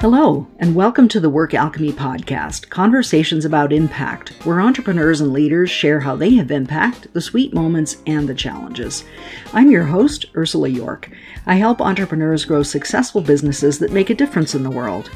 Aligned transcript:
Hello, 0.00 0.46
and 0.58 0.74
welcome 0.74 1.08
to 1.08 1.20
the 1.20 1.30
Work 1.30 1.54
Alchemy 1.54 1.92
Podcast 1.92 2.68
Conversations 2.68 3.44
about 3.44 3.72
Impact, 3.72 4.30
where 4.44 4.60
entrepreneurs 4.60 5.20
and 5.20 5.32
leaders 5.32 5.70
share 5.70 6.00
how 6.00 6.16
they 6.16 6.34
have 6.34 6.50
impact, 6.50 7.12
the 7.12 7.20
sweet 7.20 7.54
moments, 7.54 7.98
and 8.06 8.28
the 8.28 8.34
challenges. 8.34 9.04
I'm 9.52 9.70
your 9.70 9.84
host, 9.84 10.26
Ursula 10.36 10.68
Jorch. 10.68 11.12
I 11.46 11.54
help 11.54 11.80
entrepreneurs 11.80 12.44
grow 12.44 12.62
successful 12.62 13.20
businesses 13.20 13.78
that 13.78 13.92
make 13.92 14.10
a 14.10 14.14
difference 14.14 14.54
in 14.54 14.62
the 14.62 14.70
world. 14.70 15.10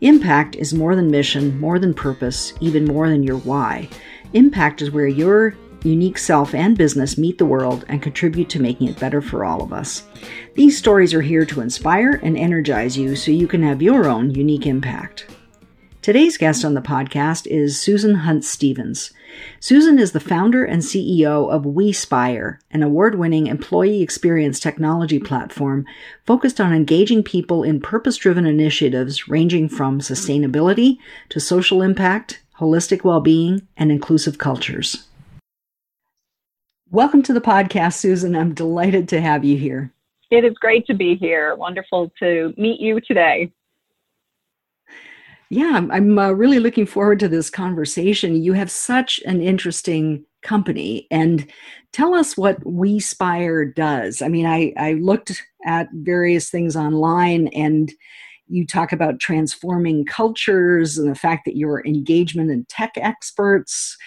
Impact 0.00 0.56
is 0.56 0.72
more 0.72 0.96
than 0.96 1.10
mission, 1.10 1.60
more 1.60 1.78
than 1.78 1.92
purpose, 1.92 2.52
even 2.60 2.84
more 2.84 3.08
than 3.08 3.22
your 3.22 3.38
why. 3.38 3.88
Impact 4.32 4.80
is 4.80 4.90
where 4.90 5.08
your 5.08 5.54
unique 5.84 6.18
self 6.18 6.54
and 6.54 6.76
business 6.76 7.18
meet 7.18 7.38
the 7.38 7.46
world 7.46 7.84
and 7.88 8.02
contribute 8.02 8.48
to 8.50 8.60
making 8.60 8.88
it 8.88 9.00
better 9.00 9.20
for 9.20 9.44
all 9.44 9.62
of 9.62 9.72
us. 9.72 10.04
These 10.54 10.76
stories 10.76 11.14
are 11.14 11.22
here 11.22 11.46
to 11.46 11.62
inspire 11.62 12.20
and 12.22 12.36
energize 12.36 12.94
you 12.94 13.16
so 13.16 13.30
you 13.30 13.48
can 13.48 13.62
have 13.62 13.80
your 13.80 14.06
own 14.06 14.34
unique 14.34 14.66
impact. 14.66 15.34
Today's 16.02 16.36
guest 16.36 16.62
on 16.62 16.74
the 16.74 16.82
podcast 16.82 17.46
is 17.46 17.80
Susan 17.80 18.16
Hunt 18.16 18.44
Stevens. 18.44 19.14
Susan 19.60 19.98
is 19.98 20.12
the 20.12 20.20
founder 20.20 20.62
and 20.62 20.82
CEO 20.82 21.50
of 21.50 21.62
WeSpire, 21.62 22.58
an 22.70 22.82
award 22.82 23.14
winning 23.14 23.46
employee 23.46 24.02
experience 24.02 24.60
technology 24.60 25.18
platform 25.18 25.86
focused 26.26 26.60
on 26.60 26.74
engaging 26.74 27.22
people 27.22 27.62
in 27.62 27.80
purpose 27.80 28.18
driven 28.18 28.44
initiatives 28.44 29.28
ranging 29.28 29.70
from 29.70 30.00
sustainability 30.00 30.98
to 31.30 31.40
social 31.40 31.80
impact, 31.80 32.42
holistic 32.60 33.04
well 33.04 33.20
being, 33.20 33.66
and 33.78 33.90
inclusive 33.90 34.36
cultures. 34.36 35.08
Welcome 36.90 37.22
to 37.22 37.32
the 37.32 37.40
podcast, 37.40 37.94
Susan. 37.94 38.36
I'm 38.36 38.52
delighted 38.52 39.08
to 39.08 39.20
have 39.22 39.46
you 39.46 39.56
here. 39.56 39.94
It 40.32 40.46
is 40.46 40.54
great 40.54 40.86
to 40.86 40.94
be 40.94 41.14
here. 41.14 41.54
Wonderful 41.56 42.10
to 42.18 42.54
meet 42.56 42.80
you 42.80 43.02
today. 43.02 43.52
Yeah, 45.50 45.86
I'm, 45.90 46.18
uh, 46.18 46.30
really 46.30 46.58
looking 46.58 46.86
forward 46.86 47.20
to 47.20 47.28
this 47.28 47.50
conversation. 47.50 48.42
You 48.42 48.54
have 48.54 48.70
such 48.70 49.20
an 49.26 49.42
interesting 49.42 50.24
company, 50.40 51.06
and 51.10 51.46
tell 51.92 52.14
us 52.14 52.38
what 52.38 52.64
WeSpire 52.64 53.74
does. 53.74 54.22
I 54.22 54.28
mean, 54.28 54.46
I, 54.46 54.72
I 54.78 54.94
looked 54.94 55.42
at 55.66 55.90
various 55.92 56.48
things 56.48 56.76
online, 56.76 57.48
and 57.48 57.92
you 58.48 58.66
talk 58.66 58.90
about 58.90 59.20
transforming 59.20 60.06
cultures 60.06 60.96
and 60.96 61.10
the 61.10 61.14
fact 61.14 61.44
that 61.44 61.58
you're 61.58 61.84
engagement 61.84 62.50
and 62.50 62.66
tech 62.70 62.92
experts 62.96 63.98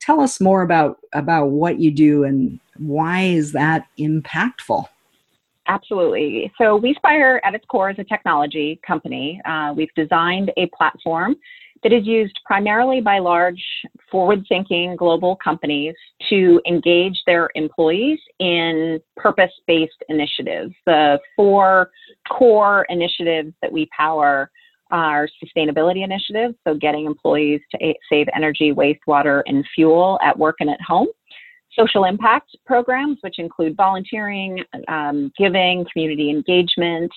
tell 0.00 0.20
us 0.20 0.40
more 0.40 0.62
about 0.62 0.98
about 1.14 1.46
what 1.46 1.80
you 1.80 1.90
do 1.90 2.22
and 2.22 2.60
why 2.76 3.22
is 3.22 3.52
that 3.52 3.86
impactful 3.98 4.86
absolutely 5.70 6.52
so 6.58 6.80
WeSpire 6.80 7.38
at 7.44 7.54
its 7.54 7.64
core 7.66 7.90
is 7.90 7.96
a 7.98 8.04
technology 8.04 8.80
company 8.86 9.40
uh, 9.48 9.72
we've 9.76 9.94
designed 9.94 10.50
a 10.56 10.68
platform 10.76 11.36
that 11.82 11.92
is 11.92 12.06
used 12.06 12.38
primarily 12.44 13.00
by 13.00 13.18
large 13.18 13.62
forward 14.10 14.44
thinking 14.48 14.96
global 14.96 15.36
companies 15.36 15.94
to 16.28 16.60
engage 16.66 17.22
their 17.26 17.48
employees 17.54 18.18
in 18.38 19.00
purpose 19.16 19.52
based 19.66 20.02
initiatives 20.08 20.74
the 20.86 21.18
four 21.36 21.90
core 22.28 22.84
initiatives 22.90 23.52
that 23.62 23.72
we 23.72 23.88
power 23.96 24.50
are 24.90 25.28
sustainability 25.42 26.02
initiatives, 26.02 26.54
so 26.66 26.74
getting 26.74 27.06
employees 27.06 27.60
to 27.70 27.94
save 28.10 28.26
energy, 28.34 28.72
wastewater, 28.72 29.42
and 29.46 29.64
fuel 29.74 30.18
at 30.22 30.36
work 30.38 30.56
and 30.60 30.70
at 30.70 30.80
home. 30.80 31.06
Social 31.78 32.04
impact 32.04 32.56
programs, 32.66 33.18
which 33.20 33.38
include 33.38 33.76
volunteering, 33.76 34.62
um, 34.88 35.32
giving, 35.38 35.86
community 35.92 36.30
engagement, 36.30 37.12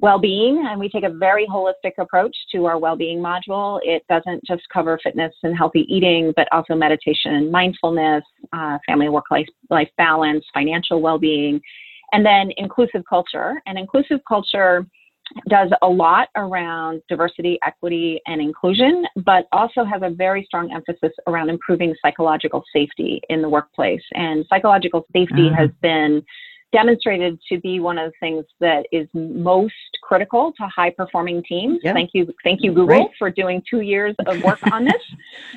well-being. 0.00 0.64
And 0.68 0.78
we 0.78 0.88
take 0.88 1.04
a 1.04 1.10
very 1.10 1.46
holistic 1.46 1.92
approach 1.98 2.36
to 2.52 2.66
our 2.66 2.78
well-being 2.78 3.18
module. 3.18 3.80
It 3.82 4.04
doesn't 4.08 4.44
just 4.46 4.62
cover 4.72 4.98
fitness 5.02 5.32
and 5.42 5.56
healthy 5.56 5.86
eating 5.88 6.32
but 6.36 6.48
also 6.52 6.74
meditation 6.74 7.50
mindfulness 7.50 8.22
uh, 8.52 8.78
family 8.86 9.08
work 9.08 9.24
life, 9.30 9.48
life 9.70 9.88
balance 9.96 10.44
financial 10.52 11.00
well-being 11.00 11.60
and 12.12 12.24
then 12.24 12.50
inclusive 12.56 13.02
culture. 13.08 13.60
And 13.66 13.78
inclusive 13.78 14.20
culture 14.28 14.86
does 15.48 15.70
a 15.82 15.88
lot 15.88 16.28
around 16.36 17.02
diversity, 17.08 17.58
equity, 17.64 18.20
and 18.26 18.40
inclusion, 18.40 19.04
but 19.24 19.46
also 19.52 19.84
has 19.84 20.02
a 20.02 20.10
very 20.10 20.44
strong 20.44 20.72
emphasis 20.72 21.12
around 21.26 21.50
improving 21.50 21.94
psychological 22.02 22.62
safety 22.72 23.20
in 23.28 23.42
the 23.42 23.48
workplace. 23.48 24.02
And 24.12 24.44
psychological 24.48 25.06
safety 25.12 25.48
mm-hmm. 25.48 25.54
has 25.54 25.70
been 25.82 26.22
demonstrated 26.72 27.38
to 27.48 27.60
be 27.60 27.78
one 27.78 27.98
of 27.98 28.10
the 28.10 28.16
things 28.18 28.44
that 28.60 28.84
is 28.90 29.08
most 29.14 29.72
critical 30.02 30.52
to 30.58 30.66
high 30.66 30.90
performing 30.90 31.42
teams. 31.44 31.80
Yeah. 31.82 31.92
Thank 31.92 32.10
you, 32.14 32.32
thank 32.42 32.60
you, 32.62 32.70
Google, 32.70 32.98
right. 32.98 33.10
for 33.18 33.30
doing 33.30 33.62
two 33.68 33.80
years 33.80 34.14
of 34.26 34.42
work 34.44 34.58
on 34.70 34.84
this 34.84 35.02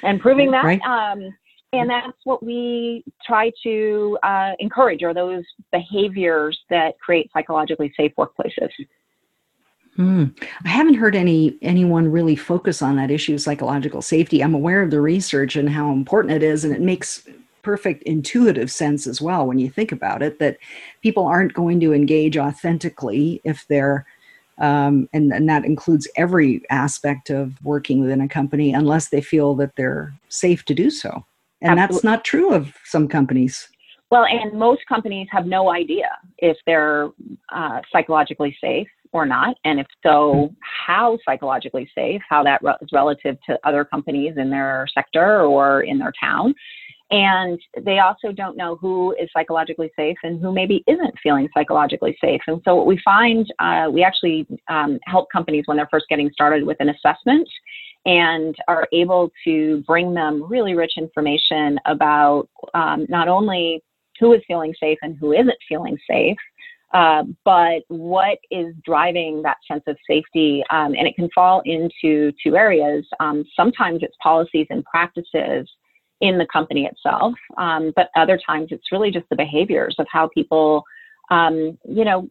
and 0.03 0.19
proving 0.21 0.51
that. 0.51 0.63
Right. 0.63 0.81
Um, 0.81 1.33
and 1.73 1.89
that's 1.89 2.17
what 2.23 2.43
we 2.43 3.03
try 3.25 3.51
to 3.63 4.17
uh, 4.23 4.51
encourage 4.59 5.03
are 5.03 5.13
those 5.13 5.43
behaviors 5.71 6.57
that 6.69 6.97
create 6.99 7.29
psychologically 7.33 7.91
safe 7.97 8.13
workplaces. 8.17 8.69
Hmm. 9.97 10.25
I 10.63 10.69
haven't 10.69 10.93
heard 10.93 11.15
any 11.15 11.57
anyone 11.63 12.11
really 12.11 12.35
focus 12.35 12.83
on 12.83 12.95
that 12.97 13.11
issue, 13.11 13.39
psychological 13.39 14.03
safety. 14.03 14.43
I'm 14.43 14.53
aware 14.53 14.83
of 14.83 14.91
the 14.91 15.01
research 15.01 15.55
and 15.55 15.67
how 15.67 15.91
important 15.91 16.35
it 16.35 16.43
is, 16.43 16.63
and 16.63 16.73
it 16.73 16.81
makes 16.81 17.27
perfect 17.67 18.01
intuitive 18.03 18.71
sense 18.71 19.07
as 19.07 19.21
well 19.21 19.45
when 19.45 19.59
you 19.59 19.69
think 19.69 19.91
about 19.91 20.21
it 20.21 20.39
that 20.39 20.57
people 21.01 21.25
aren't 21.25 21.53
going 21.53 21.81
to 21.81 21.93
engage 21.93 22.37
authentically 22.37 23.41
if 23.43 23.67
they're 23.67 24.05
um, 24.59 25.09
and, 25.11 25.33
and 25.33 25.49
that 25.49 25.65
includes 25.65 26.07
every 26.15 26.63
aspect 26.69 27.29
of 27.29 27.61
working 27.63 27.99
within 27.99 28.21
a 28.21 28.27
company 28.29 28.71
unless 28.73 29.09
they 29.09 29.19
feel 29.19 29.53
that 29.55 29.75
they're 29.75 30.13
safe 30.29 30.63
to 30.63 30.73
do 30.73 30.89
so 30.89 31.25
and 31.61 31.77
Absolutely. 31.77 31.95
that's 31.95 32.03
not 32.05 32.23
true 32.23 32.53
of 32.53 32.73
some 32.85 33.05
companies 33.05 33.67
well 34.11 34.23
and 34.23 34.57
most 34.57 34.85
companies 34.87 35.27
have 35.29 35.45
no 35.45 35.69
idea 35.69 36.09
if 36.37 36.55
they're 36.65 37.09
uh, 37.53 37.81
psychologically 37.91 38.55
safe 38.61 38.87
or 39.11 39.25
not? 39.25 39.55
And 39.65 39.79
if 39.79 39.87
so, 40.03 40.53
how 40.61 41.17
psychologically 41.25 41.89
safe, 41.95 42.21
how 42.27 42.43
that 42.43 42.61
re- 42.63 42.75
is 42.81 42.89
relative 42.91 43.37
to 43.47 43.59
other 43.63 43.85
companies 43.85 44.35
in 44.37 44.49
their 44.49 44.87
sector 44.93 45.41
or 45.41 45.81
in 45.81 45.97
their 45.97 46.13
town. 46.19 46.53
And 47.09 47.59
they 47.85 47.99
also 47.99 48.33
don't 48.33 48.57
know 48.57 48.75
who 48.75 49.13
is 49.13 49.29
psychologically 49.31 49.89
safe 49.95 50.17
and 50.23 50.41
who 50.41 50.51
maybe 50.51 50.83
isn't 50.87 51.13
feeling 51.23 51.47
psychologically 51.53 52.17
safe. 52.21 52.41
And 52.47 52.61
so, 52.65 52.75
what 52.75 52.85
we 52.85 52.99
find, 53.03 53.51
uh, 53.59 53.87
we 53.91 54.03
actually 54.03 54.45
um, 54.67 54.99
help 55.05 55.29
companies 55.31 55.63
when 55.67 55.77
they're 55.77 55.87
first 55.89 56.07
getting 56.09 56.29
started 56.33 56.65
with 56.65 56.77
an 56.81 56.89
assessment 56.89 57.47
and 58.05 58.55
are 58.67 58.87
able 58.91 59.31
to 59.45 59.83
bring 59.87 60.13
them 60.13 60.43
really 60.49 60.75
rich 60.75 60.93
information 60.97 61.79
about 61.85 62.49
um, 62.73 63.05
not 63.09 63.27
only 63.29 63.81
who 64.19 64.33
is 64.33 64.41
feeling 64.47 64.73
safe 64.79 64.97
and 65.01 65.17
who 65.17 65.31
isn't 65.31 65.57
feeling 65.67 65.97
safe, 66.09 66.37
uh, 66.93 67.23
but 67.43 67.81
what 67.89 68.37
is 68.49 68.73
driving 68.85 69.41
that 69.41 69.57
sense 69.67 69.83
of 69.87 69.97
safety? 70.09 70.63
Um, 70.69 70.93
and 70.93 71.07
it 71.07 71.15
can 71.15 71.29
fall 71.35 71.61
into 71.65 72.31
two 72.43 72.55
areas. 72.55 73.05
Um, 73.19 73.43
sometimes 73.55 73.99
it's 74.01 74.15
policies 74.21 74.67
and 74.69 74.83
practices 74.85 75.69
in 76.21 76.37
the 76.37 76.47
company 76.51 76.85
itself, 76.85 77.33
um, 77.57 77.93
but 77.95 78.09
other 78.15 78.39
times 78.43 78.69
it's 78.71 78.91
really 78.91 79.11
just 79.11 79.27
the 79.29 79.35
behaviors 79.35 79.95
of 79.99 80.07
how 80.11 80.29
people, 80.33 80.83
um, 81.29 81.77
you 81.87 82.05
know, 82.05 82.29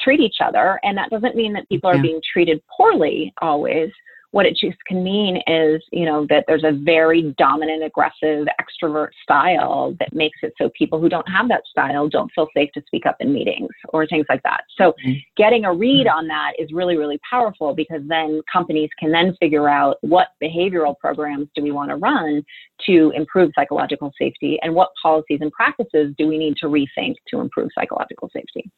treat 0.00 0.20
each 0.20 0.36
other. 0.42 0.80
And 0.82 0.96
that 0.96 1.10
doesn't 1.10 1.36
mean 1.36 1.52
that 1.52 1.68
people 1.68 1.90
are 1.90 2.00
being 2.00 2.20
treated 2.32 2.62
poorly 2.76 3.32
always, 3.42 3.90
what 4.30 4.44
it 4.44 4.56
just 4.56 4.76
can 4.86 5.02
mean 5.02 5.38
is, 5.46 5.82
you 5.90 6.04
know, 6.04 6.26
that 6.28 6.44
there's 6.46 6.64
a 6.64 6.72
very 6.72 7.34
dominant, 7.38 7.82
aggressive 7.82 8.46
extrovert 8.60 9.08
style 9.22 9.96
that 9.98 10.12
makes 10.12 10.38
it 10.42 10.52
so 10.58 10.70
people 10.76 11.00
who 11.00 11.08
don't 11.08 11.28
have 11.28 11.48
that 11.48 11.62
style 11.70 12.08
don't 12.08 12.30
feel 12.34 12.46
safe 12.54 12.70
to 12.72 12.82
speak 12.86 13.06
up 13.06 13.16
in 13.20 13.32
meetings 13.32 13.70
or 13.88 14.06
things 14.06 14.26
like 14.28 14.42
that. 14.42 14.64
So 14.76 14.94
mm-hmm. 15.04 15.12
getting 15.36 15.64
a 15.64 15.72
read 15.72 16.06
mm-hmm. 16.06 16.18
on 16.18 16.28
that 16.28 16.52
is 16.58 16.72
really, 16.72 16.96
really 16.96 17.18
powerful 17.28 17.74
because 17.74 18.02
then 18.06 18.42
companies 18.52 18.90
can 18.98 19.12
then 19.12 19.34
figure 19.40 19.68
out 19.68 19.96
what 20.02 20.28
behavioral 20.42 20.96
programs 20.98 21.48
do 21.54 21.62
we 21.62 21.70
want 21.70 21.90
to 21.90 21.96
run 21.96 22.44
to 22.84 23.12
improve 23.16 23.50
psychological 23.54 24.12
safety 24.18 24.58
and 24.62 24.74
what 24.74 24.90
policies 25.02 25.38
and 25.40 25.50
practices 25.52 26.14
do 26.18 26.28
we 26.28 26.36
need 26.36 26.56
to 26.56 26.66
rethink 26.66 27.14
to 27.28 27.40
improve 27.40 27.70
psychological 27.74 28.28
safety. 28.34 28.70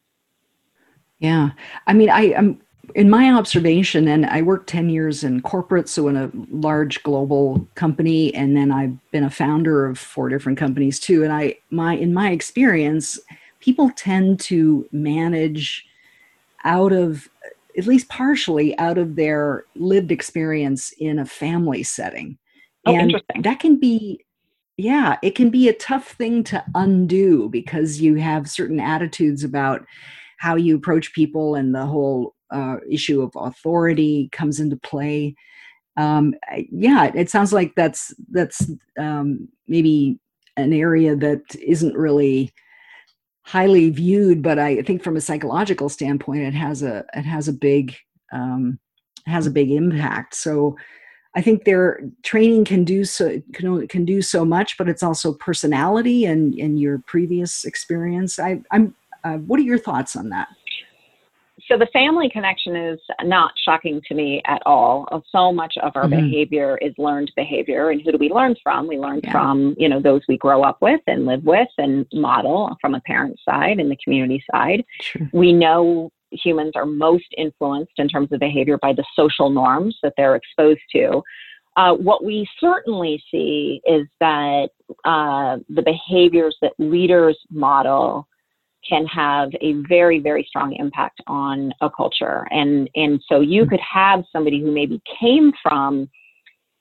Yeah. 1.19 1.51
I 1.85 1.93
mean, 1.93 2.09
I 2.09 2.31
am 2.31 2.61
in 2.95 3.09
my 3.09 3.31
observation, 3.31 4.07
and 4.07 4.25
I 4.25 4.41
worked 4.41 4.69
10 4.69 4.89
years 4.89 5.23
in 5.23 5.41
corporate, 5.41 5.89
so 5.89 6.07
in 6.07 6.17
a 6.17 6.31
large 6.49 7.01
global 7.03 7.67
company, 7.75 8.33
and 8.33 8.55
then 8.55 8.71
I've 8.71 8.97
been 9.11 9.23
a 9.23 9.29
founder 9.29 9.85
of 9.85 9.97
four 9.97 10.29
different 10.29 10.57
companies 10.57 10.99
too. 10.99 11.23
And 11.23 11.33
I 11.33 11.55
my 11.69 11.95
in 11.95 12.13
my 12.13 12.31
experience, 12.31 13.19
people 13.59 13.91
tend 13.95 14.39
to 14.41 14.87
manage 14.91 15.85
out 16.63 16.91
of 16.91 17.29
at 17.77 17.87
least 17.87 18.09
partially 18.09 18.77
out 18.77 18.97
of 18.97 19.15
their 19.15 19.65
lived 19.75 20.11
experience 20.11 20.93
in 20.99 21.19
a 21.19 21.25
family 21.25 21.83
setting. 21.83 22.37
Oh, 22.85 22.93
and 22.93 23.11
interesting. 23.11 23.41
that 23.43 23.59
can 23.59 23.79
be 23.79 24.25
yeah, 24.77 25.17
it 25.21 25.35
can 25.35 25.49
be 25.49 25.69
a 25.69 25.73
tough 25.73 26.11
thing 26.13 26.43
to 26.45 26.63
undo 26.73 27.49
because 27.49 28.01
you 28.01 28.15
have 28.15 28.49
certain 28.49 28.79
attitudes 28.79 29.43
about 29.43 29.85
how 30.37 30.55
you 30.55 30.75
approach 30.75 31.13
people 31.13 31.53
and 31.53 31.75
the 31.75 31.85
whole 31.85 32.33
uh, 32.51 32.77
issue 32.89 33.21
of 33.21 33.31
authority 33.35 34.29
comes 34.31 34.59
into 34.59 34.77
play. 34.77 35.35
Um, 35.97 36.35
yeah, 36.71 37.11
it 37.13 37.29
sounds 37.29 37.51
like 37.53 37.75
that's 37.75 38.13
that's 38.29 38.69
um, 38.97 39.49
maybe 39.67 40.19
an 40.57 40.73
area 40.73 41.15
that 41.15 41.41
isn't 41.55 41.95
really 41.95 42.51
highly 43.43 43.89
viewed, 43.89 44.41
but 44.41 44.59
I 44.59 44.81
think 44.83 45.03
from 45.03 45.17
a 45.17 45.21
psychological 45.21 45.89
standpoint, 45.89 46.43
it 46.43 46.53
has 46.53 46.83
a 46.83 47.05
it 47.13 47.23
has 47.23 47.47
a 47.47 47.53
big 47.53 47.95
um, 48.31 48.79
has 49.25 49.47
a 49.47 49.51
big 49.51 49.71
impact. 49.71 50.35
So 50.35 50.77
I 51.35 51.41
think 51.41 51.63
their 51.63 52.01
training 52.23 52.65
can 52.65 52.83
do 52.83 53.05
so 53.05 53.41
can, 53.53 53.87
can 53.87 54.05
do 54.05 54.21
so 54.21 54.45
much, 54.45 54.77
but 54.77 54.89
it's 54.89 55.03
also 55.03 55.33
personality 55.33 56.25
and 56.25 56.53
and 56.55 56.79
your 56.79 56.99
previous 56.99 57.65
experience. 57.65 58.39
I, 58.39 58.61
I'm. 58.71 58.95
Uh, 59.23 59.37
what 59.37 59.59
are 59.59 59.63
your 59.63 59.77
thoughts 59.77 60.15
on 60.15 60.29
that? 60.29 60.47
So 61.71 61.77
the 61.77 61.87
family 61.93 62.29
connection 62.29 62.75
is 62.75 62.99
not 63.23 63.53
shocking 63.63 64.01
to 64.09 64.13
me 64.13 64.41
at 64.45 64.61
all. 64.65 65.23
So 65.31 65.53
much 65.53 65.75
of 65.81 65.93
our 65.95 66.03
mm-hmm. 66.03 66.25
behavior 66.25 66.77
is 66.81 66.93
learned 66.97 67.31
behavior, 67.37 67.91
and 67.91 68.01
who 68.01 68.11
do 68.11 68.17
we 68.17 68.29
learn 68.29 68.55
from? 68.61 68.87
We 68.87 68.97
learn 68.97 69.21
yeah. 69.23 69.31
from 69.31 69.75
you 69.77 69.87
know 69.87 70.01
those 70.01 70.21
we 70.27 70.37
grow 70.37 70.63
up 70.63 70.81
with 70.81 70.99
and 71.07 71.25
live 71.25 71.45
with 71.45 71.69
and 71.77 72.05
model 72.11 72.75
from 72.81 72.93
a 72.93 72.99
parent 73.01 73.39
side 73.47 73.79
and 73.79 73.89
the 73.89 73.97
community 74.03 74.43
side. 74.51 74.83
Sure. 74.99 75.29
We 75.31 75.53
know 75.53 76.11
humans 76.31 76.73
are 76.75 76.85
most 76.85 77.33
influenced 77.37 77.93
in 77.97 78.09
terms 78.09 78.33
of 78.33 78.41
behavior 78.41 78.77
by 78.77 78.91
the 78.91 79.05
social 79.15 79.49
norms 79.49 79.97
that 80.03 80.13
they're 80.17 80.35
exposed 80.35 80.81
to. 80.91 81.21
Uh, 81.77 81.93
what 81.93 82.23
we 82.25 82.45
certainly 82.59 83.23
see 83.31 83.81
is 83.85 84.07
that 84.19 84.69
uh, 85.05 85.57
the 85.69 85.81
behaviors 85.81 86.57
that 86.61 86.73
leaders 86.79 87.37
model 87.49 88.27
can 88.87 89.05
have 89.05 89.49
a 89.61 89.73
very, 89.87 90.19
very 90.19 90.45
strong 90.47 90.73
impact 90.73 91.21
on 91.27 91.71
a 91.81 91.89
culture. 91.89 92.47
And, 92.51 92.89
and 92.95 93.21
so 93.27 93.39
you 93.39 93.65
could 93.65 93.79
have 93.79 94.23
somebody 94.31 94.61
who 94.61 94.71
maybe 94.71 95.01
came 95.19 95.51
from, 95.61 96.09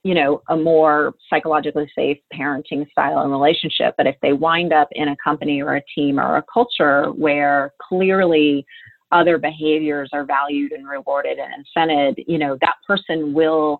you 0.02 0.14
know, 0.14 0.42
a 0.48 0.56
more 0.56 1.14
psychologically 1.28 1.90
safe 1.94 2.18
parenting 2.32 2.90
style 2.90 3.20
and 3.20 3.30
relationship, 3.30 3.94
but 3.96 4.06
if 4.06 4.16
they 4.22 4.32
wind 4.32 4.72
up 4.72 4.88
in 4.92 5.08
a 5.08 5.16
company 5.22 5.60
or 5.60 5.76
a 5.76 5.82
team 5.94 6.18
or 6.18 6.36
a 6.36 6.44
culture 6.52 7.10
where 7.12 7.72
clearly 7.80 8.64
other 9.12 9.38
behaviors 9.38 10.08
are 10.12 10.24
valued 10.24 10.72
and 10.72 10.88
rewarded 10.88 11.38
and 11.38 11.64
incented, 11.66 12.24
you 12.26 12.38
know, 12.38 12.56
that 12.60 12.76
person 12.86 13.34
will 13.34 13.78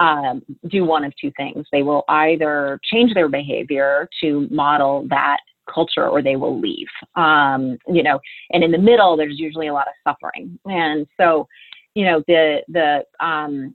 um, 0.00 0.42
do 0.68 0.84
one 0.84 1.04
of 1.04 1.12
two 1.20 1.30
things. 1.36 1.64
They 1.70 1.82
will 1.82 2.04
either 2.08 2.80
change 2.92 3.14
their 3.14 3.28
behavior 3.28 4.08
to 4.20 4.48
model 4.50 5.06
that 5.10 5.38
culture 5.72 6.08
or 6.08 6.22
they 6.22 6.36
will 6.36 6.60
leave. 6.60 6.88
Um, 7.16 7.78
you 7.88 8.02
know, 8.02 8.20
and 8.50 8.62
in 8.62 8.70
the 8.70 8.78
middle, 8.78 9.16
there's 9.16 9.38
usually 9.38 9.68
a 9.68 9.72
lot 9.72 9.88
of 9.88 9.94
suffering. 10.06 10.58
And 10.66 11.06
so, 11.18 11.46
you 11.94 12.04
know, 12.04 12.22
the, 12.26 12.62
the, 12.68 13.04
um, 13.24 13.74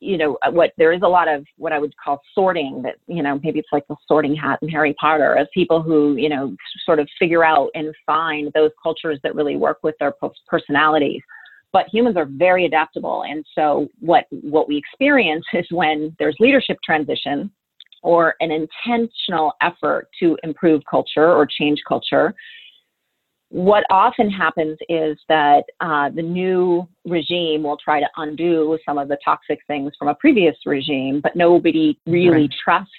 you 0.00 0.16
know 0.16 0.38
uh, 0.42 0.50
what 0.50 0.72
there 0.78 0.92
is 0.92 1.02
a 1.02 1.08
lot 1.08 1.28
of 1.28 1.44
what 1.56 1.72
i 1.72 1.78
would 1.78 1.92
call 2.02 2.20
sorting 2.34 2.82
that 2.82 2.96
you 3.06 3.22
know 3.22 3.40
maybe 3.42 3.58
it's 3.58 3.68
like 3.72 3.86
the 3.88 3.96
sorting 4.06 4.34
hat 4.34 4.58
in 4.62 4.68
harry 4.68 4.94
potter 5.00 5.34
of 5.34 5.48
people 5.52 5.82
who 5.82 6.16
you 6.16 6.28
know 6.28 6.54
sort 6.84 6.98
of 6.98 7.08
figure 7.18 7.44
out 7.44 7.68
and 7.74 7.94
find 8.06 8.52
those 8.54 8.70
cultures 8.82 9.18
that 9.22 9.34
really 9.34 9.56
work 9.56 9.78
with 9.82 9.94
their 9.98 10.14
personalities 10.46 11.20
but 11.72 11.86
humans 11.92 12.16
are 12.16 12.28
very 12.30 12.64
adaptable 12.64 13.24
and 13.28 13.44
so 13.54 13.88
what 14.00 14.24
what 14.30 14.68
we 14.68 14.76
experience 14.76 15.44
is 15.52 15.66
when 15.70 16.14
there's 16.18 16.36
leadership 16.38 16.78
transition 16.84 17.50
or 18.02 18.34
an 18.40 18.50
intentional 18.50 19.52
effort 19.60 20.08
to 20.20 20.36
improve 20.42 20.82
culture 20.90 21.32
or 21.32 21.46
change 21.46 21.80
culture 21.86 22.34
what 23.50 23.84
often 23.90 24.30
happens 24.30 24.76
is 24.88 25.18
that 25.28 25.64
uh, 25.80 26.10
the 26.10 26.22
new 26.22 26.86
regime 27.06 27.62
will 27.62 27.78
try 27.78 27.98
to 27.98 28.06
undo 28.18 28.78
some 28.84 28.98
of 28.98 29.08
the 29.08 29.16
toxic 29.24 29.58
things 29.66 29.92
from 29.98 30.08
a 30.08 30.14
previous 30.14 30.56
regime, 30.66 31.20
but 31.22 31.34
nobody 31.34 31.98
really 32.06 32.42
right. 32.42 32.54
trusts 32.62 32.92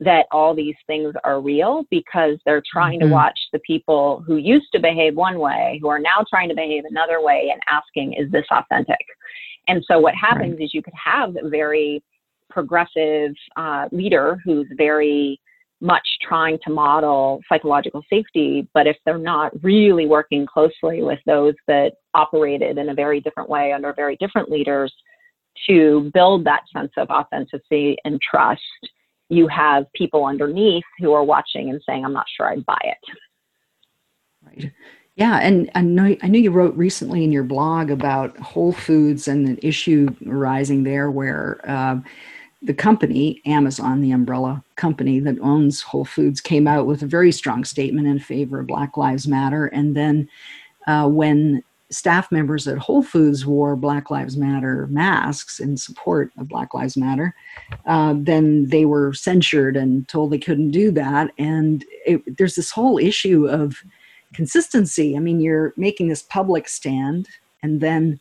that 0.00 0.26
all 0.30 0.54
these 0.54 0.74
things 0.86 1.14
are 1.24 1.40
real 1.40 1.84
because 1.90 2.36
they're 2.44 2.62
trying 2.70 2.98
mm-hmm. 2.98 3.08
to 3.08 3.14
watch 3.14 3.38
the 3.52 3.60
people 3.60 4.22
who 4.26 4.36
used 4.36 4.66
to 4.72 4.80
behave 4.80 5.14
one 5.14 5.38
way 5.38 5.78
who 5.80 5.88
are 5.88 6.00
now 6.00 6.24
trying 6.28 6.48
to 6.48 6.54
behave 6.54 6.84
another 6.90 7.22
way 7.22 7.50
and 7.52 7.60
asking, 7.70 8.12
is 8.12 8.30
this 8.30 8.44
authentic? 8.50 8.98
And 9.68 9.84
so 9.88 9.98
what 9.98 10.14
happens 10.14 10.54
right. 10.54 10.62
is 10.64 10.74
you 10.74 10.82
could 10.82 10.94
have 11.02 11.34
very 11.44 12.02
progressive 12.50 13.32
uh, 13.56 13.88
leader 13.92 14.38
who's 14.44 14.66
very 14.76 15.40
much 15.80 16.06
trying 16.22 16.58
to 16.64 16.72
model 16.72 17.40
psychological 17.48 18.02
safety, 18.08 18.66
but 18.72 18.86
if 18.86 18.96
they're 19.04 19.18
not 19.18 19.52
really 19.62 20.06
working 20.06 20.46
closely 20.46 21.02
with 21.02 21.18
those 21.26 21.54
that 21.66 21.92
operated 22.14 22.78
in 22.78 22.88
a 22.88 22.94
very 22.94 23.20
different 23.20 23.48
way 23.48 23.72
under 23.72 23.92
very 23.92 24.16
different 24.16 24.50
leaders 24.50 24.92
to 25.66 26.10
build 26.14 26.44
that 26.44 26.62
sense 26.72 26.92
of 26.96 27.08
authenticity 27.10 27.96
and 28.04 28.20
trust, 28.20 28.62
you 29.28 29.46
have 29.48 29.84
people 29.94 30.24
underneath 30.24 30.84
who 30.98 31.12
are 31.12 31.24
watching 31.24 31.68
and 31.70 31.82
saying, 31.86 32.04
I'm 32.04 32.12
not 32.12 32.26
sure 32.36 32.48
I'd 32.48 32.64
buy 32.64 32.80
it. 32.82 32.98
Right. 34.46 34.72
Yeah, 35.16 35.38
and 35.38 35.70
I 35.74 35.80
know 35.80 36.14
I 36.22 36.28
know 36.28 36.38
you 36.38 36.50
wrote 36.50 36.76
recently 36.76 37.24
in 37.24 37.32
your 37.32 37.42
blog 37.42 37.90
about 37.90 38.36
Whole 38.36 38.72
Foods 38.72 39.26
and 39.26 39.48
an 39.48 39.58
issue 39.62 40.14
arising 40.28 40.84
there 40.84 41.10
where 41.10 41.58
uh, 41.66 42.00
the 42.66 42.74
company, 42.74 43.40
Amazon, 43.46 44.00
the 44.00 44.10
umbrella 44.10 44.62
company 44.74 45.20
that 45.20 45.38
owns 45.40 45.80
Whole 45.82 46.04
Foods, 46.04 46.40
came 46.40 46.66
out 46.66 46.86
with 46.86 47.02
a 47.02 47.06
very 47.06 47.30
strong 47.30 47.64
statement 47.64 48.08
in 48.08 48.18
favor 48.18 48.60
of 48.60 48.66
Black 48.66 48.96
Lives 48.96 49.28
Matter. 49.28 49.66
And 49.66 49.96
then 49.96 50.28
uh, 50.88 51.08
when 51.08 51.62
staff 51.90 52.32
members 52.32 52.66
at 52.66 52.76
Whole 52.76 53.04
Foods 53.04 53.46
wore 53.46 53.76
Black 53.76 54.10
Lives 54.10 54.36
Matter 54.36 54.88
masks 54.88 55.60
in 55.60 55.76
support 55.76 56.32
of 56.38 56.48
Black 56.48 56.74
Lives 56.74 56.96
Matter, 56.96 57.36
uh, 57.86 58.14
then 58.16 58.66
they 58.66 58.84
were 58.84 59.14
censured 59.14 59.76
and 59.76 60.08
told 60.08 60.32
they 60.32 60.38
couldn't 60.38 60.72
do 60.72 60.90
that. 60.90 61.30
And 61.38 61.84
it, 62.04 62.36
there's 62.36 62.56
this 62.56 62.72
whole 62.72 62.98
issue 62.98 63.46
of 63.48 63.76
consistency. 64.34 65.16
I 65.16 65.20
mean, 65.20 65.38
you're 65.40 65.72
making 65.76 66.08
this 66.08 66.24
public 66.24 66.68
stand, 66.68 67.28
and 67.62 67.80
then 67.80 68.18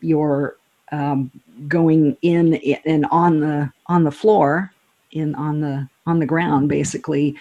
you're 0.00 0.56
um, 0.92 1.30
going 1.66 2.16
in 2.22 2.54
and 2.84 3.06
on 3.10 3.40
the 3.40 3.72
on 3.86 4.04
the 4.04 4.10
floor 4.10 4.72
in 5.10 5.34
on 5.34 5.60
the 5.60 5.88
on 6.06 6.18
the 6.18 6.26
ground 6.26 6.68
basically 6.68 7.34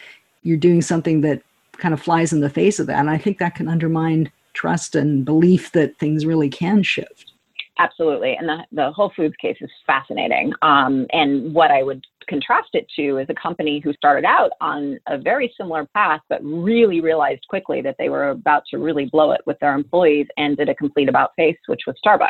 you're 0.44 0.58
doing 0.58 0.82
something 0.82 1.22
that 1.22 1.42
kind 1.78 1.94
of 1.94 2.02
flies 2.02 2.34
in 2.34 2.42
the 2.42 2.50
face 2.50 2.80
of 2.80 2.88
that. 2.88 3.00
And 3.00 3.10
i 3.10 3.18
think 3.18 3.38
that 3.38 3.56
can 3.56 3.68
undermine 3.68 4.32
trust 4.54 4.96
and 4.96 5.24
belief 5.24 5.72
that 5.72 5.98
things 5.98 6.26
really 6.26 6.50
can 6.50 6.84
shift. 6.84 7.32
Absolutely. 7.80 8.36
And 8.36 8.50
the, 8.50 8.66
the 8.74 8.92
whole 8.92 9.12
foods 9.16 9.36
case 9.42 9.58
is 9.62 9.72
fascinating. 9.88 10.54
Um, 10.62 11.08
and 11.12 11.54
what 11.54 11.72
i 11.72 11.84
would 11.84 12.06
contrast 12.28 12.70
it 12.74 12.88
to 12.96 13.18
is 13.18 13.28
a 13.30 13.34
company 13.34 13.80
who 13.80 13.92
started 13.94 14.26
out 14.26 14.52
on 14.62 15.00
a 15.08 15.18
very 15.18 15.54
similar 15.58 15.86
path 15.94 16.22
but 16.30 16.40
really 16.44 17.02
realized 17.02 17.42
quickly 17.50 17.82
that 17.82 17.96
they 17.98 18.10
were 18.10 18.30
about 18.30 18.64
to 18.70 18.78
really 18.78 19.06
blow 19.06 19.32
it 19.32 19.42
with 19.46 19.60
their 19.60 19.74
employees 19.74 20.28
and 20.38 20.56
did 20.56 20.70
a 20.70 20.76
complete 20.76 21.10
about 21.10 21.32
face 21.36 21.58
which 21.68 21.82
was 21.88 21.96
starbucks 22.06 22.30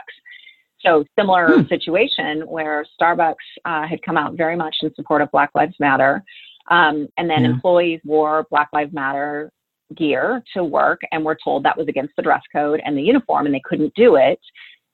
so 0.84 1.04
similar 1.18 1.58
hmm. 1.58 1.68
situation 1.68 2.42
where 2.42 2.86
Starbucks 3.00 3.36
uh, 3.66 3.88
had 3.88 4.02
come 4.02 4.18
out 4.18 4.36
very 4.36 4.56
much 4.56 4.76
in 4.82 4.94
support 4.96 5.22
of 5.22 5.32
Black 5.32 5.52
Lives 5.56 5.76
Matter, 5.80 6.24
um, 6.70 7.08
and 7.18 7.30
then 7.30 7.44
yeah. 7.44 7.50
employees 7.50 8.02
wore 8.04 8.46
Black 8.50 8.70
Lives 8.74 8.94
Matter 8.94 9.52
gear 9.96 10.44
to 10.54 10.64
work 10.64 11.02
and 11.12 11.24
were 11.24 11.38
told 11.44 11.64
that 11.64 11.78
was 11.78 11.88
against 11.88 12.16
the 12.16 12.22
dress 12.22 12.42
code 12.54 12.82
and 12.86 12.98
the 12.98 13.02
uniform, 13.02 13.46
and 13.46 13.54
they 13.54 13.62
couldn't 13.64 13.94
do 13.96 14.16
it. 14.16 14.40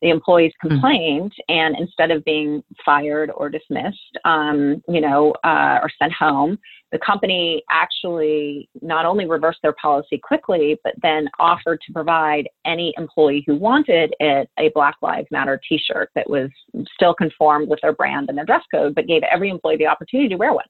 The 0.02 0.10
employees 0.10 0.54
hmm. 0.62 0.70
complained, 0.70 1.34
and 1.48 1.76
instead 1.78 2.12
of 2.12 2.24
being 2.24 2.64
fired 2.86 3.32
or 3.36 3.50
dismissed, 3.50 4.18
um, 4.26 4.82
you 4.88 5.02
know, 5.02 5.34
uh, 5.44 5.80
or 5.82 5.90
sent 6.00 6.14
home, 6.14 6.60
the 6.92 7.00
company 7.00 7.64
actually 7.70 8.70
not 8.82 9.06
only 9.06 9.26
reversed 9.26 9.60
their 9.62 9.76
policy 9.82 10.20
quickly, 10.22 10.78
but 10.84 10.94
then 11.02 11.28
offered 11.40 11.82
to 11.86 11.94
provide 11.94 12.48
any 12.66 12.94
employee 12.98 13.44
who 13.46 13.56
wanted 13.56 14.14
it 14.20 14.50
a 14.58 14.70
Black 14.74 14.96
Lives 15.02 15.28
Matter 15.32 15.60
t 15.68 15.78
shirt 15.78 16.10
that 16.16 16.30
was 16.30 16.50
still 16.94 17.14
conformed 17.14 17.68
with 17.68 17.80
their 17.82 17.94
brand 17.94 18.30
and 18.30 18.38
their 18.38 18.46
dress 18.46 18.64
code, 18.74 18.96
but 18.96 19.08
gave 19.08 19.24
every 19.24 19.50
employee 19.50 19.78
the 19.78 19.88
opportunity 19.88 20.30
to 20.30 20.36
wear 20.38 20.54
one. 20.54 20.66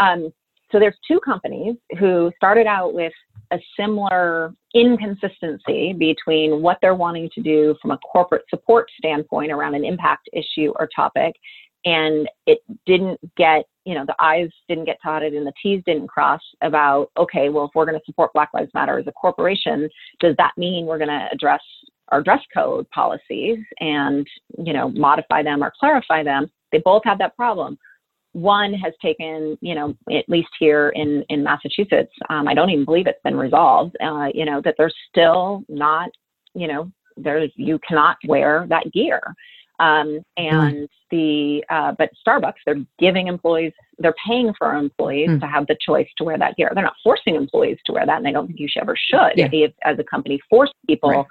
Um, 0.00 0.32
so 0.72 0.80
there's 0.80 0.96
two 1.06 1.20
companies 1.20 1.76
who 2.00 2.32
started 2.36 2.66
out 2.66 2.94
with 2.94 3.12
a 3.52 3.58
similar 3.78 4.54
inconsistency 4.74 5.92
between 5.92 6.62
what 6.62 6.78
they're 6.80 6.94
wanting 6.94 7.28
to 7.34 7.42
do 7.42 7.74
from 7.80 7.90
a 7.90 7.98
corporate 7.98 8.44
support 8.48 8.88
standpoint 8.98 9.52
around 9.52 9.74
an 9.74 9.84
impact 9.84 10.28
issue 10.32 10.72
or 10.78 10.88
topic 10.94 11.34
and 11.84 12.28
it 12.46 12.58
didn't 12.86 13.20
get 13.36 13.64
you 13.84 13.94
know 13.94 14.04
the 14.06 14.14
i's 14.18 14.48
didn't 14.68 14.86
get 14.86 14.96
dotted 15.04 15.34
and 15.34 15.46
the 15.46 15.52
t's 15.62 15.82
didn't 15.84 16.08
cross 16.08 16.40
about 16.62 17.10
okay 17.18 17.50
well 17.50 17.66
if 17.66 17.70
we're 17.74 17.84
going 17.84 17.98
to 17.98 18.04
support 18.06 18.32
black 18.32 18.48
lives 18.54 18.70
matter 18.72 18.98
as 18.98 19.06
a 19.06 19.12
corporation 19.12 19.88
does 20.18 20.34
that 20.38 20.52
mean 20.56 20.86
we're 20.86 20.98
going 20.98 21.08
to 21.08 21.28
address 21.30 21.60
our 22.08 22.22
dress 22.22 22.40
code 22.52 22.88
policies 22.90 23.58
and 23.80 24.26
you 24.64 24.72
know 24.72 24.90
modify 24.90 25.42
them 25.42 25.62
or 25.62 25.72
clarify 25.78 26.22
them? 26.22 26.50
They 26.72 26.78
both 26.78 27.02
have 27.04 27.18
that 27.18 27.36
problem 27.36 27.78
one 28.34 28.74
has 28.74 28.92
taken 29.00 29.56
you 29.60 29.74
know 29.74 29.96
at 30.10 30.28
least 30.28 30.50
here 30.58 30.90
in 30.90 31.24
in 31.28 31.42
massachusetts 31.42 32.12
um, 32.30 32.46
i 32.46 32.54
don't 32.54 32.70
even 32.70 32.84
believe 32.84 33.06
it's 33.06 33.22
been 33.24 33.36
resolved 33.36 33.96
uh, 34.02 34.26
you 34.34 34.44
know 34.44 34.60
that 34.60 34.74
there's 34.76 34.94
still 35.10 35.62
not 35.68 36.10
you 36.54 36.68
know, 36.68 36.90
there's 37.16 37.50
you 37.56 37.78
cannot 37.86 38.16
wear 38.26 38.66
that 38.68 38.90
gear. 38.92 39.20
Um, 39.80 40.20
and 40.36 40.88
mm. 40.88 40.88
the 41.10 41.64
uh, 41.68 41.92
but 41.98 42.10
Starbucks, 42.26 42.54
they're 42.64 42.84
giving 42.98 43.26
employees, 43.26 43.72
they're 43.98 44.14
paying 44.26 44.52
for 44.56 44.72
employees 44.74 45.30
mm. 45.30 45.40
to 45.40 45.46
have 45.46 45.66
the 45.66 45.76
choice 45.84 46.06
to 46.18 46.24
wear 46.24 46.38
that 46.38 46.56
gear. 46.56 46.70
They're 46.72 46.84
not 46.84 46.94
forcing 47.02 47.34
employees 47.34 47.78
to 47.86 47.92
wear 47.92 48.06
that, 48.06 48.18
and 48.18 48.28
I 48.28 48.32
don't 48.32 48.46
think 48.46 48.60
you 48.60 48.68
should 48.70 48.82
ever 48.82 48.96
should. 48.96 49.32
Yeah. 49.36 49.48
If, 49.50 49.72
as 49.84 49.98
a 49.98 50.04
company, 50.04 50.40
force 50.48 50.70
people 50.86 51.10
right. 51.10 51.26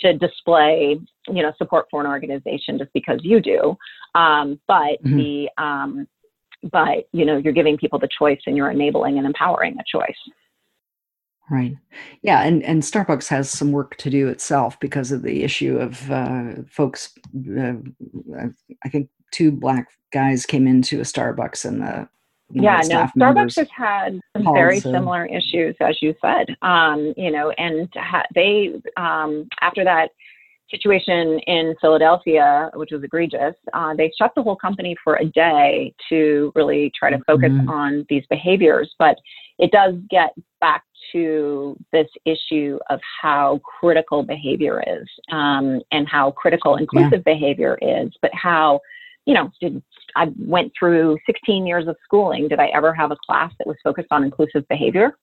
to 0.00 0.18
display, 0.18 1.00
you 1.28 1.42
know, 1.42 1.52
support 1.56 1.86
for 1.90 2.02
an 2.02 2.06
organization 2.06 2.76
just 2.78 2.92
because 2.92 3.20
you 3.22 3.40
do. 3.40 3.76
Um, 4.14 4.60
but 4.68 5.02
mm-hmm. 5.02 5.16
the 5.16 5.50
um, 5.56 6.06
but 6.70 7.08
you 7.12 7.24
know, 7.24 7.36
you're 7.36 7.52
giving 7.52 7.76
people 7.76 7.98
the 7.98 8.08
choice, 8.16 8.40
and 8.46 8.56
you're 8.56 8.70
enabling 8.70 9.18
and 9.18 9.26
empowering 9.26 9.76
a 9.78 9.84
choice. 9.86 10.16
Right. 11.50 11.76
Yeah, 12.22 12.42
and 12.42 12.62
and 12.62 12.82
Starbucks 12.82 13.28
has 13.28 13.50
some 13.50 13.72
work 13.72 13.96
to 13.96 14.10
do 14.10 14.28
itself 14.28 14.78
because 14.78 15.10
of 15.10 15.22
the 15.22 15.42
issue 15.42 15.78
of 15.78 16.10
uh, 16.10 16.62
folks. 16.68 17.12
Uh, 17.36 17.72
I 18.84 18.88
think 18.88 19.10
two 19.32 19.50
black 19.50 19.88
guys 20.12 20.46
came 20.46 20.66
into 20.66 21.00
a 21.00 21.04
Starbucks 21.04 21.64
and 21.64 21.82
the 21.82 22.08
yeah, 22.52 22.80
no, 22.88 23.06
Starbucks 23.16 23.56
has 23.56 23.68
had 23.70 24.20
some 24.36 24.52
very 24.52 24.80
similar 24.80 25.24
issues, 25.26 25.76
as 25.80 26.02
you 26.02 26.14
said. 26.20 26.56
Um, 26.62 27.14
you 27.16 27.30
know, 27.30 27.50
and 27.50 27.88
ha- 27.94 28.26
they 28.34 28.74
um, 28.96 29.48
after 29.60 29.84
that 29.84 30.10
situation 30.70 31.38
in 31.46 31.74
Philadelphia, 31.80 32.70
which 32.74 32.90
was 32.92 33.02
egregious, 33.02 33.54
uh, 33.72 33.94
they 33.94 34.10
shut 34.16 34.32
the 34.36 34.42
whole 34.42 34.56
company 34.56 34.96
for 35.02 35.16
a 35.16 35.24
day 35.24 35.94
to 36.08 36.52
really 36.54 36.92
try 36.98 37.10
to 37.10 37.18
focus 37.26 37.50
mm-hmm. 37.50 37.68
on 37.68 38.06
these 38.08 38.24
behaviors. 38.30 38.94
But 38.98 39.16
it 39.58 39.70
does 39.70 39.94
get 40.08 40.34
back 40.60 40.84
to 41.12 41.76
this 41.92 42.06
issue 42.24 42.78
of 42.88 43.00
how 43.20 43.60
critical 43.80 44.22
behavior 44.22 44.82
is 44.86 45.08
um, 45.32 45.80
and 45.92 46.08
how 46.08 46.30
critical 46.32 46.76
inclusive 46.76 47.22
yeah. 47.26 47.34
behavior 47.34 47.78
is, 47.80 48.10
but 48.22 48.30
how, 48.34 48.80
you 49.26 49.34
know, 49.34 49.50
did, 49.60 49.82
I 50.16 50.28
went 50.38 50.72
through 50.78 51.18
16 51.26 51.66
years 51.66 51.88
of 51.88 51.96
schooling. 52.04 52.48
Did 52.48 52.60
I 52.60 52.66
ever 52.74 52.92
have 52.94 53.10
a 53.10 53.16
class 53.26 53.52
that 53.58 53.66
was 53.66 53.76
focused 53.82 54.08
on 54.10 54.24
inclusive 54.24 54.66
behavior? 54.68 55.16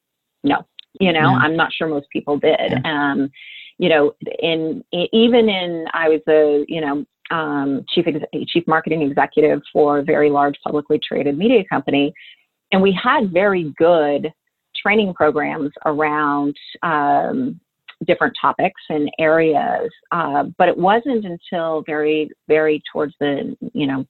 No. 0.43 0.65
You 0.99 1.13
know, 1.13 1.29
yeah. 1.29 1.37
I'm 1.37 1.55
not 1.55 1.71
sure 1.73 1.87
most 1.87 2.07
people 2.11 2.37
did. 2.37 2.57
Yeah. 2.59 3.11
Um, 3.11 3.29
you 3.77 3.89
know, 3.89 4.15
in, 4.39 4.83
even 4.91 5.49
in 5.49 5.85
I 5.93 6.09
was 6.09 6.21
a 6.27 6.65
you 6.67 6.81
know 6.81 7.05
um, 7.35 7.85
chief 7.93 8.05
ex- 8.07 8.47
chief 8.47 8.65
marketing 8.67 9.01
executive 9.01 9.61
for 9.71 9.99
a 9.99 10.03
very 10.03 10.29
large 10.29 10.55
publicly 10.63 10.99
traded 11.05 11.37
media 11.37 11.63
company, 11.69 12.13
and 12.71 12.81
we 12.81 12.97
had 13.01 13.31
very 13.31 13.73
good 13.77 14.31
training 14.75 15.13
programs 15.13 15.71
around 15.85 16.55
um, 16.83 17.59
different 18.05 18.33
topics 18.39 18.81
and 18.89 19.09
areas. 19.19 19.89
Uh, 20.11 20.43
but 20.57 20.69
it 20.69 20.77
wasn't 20.77 21.25
until 21.25 21.83
very, 21.85 22.29
very 22.47 22.81
towards 22.91 23.13
the, 23.19 23.55
you 23.73 23.87
know, 23.87 24.05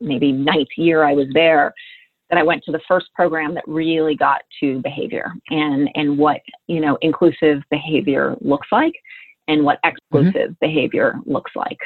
maybe 0.00 0.32
ninth 0.32 0.68
year 0.76 1.04
I 1.04 1.12
was 1.12 1.28
there 1.32 1.72
that 2.32 2.38
I 2.38 2.42
went 2.42 2.64
to 2.64 2.72
the 2.72 2.80
first 2.88 3.12
program 3.14 3.52
that 3.54 3.64
really 3.66 4.16
got 4.16 4.40
to 4.60 4.80
behavior 4.80 5.34
and, 5.50 5.90
and 5.94 6.16
what, 6.16 6.40
you 6.66 6.80
know, 6.80 6.96
inclusive 7.02 7.62
behavior 7.70 8.36
looks 8.40 8.68
like 8.72 8.94
and 9.48 9.64
what 9.64 9.78
mm-hmm. 9.84 9.94
exclusive 9.94 10.50
mm-hmm. 10.52 10.66
behavior 10.66 11.16
looks 11.26 11.52
like. 11.54 11.76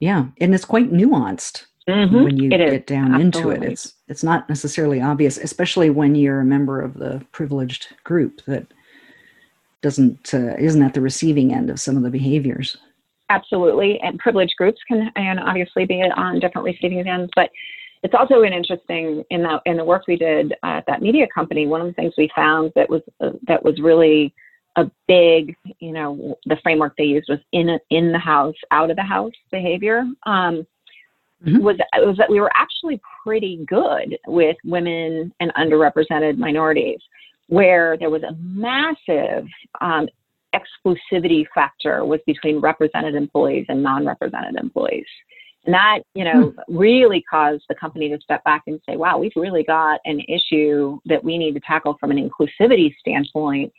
Yeah. 0.00 0.26
And 0.38 0.54
it's 0.54 0.66
quite 0.66 0.92
nuanced. 0.92 1.64
Mm-hmm. 1.88 2.24
When 2.24 2.36
you 2.36 2.50
get 2.50 2.86
down 2.86 3.14
Absolutely. 3.14 3.54
into 3.54 3.66
it, 3.66 3.72
it's 3.72 3.94
it's 4.08 4.22
not 4.22 4.46
necessarily 4.46 5.00
obvious, 5.00 5.38
especially 5.38 5.88
when 5.88 6.14
you're 6.14 6.40
a 6.40 6.44
member 6.44 6.82
of 6.82 6.98
the 6.98 7.24
privileged 7.32 7.88
group 8.04 8.42
that 8.44 8.66
doesn't 9.80 10.34
uh, 10.34 10.54
isn't 10.58 10.82
at 10.82 10.92
the 10.92 11.00
receiving 11.00 11.54
end 11.54 11.70
of 11.70 11.80
some 11.80 11.96
of 11.96 12.02
the 12.02 12.10
behaviors. 12.10 12.76
Absolutely, 13.30 13.98
and 14.00 14.18
privileged 14.18 14.54
groups 14.58 14.78
can 14.86 15.10
and 15.16 15.40
obviously 15.40 15.86
be 15.86 16.02
on 16.02 16.40
different 16.40 16.66
receiving 16.66 17.08
ends, 17.08 17.30
but 17.34 17.48
it's 18.02 18.14
also 18.18 18.42
an 18.42 18.52
interesting 18.52 19.24
in 19.30 19.42
that 19.42 19.62
in 19.66 19.76
the 19.76 19.84
work 19.84 20.06
we 20.06 20.16
did 20.16 20.54
at 20.62 20.84
that 20.86 21.02
media 21.02 21.26
company. 21.34 21.66
One 21.66 21.80
of 21.80 21.86
the 21.86 21.92
things 21.94 22.14
we 22.16 22.30
found 22.34 22.72
that 22.76 22.88
was 22.88 23.02
uh, 23.20 23.30
that 23.46 23.64
was 23.64 23.80
really 23.80 24.34
a 24.76 24.90
big, 25.08 25.56
you 25.80 25.92
know, 25.92 26.38
the 26.46 26.56
framework 26.62 26.94
they 26.96 27.04
used 27.04 27.28
was 27.28 27.40
in 27.52 27.68
a, 27.68 27.78
in 27.90 28.12
the 28.12 28.18
house, 28.18 28.54
out 28.70 28.90
of 28.90 28.96
the 28.96 29.02
house 29.02 29.32
behavior. 29.50 30.04
Um, 30.24 30.66
mm-hmm. 31.44 31.58
was 31.58 31.76
was 31.96 32.16
that 32.18 32.30
we 32.30 32.40
were 32.40 32.52
actually 32.54 33.00
pretty 33.24 33.64
good 33.66 34.16
with 34.26 34.56
women 34.64 35.32
and 35.40 35.52
underrepresented 35.54 36.38
minorities, 36.38 37.00
where 37.48 37.96
there 37.98 38.10
was 38.10 38.22
a 38.22 38.36
massive 38.40 39.46
um, 39.80 40.08
exclusivity 40.54 41.44
factor 41.54 42.04
was 42.04 42.20
between 42.26 42.58
represented 42.60 43.14
employees 43.14 43.66
and 43.68 43.82
non-represented 43.82 44.56
employees. 44.56 45.06
And 45.68 45.74
that, 45.74 45.98
you 46.14 46.24
know, 46.24 46.54
hmm. 46.66 46.78
really 46.78 47.22
caused 47.30 47.64
the 47.68 47.74
company 47.74 48.08
to 48.08 48.18
step 48.22 48.42
back 48.42 48.62
and 48.66 48.80
say, 48.88 48.96
wow, 48.96 49.18
we've 49.18 49.36
really 49.36 49.64
got 49.64 50.00
an 50.06 50.18
issue 50.20 50.98
that 51.04 51.22
we 51.22 51.36
need 51.36 51.52
to 51.56 51.60
tackle 51.60 51.98
from 52.00 52.10
an 52.10 52.16
inclusivity 52.16 52.94
standpoint 52.98 53.70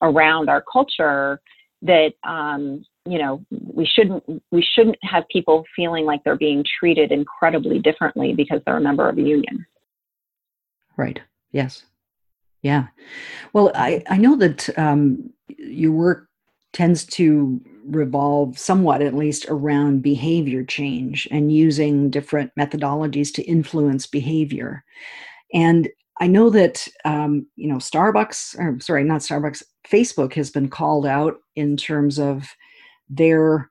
around 0.00 0.48
our 0.48 0.64
culture 0.72 1.42
that 1.82 2.14
um, 2.26 2.82
you 3.04 3.18
know 3.18 3.44
we 3.50 3.84
shouldn't 3.84 4.24
we 4.52 4.66
shouldn't 4.74 4.96
have 5.02 5.24
people 5.30 5.64
feeling 5.76 6.06
like 6.06 6.24
they're 6.24 6.34
being 6.34 6.64
treated 6.80 7.12
incredibly 7.12 7.78
differently 7.78 8.32
because 8.32 8.62
they're 8.64 8.78
a 8.78 8.80
member 8.80 9.06
of 9.06 9.18
a 9.18 9.20
union. 9.20 9.66
Right. 10.96 11.20
Yes. 11.52 11.84
Yeah. 12.62 12.86
Well 13.52 13.70
i 13.74 14.02
i 14.08 14.16
know 14.16 14.34
that 14.36 14.78
um, 14.78 15.30
your 15.48 15.92
work 15.92 16.26
tends 16.72 17.04
to 17.04 17.60
revolve 17.86 18.58
somewhat 18.58 19.02
at 19.02 19.14
least 19.14 19.46
around 19.48 20.02
behavior 20.02 20.64
change 20.64 21.28
and 21.30 21.52
using 21.52 22.10
different 22.10 22.50
methodologies 22.58 23.32
to 23.34 23.42
influence 23.42 24.06
behavior. 24.06 24.84
And 25.52 25.88
i 26.20 26.28
know 26.28 26.48
that 26.48 26.86
um, 27.04 27.44
you 27.56 27.66
know 27.66 27.76
starbucks 27.76 28.56
or 28.58 28.78
sorry 28.80 29.02
not 29.02 29.20
starbucks 29.20 29.64
facebook 29.90 30.32
has 30.34 30.48
been 30.48 30.68
called 30.68 31.04
out 31.06 31.38
in 31.56 31.76
terms 31.76 32.20
of 32.20 32.48
they're 33.08 33.68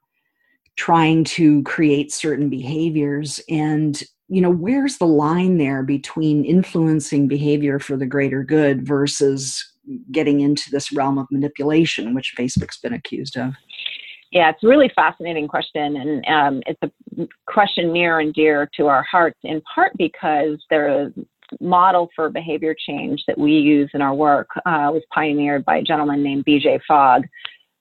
trying 0.75 1.23
to 1.23 1.61
create 1.63 2.11
certain 2.11 2.49
behaviors. 2.49 3.39
And 3.49 4.01
you 4.29 4.41
know 4.41 4.49
where's 4.49 4.97
the 4.97 5.05
line 5.05 5.57
there 5.57 5.83
between 5.83 6.45
influencing 6.45 7.27
behavior 7.27 7.77
for 7.77 7.97
the 7.97 8.05
greater 8.05 8.43
good 8.43 8.87
versus 8.87 9.63
getting 10.11 10.39
into 10.39 10.71
this 10.71 10.93
realm 10.93 11.17
of 11.17 11.27
manipulation 11.29 12.13
which 12.13 12.33
facebook's 12.37 12.79
been 12.79 12.93
accused 12.93 13.37
of 13.37 13.53
yeah 14.33 14.49
it's 14.49 14.63
a 14.63 14.67
really 14.67 14.91
fascinating 14.95 15.47
question 15.47 15.95
and 15.97 16.25
um, 16.25 16.63
it's 16.65 16.79
a 16.83 17.27
question 17.45 17.93
near 17.93 18.19
and 18.19 18.33
dear 18.33 18.69
to 18.75 18.87
our 18.87 19.03
hearts 19.03 19.39
in 19.43 19.61
part 19.73 19.91
because 19.97 20.57
the 20.69 21.13
model 21.61 22.09
for 22.15 22.29
behavior 22.29 22.75
change 22.87 23.23
that 23.27 23.37
we 23.37 23.51
use 23.51 23.89
in 23.93 24.01
our 24.01 24.13
work 24.13 24.47
uh, 24.65 24.89
was 24.91 25.03
pioneered 25.13 25.63
by 25.63 25.77
a 25.77 25.81
gentleman 25.83 26.21
named 26.21 26.43
bj 26.45 26.79
fogg 26.87 27.23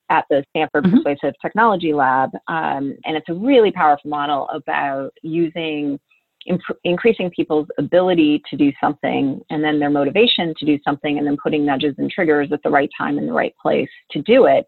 at 0.09 0.25
the 0.29 0.43
Stanford 0.49 0.85
mm-hmm. 0.85 0.97
Persuasive 0.97 1.33
Technology 1.41 1.93
Lab. 1.93 2.31
Um, 2.47 2.95
and 3.05 3.17
it's 3.17 3.29
a 3.29 3.33
really 3.33 3.71
powerful 3.71 4.09
model 4.09 4.47
about 4.49 5.11
using, 5.23 5.99
imp- 6.45 6.79
increasing 6.83 7.31
people's 7.31 7.67
ability 7.77 8.41
to 8.49 8.57
do 8.57 8.71
something 8.81 9.41
and 9.49 9.63
then 9.63 9.79
their 9.79 9.89
motivation 9.89 10.53
to 10.59 10.65
do 10.65 10.77
something 10.83 11.17
and 11.17 11.25
then 11.25 11.37
putting 11.41 11.65
nudges 11.65 11.95
and 11.97 12.11
triggers 12.11 12.51
at 12.51 12.61
the 12.63 12.69
right 12.69 12.89
time 12.97 13.17
in 13.17 13.25
the 13.25 13.33
right 13.33 13.55
place 13.61 13.89
to 14.11 14.21
do 14.21 14.45
it. 14.45 14.65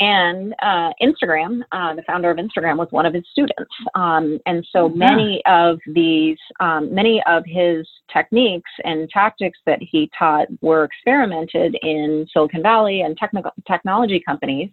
And 0.00 0.54
uh, 0.62 0.92
Instagram, 1.02 1.62
uh, 1.72 1.94
the 1.94 2.02
founder 2.06 2.30
of 2.30 2.36
Instagram, 2.36 2.76
was 2.76 2.86
one 2.90 3.04
of 3.04 3.14
his 3.14 3.24
students. 3.32 3.72
Um, 3.96 4.38
and 4.46 4.66
so 4.70 4.88
many 4.88 5.42
of 5.46 5.80
these, 5.92 6.38
um, 6.60 6.94
many 6.94 7.20
of 7.26 7.42
his 7.44 7.86
techniques 8.12 8.70
and 8.84 9.10
tactics 9.10 9.58
that 9.66 9.80
he 9.80 10.08
taught 10.16 10.46
were 10.60 10.84
experimented 10.84 11.76
in 11.82 12.26
Silicon 12.32 12.62
Valley 12.62 13.00
and 13.00 13.16
technical 13.16 13.50
technology 13.66 14.22
companies. 14.24 14.70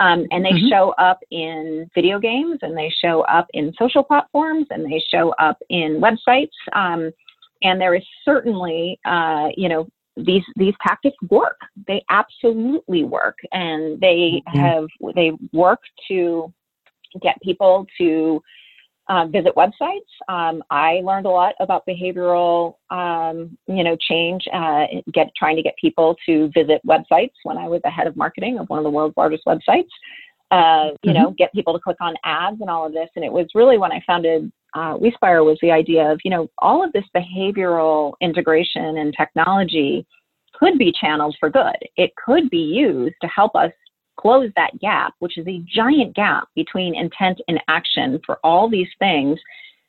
Um, 0.00 0.26
and 0.30 0.44
they 0.44 0.50
mm-hmm. 0.50 0.68
show 0.68 0.94
up 0.98 1.18
in 1.30 1.90
video 1.94 2.18
games 2.20 2.58
and 2.62 2.76
they 2.76 2.92
show 3.00 3.22
up 3.22 3.46
in 3.54 3.72
social 3.78 4.04
platforms 4.04 4.66
and 4.70 4.84
they 4.84 5.02
show 5.10 5.34
up 5.40 5.58
in 5.68 6.00
websites. 6.00 6.50
Um, 6.72 7.10
and 7.62 7.80
there 7.80 7.94
is 7.94 8.02
certainly, 8.24 9.00
uh, 9.04 9.48
you 9.56 9.68
know, 9.68 9.88
these 10.16 10.44
these 10.56 10.74
tactics 10.86 11.16
work. 11.30 11.58
They 11.86 12.04
absolutely 12.10 13.04
work, 13.04 13.38
and 13.52 14.00
they 14.00 14.42
mm-hmm. 14.48 14.58
have 14.58 14.86
they 15.14 15.32
work 15.52 15.80
to 16.08 16.52
get 17.22 17.40
people 17.42 17.86
to 17.98 18.40
uh, 19.08 19.26
visit 19.26 19.54
websites. 19.54 20.00
Um, 20.28 20.62
I 20.70 21.00
learned 21.04 21.26
a 21.26 21.30
lot 21.30 21.54
about 21.60 21.84
behavioral, 21.86 22.76
um, 22.90 23.56
you 23.66 23.84
know, 23.84 23.96
change. 24.00 24.44
Uh, 24.52 24.86
get 25.12 25.30
trying 25.36 25.56
to 25.56 25.62
get 25.62 25.74
people 25.80 26.16
to 26.26 26.50
visit 26.54 26.80
websites 26.86 27.32
when 27.42 27.58
I 27.58 27.68
was 27.68 27.80
the 27.84 27.90
head 27.90 28.06
of 28.06 28.16
marketing 28.16 28.58
of 28.58 28.68
one 28.68 28.78
of 28.78 28.84
the 28.84 28.90
world's 28.90 29.16
largest 29.16 29.44
websites. 29.46 29.88
Uh, 30.50 30.90
you 31.02 31.12
mm-hmm. 31.12 31.22
know, 31.22 31.34
get 31.36 31.52
people 31.52 31.72
to 31.72 31.80
click 31.80 31.96
on 32.00 32.14
ads 32.24 32.60
and 32.60 32.70
all 32.70 32.86
of 32.86 32.92
this. 32.92 33.08
And 33.16 33.24
it 33.24 33.32
was 33.32 33.46
really 33.54 33.78
when 33.78 33.92
I 33.92 34.00
founded 34.06 34.52
uh, 34.74 34.96
WeSpire 34.96 35.44
was 35.44 35.58
the 35.62 35.70
idea 35.70 36.10
of, 36.10 36.20
you 36.24 36.30
know, 36.30 36.48
all 36.58 36.84
of 36.84 36.92
this 36.92 37.04
behavioral 37.16 38.14
integration 38.20 38.98
and 38.98 39.14
technology 39.16 40.06
could 40.52 40.78
be 40.78 40.92
channeled 41.00 41.36
for 41.38 41.50
good. 41.50 41.76
It 41.96 42.12
could 42.24 42.50
be 42.50 42.58
used 42.58 43.14
to 43.22 43.28
help 43.28 43.54
us 43.54 43.72
close 44.18 44.50
that 44.56 44.78
gap, 44.80 45.14
which 45.18 45.38
is 45.38 45.46
a 45.46 45.62
giant 45.66 46.14
gap 46.14 46.48
between 46.54 46.94
intent 46.94 47.40
and 47.48 47.60
action 47.68 48.20
for 48.24 48.38
all 48.44 48.68
these 48.68 48.88
things 48.98 49.38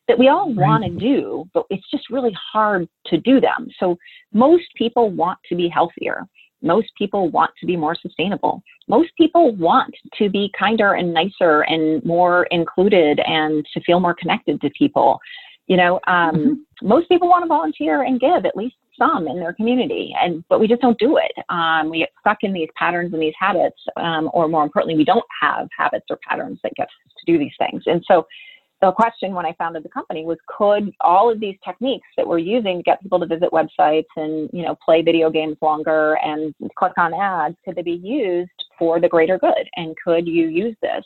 that 0.08 0.20
we 0.20 0.28
all 0.28 0.54
want 0.54 0.84
to 0.84 0.92
do, 0.92 1.46
but 1.54 1.66
it's 1.70 1.90
just 1.90 2.10
really 2.12 2.36
hard 2.54 2.88
to 3.08 3.18
do 3.18 3.42
them. 3.42 3.68
So 3.80 3.98
most 4.34 4.66
people 4.76 5.10
want 5.10 5.40
to 5.50 5.56
be 5.56 5.68
healthier. 5.68 6.28
Most 6.66 6.88
people 6.98 7.30
want 7.30 7.52
to 7.60 7.66
be 7.66 7.78
more 7.78 7.96
sustainable. 7.96 8.62
Most 8.88 9.12
people 9.18 9.56
want 9.56 9.94
to 10.18 10.30
be 10.30 10.52
kinder 10.58 10.94
and 10.94 11.14
nicer 11.14 11.62
and 11.62 12.04
more 12.04 12.48
included 12.52 13.20
and 13.26 13.66
to 13.74 13.82
feel 13.82 14.00
more 14.00 14.16
connected 14.16 14.60
to 14.62 14.70
people. 14.72 15.20
You 15.68 15.78
know, 15.78 16.00
um, 16.08 16.36
mm-hmm. 16.36 16.88
most 16.88 17.08
people 17.08 17.30
want 17.30 17.44
to 17.44 17.48
volunteer 17.48 18.04
and 18.04 18.20
give 18.20 18.46
at 18.46 18.58
least 18.58 18.76
some 18.98 19.28
in 19.28 19.40
their 19.40 19.54
community, 19.54 20.14
and 20.22 20.44
but 20.48 20.60
we 20.60 20.68
just 20.68 20.82
don't 20.82 20.98
do 21.00 21.18
it. 21.18 21.32
Um, 21.50 21.90
we 21.90 22.00
get 22.00 22.12
stuck 22.20 22.38
in 22.42 22.54
these 22.54 22.70
patterns 22.78 23.14
and 23.14 23.22
these 23.22 23.34
habits, 23.40 23.80
um, 23.98 24.30
or 24.34 24.48
more 24.48 24.64
importantly, 24.64 24.96
we 24.96 25.04
don't 25.04 25.26
have 25.42 25.68
habits 25.78 26.06
or 26.10 26.18
patterns 26.28 26.60
that 26.64 26.74
get 26.76 26.88
us 26.88 27.14
to 27.20 27.32
do 27.32 27.38
these 27.38 27.52
things. 27.60 27.84
And 27.88 28.04
so, 28.08 28.26
the 28.82 28.92
question 28.92 29.34
when 29.34 29.46
I 29.46 29.54
founded 29.54 29.84
the 29.84 29.90
company 29.90 30.26
was 30.26 30.38
could 30.48 30.92
all 31.02 31.32
of 31.32 31.40
these 31.40 31.56
techniques 31.64 32.08
that 32.18 32.28
we're 32.28 32.40
using 32.40 32.78
to 32.78 32.84
get 32.84 33.02
people 33.02 33.20
to 33.20 33.26
visit 33.26 33.50
websites 33.52 34.06
and 34.18 34.50
you 34.52 34.64
know 34.64 34.76
play 34.84 35.02
video 35.02 35.30
games 35.30 35.58
longer 35.62 36.18
and 36.24 36.54
click 36.78 36.94
on 36.98 37.14
ads 37.14 37.56
could 37.64 37.76
they 37.76 37.82
be 37.82 38.02
used 38.04 38.50
for 38.78 39.00
the 39.00 39.08
greater 39.08 39.38
good? 39.38 39.70
And 39.76 39.96
could 40.04 40.28
you 40.28 40.48
use 40.48 40.76
this? 40.82 41.04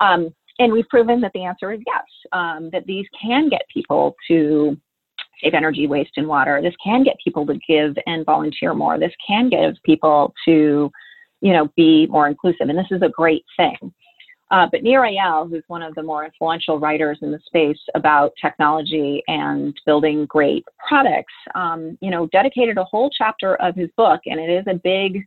Um, 0.00 0.34
and 0.58 0.72
we've 0.72 0.88
proven 0.88 1.20
that 1.20 1.32
the 1.34 1.44
answer 1.44 1.72
is 1.72 1.80
yes 1.86 2.04
um, 2.32 2.70
that 2.72 2.86
these 2.86 3.06
can 3.20 3.50
get 3.50 3.62
people 3.72 4.14
to 4.28 4.76
save 5.42 5.52
energy 5.52 5.86
waste 5.86 6.12
and 6.16 6.26
water. 6.26 6.60
This 6.62 6.74
can 6.82 7.04
get 7.04 7.16
people 7.22 7.46
to 7.46 7.58
give 7.68 7.94
and 8.06 8.24
volunteer 8.24 8.72
more. 8.72 8.98
This 8.98 9.12
can 9.26 9.50
give 9.50 9.74
people 9.84 10.32
to 10.46 10.90
you 11.42 11.52
know 11.52 11.68
be 11.76 12.06
more 12.06 12.26
inclusive. 12.26 12.70
And 12.70 12.78
this 12.78 12.90
is 12.90 13.02
a 13.02 13.10
great 13.10 13.44
thing 13.58 13.92
uh, 14.50 14.66
but 14.70 14.82
Nir 14.82 15.02
Eyal, 15.02 15.48
who's 15.48 15.64
one 15.66 15.82
of 15.82 15.94
the 15.94 16.02
more 16.02 16.24
influential 16.24 16.78
writers 16.78 17.18
in 17.22 17.32
the 17.32 17.40
space 17.46 17.80
about 17.94 18.32
technology 18.40 19.22
and 19.26 19.74
building 19.84 20.26
great 20.26 20.64
products, 20.88 21.32
um, 21.54 21.98
you 22.00 22.10
know, 22.10 22.26
dedicated 22.28 22.78
a 22.78 22.84
whole 22.84 23.10
chapter 23.10 23.56
of 23.56 23.74
his 23.74 23.90
book, 23.96 24.20
and 24.26 24.38
it 24.38 24.48
is 24.48 24.64
a 24.68 24.74
big, 24.74 25.24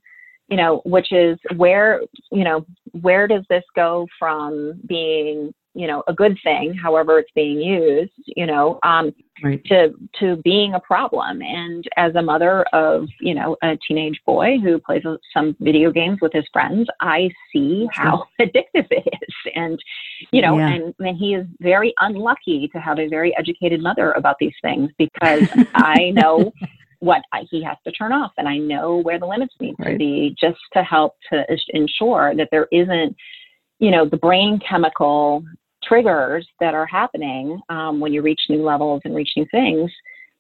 you 0.48 0.56
know, 0.56 0.82
which 0.86 1.12
is 1.12 1.38
where, 1.58 2.02
you 2.32 2.44
know, 2.44 2.66
where 3.02 3.28
does 3.28 3.44
this 3.50 3.64
go 3.76 4.08
from 4.18 4.80
being 4.88 5.54
you 5.74 5.88
know 5.88 6.04
a 6.08 6.14
good 6.14 6.38
thing 6.44 6.74
however 6.74 7.20
it's 7.20 7.32
being 7.36 7.60
used 7.60 8.12
you 8.36 8.46
know 8.46 8.80
um, 8.84 9.14
right. 9.44 9.64
to 9.66 9.94
to 10.20 10.38
being 10.38 10.74
a 10.74 10.80
problem 10.80 11.42
and 11.42 11.86
as 11.98 12.16
a 12.16 12.22
mother 12.22 12.64
of 12.74 13.08
you 13.20 13.34
know 13.34 13.56
a 13.64 13.78
teenage 13.88 14.20
boy 14.26 14.58
who 14.64 14.80
plays 14.80 15.04
some 15.34 15.56
video 15.60 15.92
games 15.92 16.18
with 16.22 16.34
his 16.34 16.46
friends 16.52 16.88
i 17.02 17.30
see 17.54 17.88
how 17.92 18.26
addictive 18.42 18.88
it 18.90 19.08
is 19.08 19.54
and 19.56 19.80
you 20.32 20.42
know 20.42 20.58
yeah. 20.58 20.70
and, 20.70 20.94
and 21.00 21.18
he 21.18 21.36
is 21.36 21.46
very 21.60 21.94
unlucky 22.00 22.68
to 22.74 22.80
have 22.80 23.00
a 23.00 23.08
very 23.08 23.36
educated 23.38 23.82
mother 23.82 24.12
about 24.14 24.36
these 24.40 24.56
things 24.62 24.90
because 24.98 25.48
i 25.76 26.12
know 26.12 26.52
what 27.02 27.22
I, 27.32 27.46
he 27.50 27.64
has 27.64 27.78
to 27.86 27.92
turn 27.92 28.12
off 28.12 28.32
and 28.38 28.48
i 28.48 28.58
know 28.58 28.98
where 28.98 29.20
the 29.20 29.28
limits 29.28 29.54
need 29.60 29.76
right. 29.80 29.92
to 29.92 29.98
be 29.98 30.36
just 30.40 30.60
to 30.74 30.84
help 30.84 31.16
to 31.32 31.46
ensure 31.74 32.34
that 32.36 32.50
there 32.52 32.68
isn't 32.72 33.16
you 33.80 33.92
know, 33.92 34.08
the 34.08 34.18
brain 34.18 34.60
chemical 34.68 35.44
triggers 35.84 36.48
that 36.60 36.74
are 36.74 36.86
happening 36.86 37.60
um, 37.70 38.00
when 38.00 38.14
you 38.14 38.22
reach 38.22 38.42
new 38.50 38.64
levels 38.64 39.02
and 39.06 39.16
reach 39.16 39.32
new 39.36 39.46
things, 39.52 39.92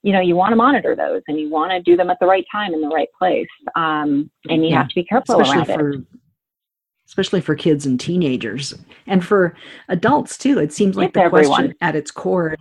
you 0.03 0.13
know, 0.13 0.19
you 0.19 0.35
want 0.35 0.51
to 0.51 0.55
monitor 0.55 0.95
those 0.95 1.21
and 1.27 1.39
you 1.39 1.49
want 1.49 1.71
to 1.71 1.81
do 1.81 1.97
them 1.97 2.09
at 2.09 2.17
the 2.19 2.25
right 2.25 2.45
time 2.51 2.73
in 2.73 2.81
the 2.81 2.87
right 2.87 3.09
place. 3.17 3.47
Um, 3.75 4.29
and 4.49 4.63
you 4.63 4.71
yeah. 4.71 4.77
have 4.77 4.89
to 4.89 4.95
be 4.95 5.03
careful 5.03 5.39
especially 5.39 5.73
around 5.73 5.79
for, 5.79 5.89
it. 5.91 6.03
Especially 7.07 7.41
for 7.41 7.55
kids 7.55 7.85
and 7.85 7.99
teenagers 7.99 8.75
and 9.07 9.25
for 9.25 9.55
adults 9.87 10.37
too. 10.37 10.59
It 10.59 10.71
seems 10.71 10.95
like 10.95 11.07
it's 11.07 11.15
the 11.15 11.23
everyone. 11.23 11.47
question 11.47 11.75
at 11.81 11.95
its 11.95 12.11
core, 12.11 12.55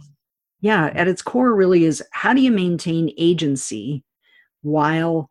yeah, 0.61 0.87
at 0.95 1.07
its 1.07 1.23
core 1.23 1.55
really 1.55 1.85
is 1.85 2.03
how 2.13 2.33
do 2.33 2.41
you 2.41 2.51
maintain 2.51 3.13
agency 3.19 4.05
while 4.63 5.31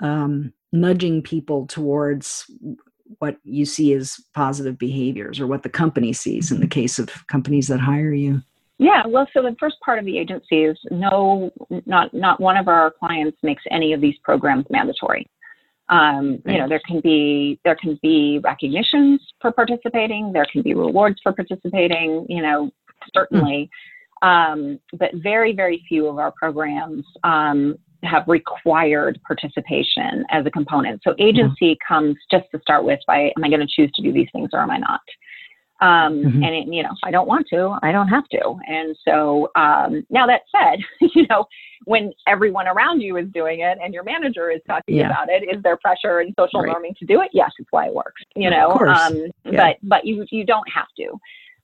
um, 0.00 0.52
nudging 0.72 1.22
people 1.22 1.66
towards 1.66 2.50
what 3.18 3.36
you 3.44 3.64
see 3.64 3.92
as 3.92 4.20
positive 4.34 4.78
behaviors 4.78 5.40
or 5.40 5.46
what 5.46 5.62
the 5.62 5.68
company 5.68 6.12
sees 6.12 6.50
in 6.50 6.58
the 6.58 6.66
mm-hmm. 6.66 6.80
case 6.80 6.98
of 6.98 7.08
companies 7.26 7.68
that 7.68 7.80
hire 7.80 8.12
you 8.12 8.42
yeah 8.78 9.02
well 9.06 9.26
so 9.32 9.42
the 9.42 9.54
first 9.58 9.76
part 9.84 9.98
of 9.98 10.04
the 10.04 10.18
agency 10.18 10.64
is 10.64 10.78
no 10.90 11.50
not 11.86 12.12
not 12.12 12.40
one 12.40 12.56
of 12.56 12.68
our 12.68 12.90
clients 12.90 13.38
makes 13.42 13.62
any 13.70 13.92
of 13.92 14.00
these 14.00 14.16
programs 14.22 14.64
mandatory 14.70 15.26
um, 15.88 16.40
right. 16.44 16.54
you 16.54 16.58
know 16.58 16.68
there 16.68 16.80
can 16.86 17.00
be 17.00 17.60
there 17.64 17.76
can 17.76 17.98
be 18.02 18.40
recognitions 18.42 19.20
for 19.40 19.52
participating 19.52 20.32
there 20.32 20.46
can 20.50 20.62
be 20.62 20.74
rewards 20.74 21.20
for 21.22 21.32
participating 21.32 22.26
you 22.28 22.42
know 22.42 22.70
certainly 23.14 23.64
mm. 23.64 23.68
Um, 24.22 24.78
but 24.98 25.10
very 25.14 25.54
very 25.54 25.82
few 25.88 26.06
of 26.06 26.18
our 26.18 26.32
programs 26.32 27.04
um, 27.24 27.76
have 28.04 28.24
required 28.26 29.18
participation 29.26 30.24
as 30.30 30.44
a 30.46 30.50
component. 30.50 31.00
So 31.02 31.14
agency 31.18 31.66
yeah. 31.66 31.74
comes 31.86 32.16
just 32.30 32.44
to 32.52 32.60
start 32.60 32.84
with 32.84 33.00
by 33.06 33.32
am 33.36 33.44
I 33.44 33.48
going 33.48 33.60
to 33.60 33.66
choose 33.66 33.90
to 33.92 34.02
do 34.02 34.12
these 34.12 34.28
things 34.32 34.50
or 34.52 34.60
am 34.60 34.70
I 34.70 34.78
not? 34.78 35.00
Um, 35.80 36.22
mm-hmm. 36.22 36.42
And 36.42 36.54
it, 36.54 36.66
you 36.72 36.82
know, 36.82 36.90
if 36.92 36.98
I 37.02 37.10
don't 37.10 37.26
want 37.26 37.46
to, 37.50 37.76
I 37.82 37.92
don't 37.92 38.08
have 38.08 38.28
to. 38.28 38.56
And 38.66 38.96
so 39.06 39.50
um, 39.56 40.06
now 40.08 40.26
that 40.26 40.42
said, 40.52 40.78
you 41.14 41.26
know, 41.28 41.46
when 41.84 42.12
everyone 42.26 42.68
around 42.68 43.00
you 43.00 43.16
is 43.16 43.26
doing 43.34 43.60
it 43.60 43.78
and 43.82 43.92
your 43.92 44.04
manager 44.04 44.50
is 44.50 44.60
talking 44.66 44.96
yeah. 44.96 45.10
about 45.10 45.28
it, 45.28 45.42
is 45.54 45.62
there 45.62 45.76
pressure 45.76 46.20
and 46.20 46.32
social 46.38 46.62
right. 46.62 46.74
norming 46.74 46.96
to 46.98 47.04
do 47.04 47.20
it? 47.20 47.28
Yes, 47.32 47.50
it's 47.58 47.68
why 47.70 47.88
it 47.88 47.94
works. 47.94 48.22
You 48.36 48.50
know, 48.50 48.70
um, 48.70 49.26
yeah. 49.44 49.72
but 49.72 49.76
but 49.82 50.06
you 50.06 50.24
you 50.30 50.46
don't 50.46 50.68
have 50.72 50.86
to. 50.98 51.18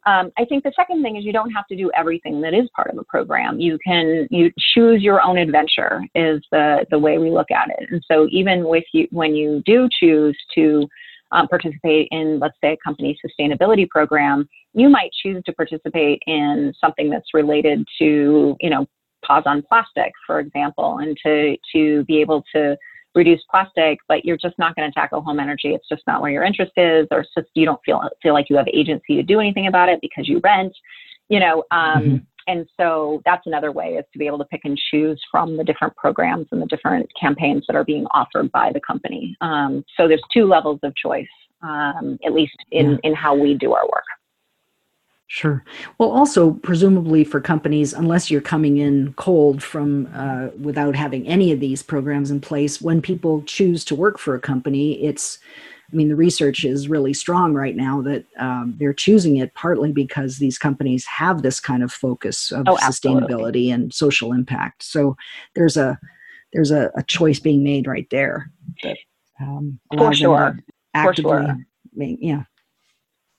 Um, 0.07 0.33
I 0.39 0.47
think 0.47 0.65
the 0.65 0.73
second 0.75 1.03
thing 1.03 1.17
is 1.17 1.25
you 1.25 1.33
don't 1.33 1.51
have 1.51 1.67
to 1.67 1.77
do 1.77 1.91
everything 1.95 2.41
that 2.41 2.55
is 2.55 2.69
part 2.75 2.91
of 2.91 2.99
a 2.99 3.05
program. 3.05 3.61
You 3.61 3.79
can 3.87 4.27
you 4.31 4.51
choose 4.75 5.03
your 5.03 5.21
own 5.23 5.37
adventure 5.37 6.03
is 6.15 6.43
the 6.51 6.87
the 6.91 6.99
way 6.99 7.19
we 7.19 7.31
look 7.31 7.51
at 7.51 7.69
it. 7.69 7.89
And 7.91 8.03
so 8.11 8.27
even 8.31 8.65
with 8.65 8.85
you 8.93 9.09
when 9.11 9.35
you 9.35 9.63
do 9.67 9.89
choose 9.91 10.39
to 10.55 10.89
um, 11.33 11.49
participate 11.49 12.09
in 12.11 12.39
let's 12.39 12.57
say 12.63 12.73
a 12.73 12.77
company 12.79 13.19
sustainability 13.25 13.89
program, 13.89 14.49
you 14.73 14.89
might 14.89 15.11
choose 15.13 15.43
to 15.45 15.53
participate 15.53 16.23
in 16.27 16.73
something 16.81 17.11
that's 17.11 17.35
related 17.35 17.87
to 17.99 18.57
you 18.59 18.71
know 18.71 18.87
pause 19.23 19.43
on 19.45 19.63
plastic, 19.69 20.13
for 20.27 20.41
example, 20.41 20.99
and 20.99 21.17
to 21.25 21.57
to 21.75 22.05
be 22.05 22.21
able 22.23 22.43
to 22.55 22.75
reduce 23.14 23.40
plastic, 23.51 23.99
but 24.09 24.25
you're 24.25 24.37
just 24.37 24.59
not 24.59 24.77
going 24.77 24.90
to 24.90 24.94
tackle 24.94 25.20
home 25.20 25.40
energy. 25.40 25.75
It's 25.75 25.88
just 25.88 26.03
not 26.07 26.23
where 26.23 26.31
your 26.31 26.44
interest 26.44 26.73
is, 26.77 27.07
or 27.11 27.20
it's 27.20 27.31
just 27.37 27.49
you 27.55 27.64
don't 27.64 27.81
feel 27.85 28.03
feel 28.23 28.35
like 28.35 28.49
you 28.49 28.57
have 28.57 28.68
agency 28.73 29.16
to 29.16 29.23
do 29.23 29.40
anything 29.40 29.66
about 29.66 29.88
it 29.88 30.01
because 30.01 30.29
you 30.29 30.40
rent. 30.42 30.73
You 31.29 31.40
know, 31.40 31.64
um, 31.70 32.03
mm-hmm. 32.03 32.16
and 32.49 32.66
so 32.79 33.23
that's 33.25 33.46
another 33.46 33.73
way 33.73 33.90
is 33.94 34.05
to 34.12 34.18
be 34.18 34.27
able 34.27 34.38
to 34.38 34.44
pick 34.46 34.62
and 34.64 34.79
choose 34.90 35.20
from 35.31 35.57
the 35.57 35.64
different 35.64 35.96
programs 35.96 36.49
and 36.51 36.61
the 36.61 36.66
different 36.66 37.09
campaigns 37.20 37.64
that 37.68 37.77
are 37.77 37.85
being 37.85 38.07
offered 38.14 38.51
by 38.53 38.73
the 38.73 38.81
company. 38.81 39.37
Um, 39.40 39.85
so 39.96 40.09
there's 40.09 40.23
two 40.33 40.46
levels 40.46 40.81
of 40.83 40.94
choice, 40.96 41.29
um, 41.62 42.18
at 42.25 42.33
least 42.33 42.57
in 42.70 42.92
yeah. 42.92 42.96
in 43.05 43.14
how 43.14 43.35
we 43.35 43.55
do 43.55 43.73
our 43.73 43.85
work. 43.85 44.05
Sure. 45.33 45.62
Well, 45.99 46.11
also 46.11 46.55
presumably 46.55 47.23
for 47.23 47.40
companies, 47.40 47.93
unless 47.93 48.33
you're 48.33 48.40
coming 48.40 48.79
in 48.79 49.12
cold 49.12 49.62
from 49.62 50.09
uh, 50.12 50.49
without 50.61 50.97
having 50.97 51.25
any 51.29 51.53
of 51.53 51.61
these 51.61 51.85
programs 51.85 52.33
in 52.33 52.40
place, 52.40 52.83
when 52.83 53.01
people 53.01 53.43
choose 53.43 53.85
to 53.85 53.95
work 53.95 54.19
for 54.19 54.35
a 54.35 54.40
company, 54.40 55.01
it's, 55.01 55.38
I 55.93 55.95
mean, 55.95 56.09
the 56.09 56.16
research 56.16 56.64
is 56.64 56.88
really 56.88 57.14
strong 57.14 57.55
right 57.55 57.77
now 57.77 58.03
that 58.03 58.25
um, 58.40 58.75
they're 58.77 58.93
choosing 58.93 59.37
it 59.37 59.55
partly 59.55 59.93
because 59.93 60.38
these 60.38 60.59
companies 60.59 61.07
have 61.07 61.43
this 61.43 61.61
kind 61.61 61.85
of 61.85 61.93
focus 61.93 62.51
of 62.51 62.64
oh, 62.66 62.75
sustainability 62.79 63.73
and 63.73 63.95
social 63.95 64.33
impact. 64.33 64.83
So 64.83 65.16
there's 65.55 65.77
a 65.77 65.97
there's 66.53 66.73
a, 66.73 66.90
a 66.97 67.05
choice 67.05 67.38
being 67.38 67.62
made 67.62 67.87
right 67.87 68.11
there 68.11 68.51
that 68.83 68.97
um, 69.40 69.79
for 69.97 70.12
sure. 70.12 70.59
actively, 70.93 71.31
for 71.31 71.45
sure. 71.45 71.57
Make, 71.95 72.19
yeah. 72.21 72.43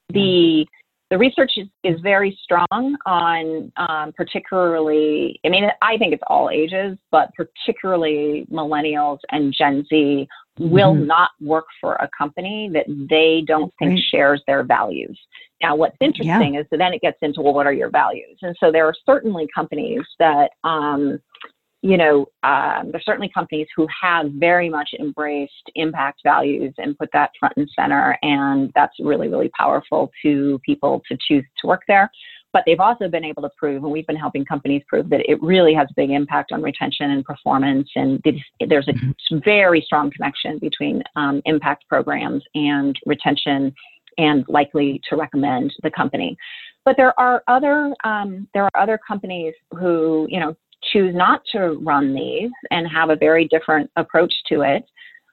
The 0.08 0.66
the 1.12 1.18
research 1.18 1.52
is, 1.58 1.68
is 1.84 2.00
very 2.02 2.40
strong 2.42 2.96
on 3.06 3.72
um, 3.76 4.14
particularly, 4.14 5.40
I 5.46 5.50
mean, 5.50 5.66
I 5.82 5.98
think 5.98 6.14
it's 6.14 6.24
all 6.28 6.50
ages, 6.50 6.98
but 7.12 7.30
particularly 7.36 8.48
millennials 8.50 9.20
and 9.30 9.54
Gen 9.56 9.86
Z 9.90 10.26
will 10.58 10.94
mm-hmm. 10.94 11.08
not 11.08 11.32
work 11.42 11.66
for 11.82 11.96
a 11.96 12.10
company 12.18 12.70
that 12.74 12.86
they 13.10 13.44
don't 13.46 13.74
think 13.78 13.92
right. 13.92 14.04
shares 14.10 14.42
their 14.48 14.64
values. 14.64 15.20
Now, 15.62 15.76
what's 15.76 15.98
interesting 16.00 16.54
yeah. 16.54 16.62
is 16.62 16.66
that 16.72 16.78
then 16.78 16.94
it 16.94 17.02
gets 17.02 17.18
into, 17.22 17.42
well, 17.42 17.54
what 17.54 17.68
are 17.68 17.74
your 17.74 17.90
values? 17.90 18.38
And 18.42 18.56
so 18.60 18.72
there 18.72 18.88
are 18.88 18.96
certainly 19.06 19.48
companies 19.54 20.02
that, 20.18 20.52
um, 20.64 21.20
you 21.84 21.98
know, 21.98 22.28
um, 22.44 22.90
there's 22.92 23.06
certainly 23.06 23.30
companies 23.34 23.68
who 23.76 23.88
have 24.02 24.28
very 24.34 24.70
much 24.70 24.92
embraced 25.00 25.72
impact 25.76 26.22
values 26.24 26.74
and 26.78 26.98
put 26.98 27.10
that 27.14 27.32
front 27.40 27.56
and 27.58 27.68
center, 27.76 28.18
and 28.22 28.72
that's 28.76 28.94
really, 29.00 29.28
really 29.28 29.50
powerful 29.58 30.12
to 30.22 30.60
people 30.64 31.02
to 31.10 31.18
choose 31.28 31.44
to 31.60 31.68
work 31.68 31.82
there. 31.88 32.12
but 32.54 32.64
they've 32.66 32.80
also 32.80 33.08
been 33.08 33.24
able 33.24 33.42
to 33.42 33.50
prove, 33.58 33.84
and 33.84 33.92
we've 33.92 34.08
been 34.08 34.16
helping 34.16 34.44
companies 34.46 34.84
prove 34.88 35.10
that 35.10 35.22
it 35.28 35.42
really 35.42 35.74
has 35.74 35.88
a 35.90 35.94
big 35.96 36.12
impact 36.12 36.52
on 36.52 36.62
retention 36.62 37.12
and 37.12 37.24
performance. 37.24 37.90
And 37.96 38.22
there's 38.24 38.88
a 38.88 38.94
mm-hmm. 38.94 39.38
very 39.44 39.82
strong 39.82 40.12
connection 40.12 40.60
between 40.60 41.02
um, 41.16 41.42
impact 41.46 41.88
programs 41.88 42.44
and 42.54 42.96
retention, 43.06 43.74
and 44.18 44.44
likely 44.50 45.02
to 45.10 45.16
recommend 45.16 45.74
the 45.84 45.90
company. 45.90 46.38
But 46.84 46.98
there 46.98 47.18
are 47.20 47.44
other 47.48 47.94
um, 48.04 48.48
there 48.54 48.64
are 48.66 48.78
other 48.78 49.00
companies 49.08 49.54
who 49.72 50.28
you 50.30 50.40
know 50.40 50.56
choose 50.92 51.14
not 51.16 51.42
to 51.52 51.80
run 51.82 52.14
these 52.14 52.52
and 52.72 52.88
have 52.88 53.10
a 53.10 53.16
very 53.16 53.48
different 53.48 53.90
approach 53.96 54.34
to 54.48 54.62
it. 54.62 54.84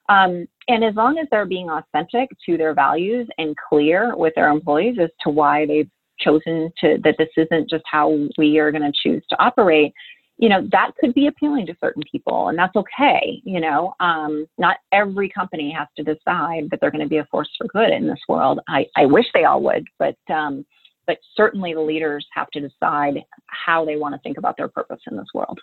Um, 0.09 0.47
and 0.67 0.83
as 0.83 0.95
long 0.95 1.17
as 1.19 1.27
they're 1.29 1.45
being 1.45 1.69
authentic 1.69 2.29
to 2.45 2.57
their 2.57 2.73
values 2.73 3.27
and 3.37 3.55
clear 3.57 4.15
with 4.15 4.33
their 4.35 4.49
employees 4.49 4.97
as 5.01 5.09
to 5.21 5.29
why 5.29 5.65
they've 5.65 5.89
chosen 6.19 6.71
to 6.79 6.97
that 7.03 7.15
this 7.17 7.29
isn't 7.37 7.69
just 7.69 7.83
how 7.89 8.27
we 8.37 8.57
are 8.57 8.71
going 8.71 8.83
to 8.83 8.91
choose 9.03 9.23
to 9.29 9.41
operate 9.41 9.93
you 10.37 10.49
know 10.49 10.67
that 10.71 10.91
could 10.99 11.13
be 11.13 11.27
appealing 11.27 11.65
to 11.65 11.75
certain 11.79 12.03
people 12.11 12.49
and 12.49 12.57
that's 12.57 12.75
okay 12.75 13.41
you 13.45 13.59
know 13.59 13.93
um, 13.99 14.45
not 14.57 14.77
every 14.91 15.29
company 15.29 15.71
has 15.71 15.87
to 15.95 16.03
decide 16.03 16.69
that 16.69 16.79
they're 16.81 16.91
going 16.91 17.03
to 17.03 17.09
be 17.09 17.17
a 17.17 17.27
force 17.31 17.49
for 17.57 17.67
good 17.67 17.89
in 17.91 18.07
this 18.07 18.19
world 18.27 18.59
i, 18.67 18.85
I 18.95 19.05
wish 19.05 19.25
they 19.33 19.45
all 19.45 19.61
would 19.63 19.85
but 19.97 20.17
um, 20.33 20.65
but 21.09 21.17
certainly 21.35 21.73
the 21.73 21.81
leaders 21.81 22.27
have 22.31 22.51
to 22.51 22.59
decide 22.59 23.23
how 23.47 23.83
they 23.83 23.95
want 23.95 24.13
to 24.13 24.21
think 24.21 24.37
about 24.37 24.55
their 24.57 24.67
purpose 24.67 25.01
in 25.09 25.17
this 25.17 25.25
world 25.33 25.59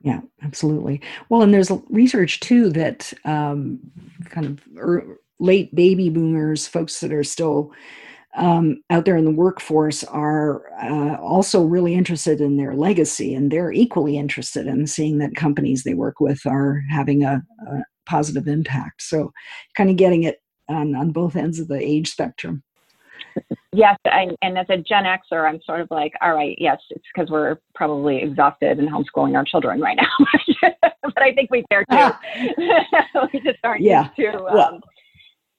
yeah 0.00 0.20
absolutely 0.42 1.00
well 1.28 1.42
and 1.42 1.54
there's 1.54 1.70
research 1.88 2.40
too 2.40 2.70
that 2.70 3.12
um, 3.24 3.78
kind 4.30 4.46
of 4.46 4.60
er, 4.76 5.20
late 5.38 5.72
baby 5.76 6.10
boomers 6.10 6.66
folks 6.66 6.98
that 6.98 7.12
are 7.12 7.22
still 7.22 7.72
um, 8.36 8.82
out 8.90 9.04
there 9.04 9.16
in 9.16 9.24
the 9.24 9.30
workforce 9.30 10.02
are 10.04 10.72
uh, 10.82 11.16
also 11.20 11.64
really 11.64 11.94
interested 11.94 12.40
in 12.40 12.56
their 12.56 12.74
legacy, 12.74 13.34
and 13.34 13.50
they're 13.50 13.72
equally 13.72 14.16
interested 14.16 14.68
in 14.68 14.86
seeing 14.86 15.18
that 15.18 15.34
companies 15.34 15.82
they 15.82 15.94
work 15.94 16.20
with 16.20 16.46
are 16.46 16.80
having 16.88 17.24
a, 17.24 17.42
a 17.68 17.78
positive 18.06 18.46
impact. 18.46 19.02
So, 19.02 19.32
kind 19.76 19.90
of 19.90 19.96
getting 19.96 20.22
it 20.22 20.38
on, 20.68 20.94
on 20.94 21.10
both 21.10 21.34
ends 21.34 21.58
of 21.58 21.66
the 21.66 21.80
age 21.80 22.08
spectrum. 22.08 22.62
Yes, 23.72 23.96
and, 24.04 24.36
and 24.42 24.58
as 24.58 24.66
a 24.68 24.78
Gen 24.78 25.04
Xer, 25.04 25.48
I'm 25.48 25.60
sort 25.64 25.80
of 25.80 25.88
like, 25.92 26.12
all 26.20 26.34
right, 26.34 26.56
yes, 26.58 26.78
it's 26.90 27.04
because 27.14 27.30
we're 27.30 27.56
probably 27.74 28.20
exhausted 28.20 28.80
and 28.80 28.88
homeschooling 28.88 29.36
our 29.36 29.44
children 29.44 29.80
right 29.80 29.96
now. 29.96 30.70
but 31.02 31.22
I 31.22 31.32
think 31.32 31.50
we 31.52 31.64
care 31.70 31.84
too. 31.88 32.10
we 33.32 33.40
just 33.40 33.58
aren't 33.62 33.82
yeah. 33.82 34.08
used 34.16 34.32
to 34.32 34.38
um, 34.38 34.54
well, 34.54 34.80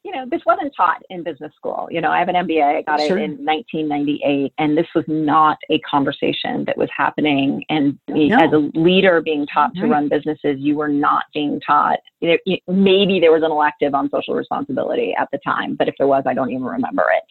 you 0.03 0.11
know, 0.11 0.25
this 0.29 0.41
wasn't 0.45 0.73
taught 0.75 1.01
in 1.09 1.23
business 1.23 1.51
school. 1.55 1.87
You 1.91 2.01
know, 2.01 2.09
I 2.09 2.19
have 2.19 2.27
an 2.27 2.35
MBA, 2.35 2.79
I 2.79 2.81
got 2.81 2.99
sure. 2.99 3.17
it 3.17 3.23
in 3.23 3.45
1998, 3.45 4.51
and 4.57 4.75
this 4.75 4.87
was 4.95 5.05
not 5.07 5.57
a 5.69 5.79
conversation 5.79 6.65
that 6.65 6.75
was 6.75 6.89
happening. 6.95 7.63
And 7.69 7.99
no. 8.07 8.35
as 8.37 8.51
a 8.51 8.69
leader 8.77 9.21
being 9.21 9.45
taught 9.45 9.75
to 9.75 9.85
run 9.87 10.09
businesses, 10.09 10.57
you 10.57 10.75
were 10.75 10.87
not 10.87 11.25
being 11.33 11.61
taught. 11.65 11.99
You 12.19 12.39
know, 12.45 12.57
maybe 12.67 13.19
there 13.19 13.31
was 13.31 13.43
an 13.43 13.51
elective 13.51 13.93
on 13.93 14.09
social 14.09 14.33
responsibility 14.33 15.13
at 15.19 15.27
the 15.31 15.39
time, 15.45 15.75
but 15.75 15.87
if 15.87 15.93
there 15.99 16.07
was, 16.07 16.23
I 16.25 16.33
don't 16.33 16.49
even 16.49 16.63
remember 16.63 17.05
it. 17.15 17.23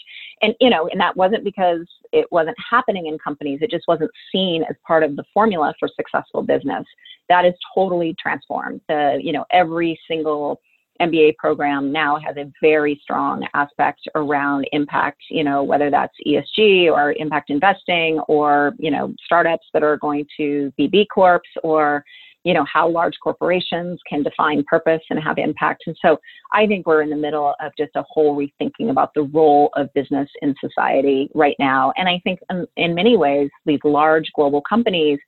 And, 0.43 0.55
you 0.61 0.71
know, 0.71 0.89
and 0.89 1.01
that 1.01 1.17
wasn't 1.17 1.45
because 1.45 1.87
it 2.13 2.27
wasn't 2.31 2.57
happening 2.71 3.07
in 3.07 3.19
companies, 3.19 3.59
it 3.63 3.71
just 3.71 3.85
wasn't 3.89 4.11
seen 4.33 4.63
as 4.71 4.77
part 4.87 5.03
of 5.03 5.17
the 5.17 5.25
formula 5.35 5.75
for 5.79 5.89
successful 5.89 6.43
business. 6.43 6.85
That 7.29 7.45
is 7.45 7.55
totally 7.75 8.15
transformed. 8.21 8.81
The, 8.89 9.19
you 9.21 9.33
know, 9.33 9.45
every 9.51 9.99
single 10.09 10.61
MBA 11.01 11.37
program 11.37 11.93
now 11.93 12.19
has 12.25 12.37
a 12.37 12.51
very 12.61 13.01
strong 13.03 13.47
aspect 13.55 14.01
around 14.15 14.67
impact, 14.73 15.21
you 15.31 15.43
know, 15.43 15.63
whether 15.63 15.91
that's 15.91 16.15
ESG 16.27 16.91
or 16.91 17.13
impact 17.15 17.51
investing 17.51 18.21
or, 18.29 18.75
you 18.79 18.91
know, 18.91 19.15
startups 19.25 19.67
that 19.73 19.83
are 19.83 19.97
going 19.97 20.27
to 20.37 20.73
be 20.77 20.87
B 20.87 21.07
Corps 21.13 21.43
or, 21.63 22.05
you 22.45 22.55
know, 22.55 22.65
how 22.73 22.89
large 22.89 23.15
corporations 23.23 24.01
can 24.09 24.23
define 24.23 24.65
purpose 24.65 25.03
and 25.11 25.23
have 25.23 25.39
impact. 25.39 25.85
And 25.87 25.97
so 26.01 26.19
I 26.53 26.67
think 26.67 26.87
we're 26.87 27.03
in 27.03 27.11
the 27.11 27.17
middle 27.17 27.55
of 27.61 27.73
just 27.77 27.93
a 27.97 28.05
whole 28.09 28.37
rethinking 28.37 28.91
about 28.91 29.13
the 29.15 29.23
role 29.23 29.71
of 29.77 29.93
business 29.95 30.29
in 30.43 30.55
society 30.61 31.31
right 31.35 31.57
now. 31.59 31.93
And 31.97 32.09
I 32.09 32.21
think 32.25 32.41
in, 32.51 32.67
in 32.77 32.95
many 32.95 33.17
ways, 33.17 33.51
these 33.67 33.81
large 33.85 34.31
global 34.35 34.63
companies 34.63 35.19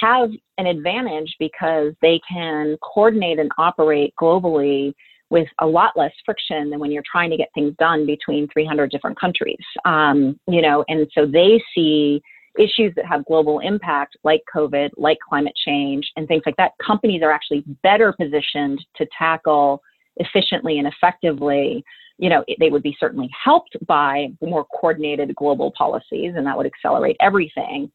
have 0.00 0.30
an 0.58 0.66
advantage 0.66 1.34
because 1.38 1.92
they 2.02 2.20
can 2.30 2.76
coordinate 2.82 3.38
and 3.38 3.50
operate 3.58 4.14
globally 4.20 4.92
with 5.30 5.48
a 5.60 5.66
lot 5.66 5.92
less 5.96 6.12
friction 6.24 6.70
than 6.70 6.78
when 6.78 6.90
you're 6.90 7.02
trying 7.10 7.30
to 7.30 7.36
get 7.36 7.48
things 7.54 7.74
done 7.78 8.06
between 8.06 8.48
300 8.52 8.90
different 8.90 9.18
countries. 9.18 9.58
Um, 9.84 10.38
you 10.46 10.62
know, 10.62 10.84
and 10.88 11.08
so 11.14 11.26
they 11.26 11.62
see 11.74 12.22
issues 12.58 12.92
that 12.94 13.06
have 13.06 13.24
global 13.24 13.60
impact, 13.60 14.16
like 14.22 14.42
COVID, 14.54 14.90
like 14.96 15.18
climate 15.28 15.54
change, 15.66 16.08
and 16.16 16.28
things 16.28 16.42
like 16.46 16.56
that. 16.56 16.72
Companies 16.84 17.22
are 17.22 17.32
actually 17.32 17.64
better 17.82 18.12
positioned 18.12 18.84
to 18.96 19.06
tackle 19.16 19.82
efficiently 20.16 20.78
and 20.78 20.86
effectively. 20.86 21.84
You 22.18 22.30
know, 22.30 22.44
they 22.60 22.70
would 22.70 22.82
be 22.82 22.96
certainly 23.00 23.28
helped 23.42 23.76
by 23.86 24.28
more 24.40 24.64
coordinated 24.66 25.34
global 25.34 25.72
policies, 25.76 26.34
and 26.36 26.46
that 26.46 26.56
would 26.56 26.66
accelerate 26.66 27.16
everything. 27.20 27.90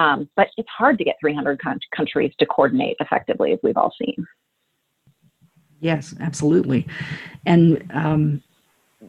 Um, 0.00 0.30
but 0.34 0.48
it's 0.56 0.68
hard 0.70 0.96
to 0.96 1.04
get 1.04 1.16
300 1.20 1.60
countries 1.94 2.32
to 2.38 2.46
coordinate 2.46 2.96
effectively, 3.00 3.52
as 3.52 3.58
we've 3.62 3.76
all 3.76 3.92
seen. 4.00 4.26
Yes, 5.80 6.14
absolutely. 6.20 6.86
And 7.44 7.84
um, 7.92 8.42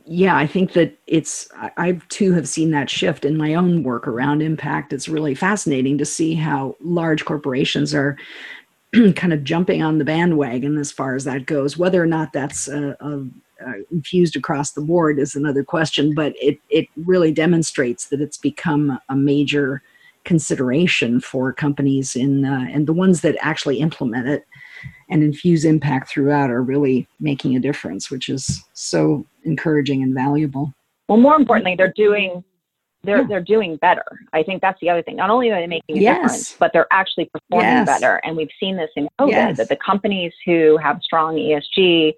yeah, 0.05 0.35
I 0.35 0.45
think 0.45 0.73
that 0.73 0.97
it's, 1.07 1.47
I, 1.55 1.71
I 1.77 1.91
too 2.09 2.33
have 2.33 2.47
seen 2.47 2.71
that 2.71 2.89
shift 2.89 3.23
in 3.23 3.37
my 3.37 3.55
own 3.55 3.83
work 3.83 4.05
around 4.05 4.41
impact. 4.41 4.91
It's 4.91 5.07
really 5.07 5.33
fascinating 5.33 5.97
to 5.97 6.05
see 6.05 6.33
how 6.33 6.75
large 6.81 7.23
corporations 7.23 7.93
are 7.93 8.17
kind 9.15 9.31
of 9.31 9.45
jumping 9.45 9.81
on 9.81 9.97
the 9.97 10.05
bandwagon 10.05 10.77
as 10.77 10.91
far 10.91 11.15
as 11.15 11.23
that 11.23 11.45
goes. 11.45 11.77
Whether 11.77 12.03
or 12.03 12.07
not 12.07 12.33
that's 12.33 12.67
uh, 12.67 12.95
uh, 12.99 13.71
infused 13.91 14.35
across 14.35 14.71
the 14.71 14.81
board 14.81 15.19
is 15.19 15.35
another 15.35 15.63
question, 15.63 16.13
but 16.13 16.33
it, 16.41 16.59
it 16.69 16.89
really 16.97 17.31
demonstrates 17.31 18.07
that 18.07 18.19
it's 18.19 18.37
become 18.37 18.99
a 19.07 19.15
major 19.15 19.81
consideration 20.23 21.19
for 21.19 21.51
companies 21.51 22.15
in 22.15 22.45
uh, 22.45 22.65
and 22.71 22.87
the 22.87 22.93
ones 22.93 23.21
that 23.21 23.35
actually 23.41 23.79
implement 23.79 24.27
it 24.27 24.45
and 25.09 25.23
infuse 25.23 25.65
impact 25.65 26.09
throughout 26.09 26.49
are 26.49 26.61
really 26.61 27.07
making 27.19 27.55
a 27.55 27.59
difference 27.59 28.11
which 28.11 28.29
is 28.29 28.63
so 28.73 29.25
encouraging 29.43 30.03
and 30.03 30.13
valuable 30.13 30.73
well 31.07 31.17
more 31.17 31.35
importantly 31.35 31.75
they're 31.75 31.93
doing 31.95 32.43
they're 33.03 33.21
yeah. 33.21 33.27
they're 33.27 33.41
doing 33.41 33.75
better 33.77 34.05
i 34.33 34.43
think 34.43 34.61
that's 34.61 34.79
the 34.79 34.89
other 34.89 35.01
thing 35.01 35.15
not 35.15 35.29
only 35.29 35.49
are 35.49 35.59
they 35.59 35.67
making 35.67 35.97
a 35.97 36.01
yes. 36.01 36.15
difference 36.15 36.55
but 36.59 36.71
they're 36.71 36.87
actually 36.91 37.25
performing 37.25 37.67
yes. 37.67 37.87
better 37.87 38.21
and 38.23 38.37
we've 38.37 38.51
seen 38.59 38.77
this 38.77 38.91
in 38.95 39.07
covid 39.19 39.31
yes. 39.31 39.57
that 39.57 39.69
the 39.69 39.77
companies 39.77 40.33
who 40.45 40.77
have 40.77 41.01
strong 41.01 41.35
esg 41.35 42.13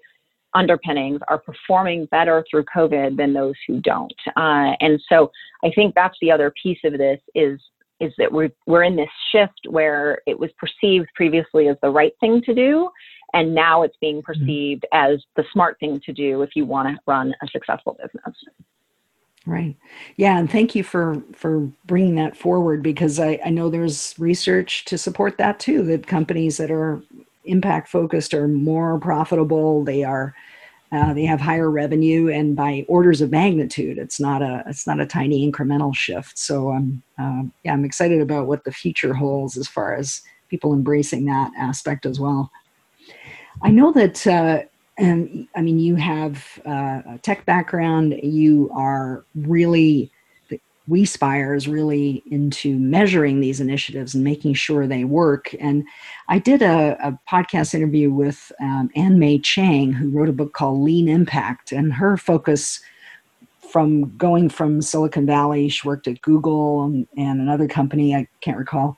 underpinnings 0.54 1.20
are 1.28 1.38
performing 1.38 2.06
better 2.06 2.44
through 2.50 2.64
COVID 2.64 3.16
than 3.16 3.32
those 3.32 3.54
who 3.66 3.80
don't. 3.80 4.14
Uh, 4.36 4.72
and 4.80 5.00
so 5.08 5.30
I 5.64 5.70
think 5.74 5.94
that's 5.94 6.16
the 6.20 6.30
other 6.30 6.52
piece 6.62 6.78
of 6.84 6.92
this 6.92 7.20
is 7.34 7.60
is 8.04 8.12
that 8.18 8.30
we're, 8.30 8.50
we're 8.66 8.82
in 8.82 8.96
this 8.96 9.08
shift 9.32 9.60
where 9.68 10.20
it 10.26 10.38
was 10.38 10.50
perceived 10.58 11.08
previously 11.14 11.68
as 11.68 11.76
the 11.82 11.90
right 11.90 12.12
thing 12.20 12.42
to 12.42 12.54
do, 12.54 12.88
and 13.32 13.54
now 13.54 13.82
it's 13.82 13.96
being 14.00 14.22
mm-hmm. 14.22 14.32
perceived 14.32 14.86
as 14.92 15.22
the 15.36 15.44
smart 15.52 15.78
thing 15.80 16.00
to 16.06 16.12
do 16.12 16.42
if 16.42 16.50
you 16.54 16.64
want 16.64 16.88
to 16.88 16.98
run 17.06 17.34
a 17.42 17.48
successful 17.48 17.96
business. 18.00 18.36
Right. 19.46 19.76
Yeah, 20.16 20.38
and 20.38 20.50
thank 20.50 20.74
you 20.74 20.82
for 20.82 21.22
for 21.34 21.68
bringing 21.84 22.14
that 22.14 22.34
forward 22.34 22.82
because 22.82 23.20
I, 23.20 23.38
I 23.44 23.50
know 23.50 23.68
there's 23.68 24.14
research 24.18 24.86
to 24.86 24.96
support 24.96 25.36
that 25.36 25.60
too. 25.60 25.82
That 25.82 26.06
companies 26.06 26.56
that 26.56 26.70
are 26.70 27.02
impact 27.44 27.88
focused 27.88 28.32
are 28.32 28.48
more 28.48 28.98
profitable. 28.98 29.84
They 29.84 30.02
are 30.02 30.34
uh, 30.94 31.12
they 31.12 31.24
have 31.24 31.40
higher 31.40 31.70
revenue, 31.70 32.28
and 32.28 32.54
by 32.54 32.84
orders 32.88 33.20
of 33.20 33.30
magnitude, 33.30 33.98
it's 33.98 34.20
not 34.20 34.42
a 34.42 34.62
it's 34.66 34.86
not 34.86 35.00
a 35.00 35.06
tiny 35.06 35.50
incremental 35.50 35.94
shift. 35.94 36.38
So 36.38 36.70
I'm 36.70 37.02
um, 37.18 37.52
yeah, 37.64 37.72
I'm 37.72 37.84
excited 37.84 38.20
about 38.20 38.46
what 38.46 38.64
the 38.64 38.72
future 38.72 39.12
holds 39.12 39.56
as 39.56 39.66
far 39.66 39.94
as 39.96 40.22
people 40.48 40.72
embracing 40.72 41.24
that 41.24 41.50
aspect 41.58 42.06
as 42.06 42.20
well. 42.20 42.50
I 43.62 43.70
know 43.70 43.92
that, 43.92 44.26
uh, 44.26 44.62
and 44.96 45.48
I 45.56 45.62
mean, 45.62 45.78
you 45.78 45.96
have 45.96 46.60
uh, 46.66 47.02
a 47.06 47.18
tech 47.22 47.44
background. 47.44 48.14
You 48.22 48.70
are 48.74 49.24
really 49.34 50.12
WeSpire 50.88 51.56
is 51.56 51.66
really 51.66 52.22
into 52.30 52.76
measuring 52.78 53.40
these 53.40 53.60
initiatives 53.60 54.14
and 54.14 54.22
making 54.22 54.54
sure 54.54 54.86
they 54.86 55.04
work. 55.04 55.54
And 55.58 55.84
I 56.28 56.38
did 56.38 56.60
a, 56.62 56.98
a 57.06 57.18
podcast 57.30 57.74
interview 57.74 58.10
with 58.10 58.52
um, 58.60 58.90
Ann 58.94 59.18
Mei 59.18 59.38
Chang, 59.38 59.92
who 59.92 60.10
wrote 60.10 60.28
a 60.28 60.32
book 60.32 60.52
called 60.52 60.80
Lean 60.80 61.08
Impact, 61.08 61.72
and 61.72 61.92
her 61.94 62.16
focus 62.16 62.80
from 63.74 64.16
going 64.16 64.48
from 64.48 64.80
Silicon 64.80 65.26
Valley, 65.26 65.68
she 65.68 65.88
worked 65.88 66.06
at 66.06 66.22
Google 66.22 66.84
and, 66.84 67.08
and 67.16 67.40
another 67.40 67.66
company, 67.66 68.14
I 68.14 68.28
can't 68.40 68.56
recall 68.56 68.96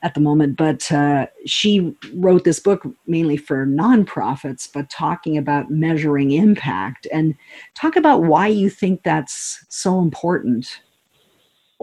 at 0.00 0.14
the 0.14 0.20
moment, 0.20 0.56
but 0.56 0.90
uh, 0.90 1.26
she 1.44 1.94
wrote 2.14 2.44
this 2.44 2.58
book 2.58 2.86
mainly 3.06 3.36
for 3.36 3.66
nonprofits, 3.66 4.66
but 4.72 4.88
talking 4.88 5.36
about 5.36 5.70
measuring 5.70 6.30
impact. 6.30 7.06
And 7.12 7.34
talk 7.74 7.96
about 7.96 8.22
why 8.22 8.46
you 8.46 8.70
think 8.70 9.02
that's 9.02 9.62
so 9.68 10.00
important 10.00 10.80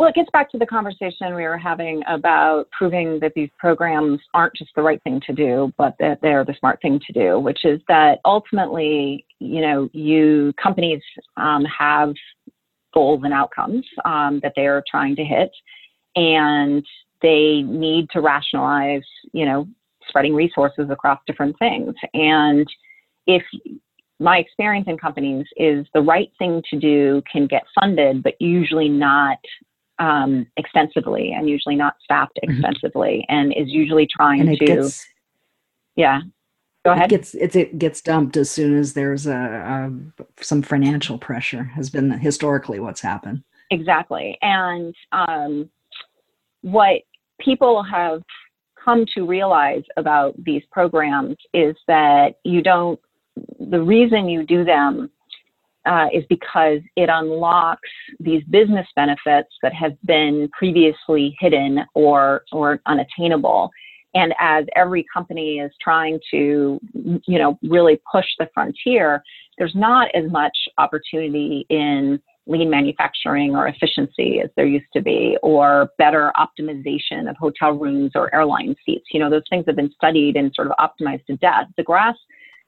Well, 0.02 0.10
it 0.10 0.16
gets 0.16 0.32
back 0.32 0.50
to 0.50 0.58
the 0.58 0.66
conversation 0.66 1.36
we 1.36 1.44
were 1.44 1.60
having 1.60 2.02
about 2.08 2.68
proving 2.72 3.20
that 3.20 3.34
these 3.36 3.52
programs 3.60 4.20
aren't 4.34 4.56
just 4.56 4.72
the 4.76 4.82
right 4.82 5.00
thing 5.04 5.22
to 5.28 5.32
do, 5.32 5.72
but 5.78 5.94
that 6.00 6.18
they're 6.24 6.44
the 6.44 6.56
smart 6.58 6.82
thing 6.82 7.00
to 7.06 7.14
do, 7.14 7.38
which 7.38 7.64
is 7.66 7.80
that 7.88 8.18
ultimately, 8.26 9.28
you 9.38 9.62
know, 9.62 9.92
you 9.94 10.54
companies 10.54 11.04
um, 11.38 11.66
have 11.66 12.16
goals 12.96 13.22
and 13.24 13.32
outcomes 13.32 13.86
um, 14.04 14.40
that 14.42 14.54
they 14.56 14.66
are 14.66 14.84
trying 14.90 15.16
to 15.18 15.24
hit, 15.24 15.52
and 16.16 16.84
they 17.22 17.62
need 17.62 18.10
to 18.10 18.22
rationalize, 18.22 19.06
you 19.34 19.46
know, 19.46 19.68
spreading 20.08 20.34
resources 20.34 20.88
across 20.90 21.20
different 21.28 21.56
things. 21.60 21.94
And 22.16 22.68
if 23.28 23.44
my 24.20 24.40
experience 24.40 24.88
in 24.88 24.98
companies 24.98 25.46
is 25.58 25.86
the 25.94 26.02
right 26.02 26.32
thing 26.40 26.64
to 26.72 26.80
do 26.80 27.22
can 27.32 27.46
get 27.46 27.66
funded, 27.80 28.24
but 28.24 28.34
usually 28.40 28.90
not 28.90 29.38
um, 30.02 30.48
extensively 30.58 31.32
and 31.32 31.48
usually 31.48 31.76
not 31.76 31.96
staffed 32.04 32.38
mm-hmm. 32.44 32.52
extensively 32.52 33.24
and 33.30 33.54
is 33.56 33.70
usually 33.70 34.08
trying 34.08 34.46
to 34.48 34.58
gets, 34.58 35.06
yeah. 35.96 36.22
Go 36.84 36.94
ahead. 36.94 37.12
it 37.12 37.16
gets 37.16 37.36
it's, 37.36 37.56
it 37.56 37.78
gets 37.78 38.02
dumped 38.02 38.36
as 38.36 38.50
soon 38.50 38.76
as 38.76 38.94
there's 38.94 39.28
a, 39.28 39.38
a, 39.38 39.94
some 40.44 40.64
financial 40.64 41.20
pressure 41.20 41.64
has 41.64 41.92
been 41.92 42.10
historically 42.10 42.80
what's 42.80 43.02
happened. 43.02 43.44
Exactly. 43.70 44.40
And 44.42 44.96
um, 45.12 45.70
what 46.62 47.02
people 47.40 47.84
have 47.84 48.24
come 48.84 49.06
to 49.14 49.28
realize 49.28 49.84
about 49.96 50.34
these 50.44 50.64
programs 50.72 51.38
is 51.54 51.76
that 51.88 52.40
you 52.44 52.64
don't 52.64 53.00
the 53.60 53.82
reason 53.82 54.28
you 54.28 54.44
do 54.44 54.66
them 54.66 55.12
uh, 55.86 56.08
is 56.14 56.24
because 56.30 56.80
it 56.96 57.10
unlocks 57.12 57.90
these 58.20 58.44
business 58.46 58.88
benefits 58.96 59.50
that 59.62 59.74
have 59.74 59.94
been 60.06 60.50
previously 60.58 61.36
hidden 61.40 61.80
or 61.96 62.44
or 62.52 62.80
unattainable. 62.86 63.72
And 64.14 64.34
as 64.40 64.66
every 64.76 65.06
company 65.14 65.60
is 65.60 65.72
trying 65.82 66.20
to, 66.32 66.80
you 66.94 67.40
know, 67.40 67.58
really 67.64 68.02
push 68.12 68.26
the 68.38 68.50
frontier, 68.54 69.24
there's 69.58 69.76
not 69.76 70.10
as 70.14 70.30
much 70.30 70.58
opportunity 70.78 71.66
in 71.70 72.22
lean 72.48 72.70
manufacturing 72.70 73.56
or 73.56 73.68
efficiency 73.68 74.42
as 74.44 74.50
there 74.58 74.66
used 74.66 74.92
to 74.94 75.02
be, 75.02 75.38
or 75.44 75.90
better 75.98 76.34
optimization 76.36 77.30
of 77.30 77.38
hotel 77.38 77.72
rooms 77.72 78.12
or 78.16 78.34
airline 78.36 78.76
seats. 78.86 79.06
You 79.14 79.20
know, 79.20 79.30
those 79.30 79.44
things 79.50 79.64
have 79.68 79.76
been 79.76 79.94
studied 79.96 80.36
and 80.36 80.52
sort 80.54 80.70
of 80.70 80.74
optimized 80.78 81.26
to 81.28 81.38
death. 81.38 81.68
The 81.78 81.84
grass 81.84 82.16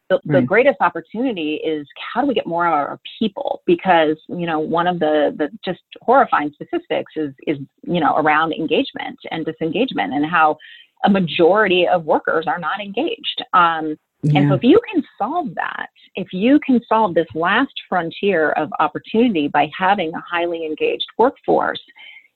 the, 0.10 0.20
right. 0.26 0.42
the 0.42 0.46
greatest 0.46 0.78
opportunity 0.82 1.56
is 1.56 1.88
how 2.13 2.22
do 2.22 2.28
we 2.28 2.34
get 2.34 2.46
more 2.46 2.68
of 2.68 2.74
our 2.74 3.00
people 3.20 3.62
because 3.66 4.18
you 4.28 4.46
know 4.46 4.60
one 4.60 4.88
of 4.88 5.00
the 5.00 5.34
the 5.38 5.50
just 5.63 5.82
horrifying 6.02 6.52
statistics 6.56 7.13
is 7.16 7.34
is 7.48 7.58
you 7.84 8.00
know 8.00 8.16
around 8.18 8.54
engagement 8.54 9.18
and 9.32 9.46
disengagement 9.46 10.13
and 10.13 10.26
how 10.26 10.58
a 11.06 11.10
majority 11.10 11.88
of 11.88 12.06
workers 12.06 12.46
are 12.48 12.60
not 12.60 12.80
engaged 12.80 13.44
um, 13.54 13.96
yeah. 14.22 14.39
and 14.39 14.50
so 14.50 14.56
if 14.56 14.63
you 14.63 14.80
can 14.92 15.04
solve 15.18 15.54
that 15.56 15.88
if 16.16 16.28
you 16.32 16.60
can 16.66 16.80
solve 16.88 17.13
this 17.13 17.28
last 17.34 17.74
frontier 17.88 18.52
of 18.52 18.70
opportunity 18.80 19.48
by 19.48 19.70
having 19.78 20.13
a 20.13 20.22
highly 20.30 20.66
engaged 20.66 21.08
workforce 21.18 21.82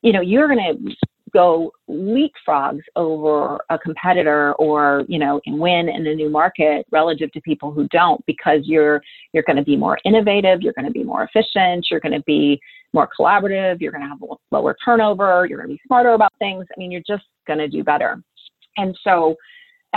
you 0.02 0.12
know 0.12 0.22
you're 0.22 0.48
going 0.48 0.58
to 0.88 0.96
go 1.34 1.72
leapfrogs 1.90 2.82
over 2.96 3.60
a 3.70 3.78
competitor 3.78 4.54
or 4.54 5.04
you 5.08 5.20
know 5.20 5.42
and 5.46 5.60
win 5.60 5.90
in 5.90 6.08
a 6.08 6.16
new 6.16 6.30
market 6.30 6.86
relative 6.92 7.32
to 7.32 7.42
people 7.42 7.72
who 7.72 7.88
don't 7.90 8.26
because 8.26 8.62
you're 8.64 9.02
you're 9.34 9.44
going 9.44 9.58
to 9.58 9.64
be 9.64 9.76
more 9.76 9.98
innovative 10.06 10.62
you're 10.62 10.74
going 10.74 10.86
to 10.86 10.92
be 10.92 11.04
more 11.04 11.24
efficient 11.24 11.88
you're 11.90 12.00
going 12.00 12.14
to 12.14 12.24
be 12.24 12.60
more 12.94 13.10
collaborative 13.20 13.82
you're 13.82 13.92
going 13.92 14.04
to 14.04 14.08
have 14.08 14.20
lower 14.52 14.76
turnover 14.84 15.46
you're 15.50 15.58
going 15.58 15.70
to 15.70 15.76
be 15.76 15.82
smarter 15.86 16.12
about 16.12 16.34
things. 16.40 16.66
I 16.76 16.80
mean 16.80 16.92
you're 16.92 17.02
just 17.08 17.26
going 17.46 17.60
to 17.60 17.68
do 17.68 17.84
better. 17.84 18.22
And 18.78 18.98
so 19.04 19.36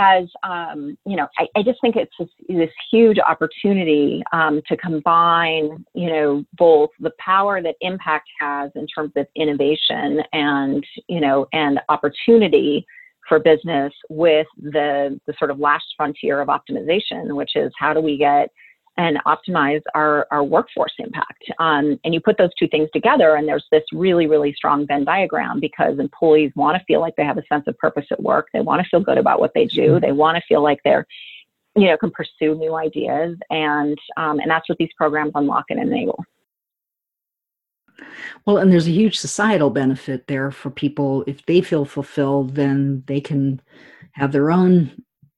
as 0.01 0.27
um, 0.41 0.97
you 1.05 1.15
know, 1.15 1.27
I, 1.37 1.47
I, 1.55 1.61
just 1.61 1.79
think 1.79 1.95
it's 1.95 2.11
this, 2.17 2.27
this 2.49 2.71
huge 2.91 3.19
opportunity 3.19 4.23
um, 4.33 4.61
to 4.67 4.75
combine, 4.75 5.85
you 5.93 6.07
know, 6.07 6.43
both 6.57 6.89
the 6.99 7.11
power 7.19 7.61
that 7.61 7.75
impact 7.81 8.27
has 8.39 8.71
in 8.73 8.87
terms 8.87 9.11
of 9.15 9.27
innovation 9.35 10.21
and 10.33 10.83
you 11.07 11.21
know 11.21 11.45
and 11.53 11.79
opportunity 11.89 12.85
for 13.29 13.39
business 13.39 13.93
with 14.09 14.47
the 14.57 15.19
the 15.27 15.33
sort 15.37 15.51
of 15.51 15.59
last 15.59 15.85
frontier 15.95 16.41
of 16.41 16.47
optimization, 16.47 17.35
which 17.35 17.51
is 17.55 17.71
how 17.77 17.93
do 17.93 18.01
we 18.01 18.17
get 18.17 18.49
and 18.97 19.17
optimize 19.25 19.81
our, 19.95 20.27
our 20.31 20.43
workforce 20.43 20.93
impact. 20.99 21.43
Um, 21.59 21.99
and 22.03 22.13
you 22.13 22.19
put 22.19 22.37
those 22.37 22.53
two 22.59 22.67
things 22.67 22.89
together, 22.93 23.35
and 23.35 23.47
there's 23.47 23.65
this 23.71 23.83
really, 23.93 24.27
really 24.27 24.53
strong 24.53 24.85
Venn 24.85 25.05
diagram 25.05 25.59
because 25.59 25.97
employees 25.97 26.51
want 26.55 26.77
to 26.77 26.83
feel 26.85 26.99
like 26.99 27.15
they 27.15 27.23
have 27.23 27.37
a 27.37 27.45
sense 27.47 27.63
of 27.67 27.77
purpose 27.77 28.05
at 28.11 28.21
work. 28.21 28.47
They 28.53 28.59
want 28.59 28.81
to 28.81 28.89
feel 28.89 28.99
good 28.99 29.17
about 29.17 29.39
what 29.39 29.53
they 29.55 29.65
do. 29.65 29.99
They 29.99 30.11
want 30.11 30.35
to 30.37 30.43
feel 30.47 30.61
like 30.61 30.79
they're, 30.83 31.07
you 31.75 31.87
know, 31.87 31.97
can 31.97 32.11
pursue 32.11 32.55
new 32.55 32.75
ideas, 32.75 33.37
and 33.49 33.97
um, 34.17 34.39
and 34.39 34.51
that's 34.51 34.67
what 34.67 34.77
these 34.77 34.91
programs 34.97 35.31
unlock 35.35 35.65
and 35.69 35.79
enable. 35.79 36.23
Well, 38.45 38.57
and 38.57 38.71
there's 38.71 38.87
a 38.87 38.91
huge 38.91 39.17
societal 39.17 39.69
benefit 39.69 40.27
there 40.27 40.51
for 40.51 40.69
people. 40.69 41.23
If 41.27 41.45
they 41.45 41.61
feel 41.61 41.85
fulfilled, 41.85 42.55
then 42.55 43.03
they 43.07 43.21
can 43.21 43.61
have 44.13 44.31
their 44.31 44.51
own 44.51 44.91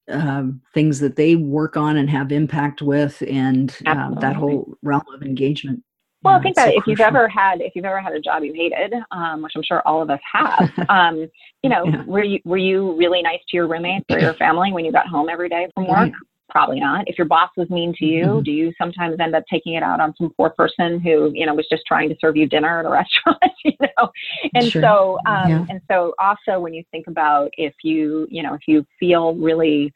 um, 0.10 0.62
things 0.74 1.00
that 1.00 1.16
they 1.16 1.36
work 1.36 1.78
on 1.78 1.98
and 1.98 2.10
have 2.10 2.32
impact 2.32 2.82
with, 2.82 3.24
and 3.28 3.76
um, 3.86 4.18
that 4.20 4.36
whole 4.36 4.76
realm 4.82 5.04
of 5.13 5.24
engagement. 5.24 5.84
Well, 6.24 6.36
I 6.36 6.42
think 6.42 6.56
that 6.56 6.70
so 6.70 6.70
if 6.70 6.84
crucial. 6.84 6.92
you've 6.92 7.00
ever 7.02 7.28
had 7.28 7.60
if 7.62 7.76
you've 7.76 7.86
ever 7.86 8.00
had 8.00 8.13
a 8.13 8.20
job 8.20 8.44
you 8.44 8.54
hated, 8.54 8.94
um, 9.12 9.42
which 9.42 9.54
I'm 9.56 9.63
sure 9.63 9.82
all 9.86 10.02
of 10.02 10.10
us 10.10 10.22
have, 10.32 10.72
um, 10.89 11.30
you 11.63 11.70
know, 11.70 11.86
yeah. 11.86 12.04
were 12.06 12.24
you 12.24 12.39
were 12.46 12.58
you 12.58 12.96
really 12.96 13.22
nice 13.22 13.39
to 13.50 13.58
your 13.58 13.68
roommates 13.68 14.06
or 14.10 14.20
your 14.20 14.34
family 14.39 14.72
when 14.72 14.86
you 14.86 14.92
got 14.92 15.08
home 15.08 15.28
every 15.30 15.50
day 15.50 15.68
from 15.74 15.88
work? 15.88 16.13
Probably 16.49 16.79
not. 16.79 17.08
If 17.08 17.17
your 17.17 17.25
boss 17.25 17.49
was 17.58 17.69
mean 17.69 17.93
to 17.97 18.06
you, 18.06 18.25
mm-hmm. 18.25 18.43
do 18.43 18.51
you 18.51 18.73
sometimes 18.77 19.19
end 19.19 19.34
up 19.36 19.43
taking 19.49 19.73
it 19.73 19.82
out 19.82 19.99
on 19.99 20.13
some 20.17 20.32
poor 20.36 20.49
person 20.51 20.99
who 20.99 21.32
you 21.34 21.45
know 21.45 21.56
was 21.56 21.67
just 21.69 21.84
trying 21.88 22.10
to 22.10 22.15
serve 22.19 22.36
you 22.36 22.47
dinner 22.47 22.79
at 22.79 22.86
a 22.86 22.89
restaurant? 22.91 23.39
You 23.63 23.71
know, 23.82 24.12
and 24.53 24.69
sure. 24.69 24.82
so 24.82 25.17
um, 25.25 25.49
yeah. 25.49 25.65
and 25.69 25.82
so 25.89 26.13
also 26.19 26.60
when 26.60 26.73
you 26.73 26.84
think 26.91 27.08
about 27.08 27.49
if 27.58 27.73
you 27.82 28.27
you 28.29 28.43
know 28.43 28.53
if 28.53 28.62
you 28.67 28.86
feel 28.99 29.36
really 29.36 29.91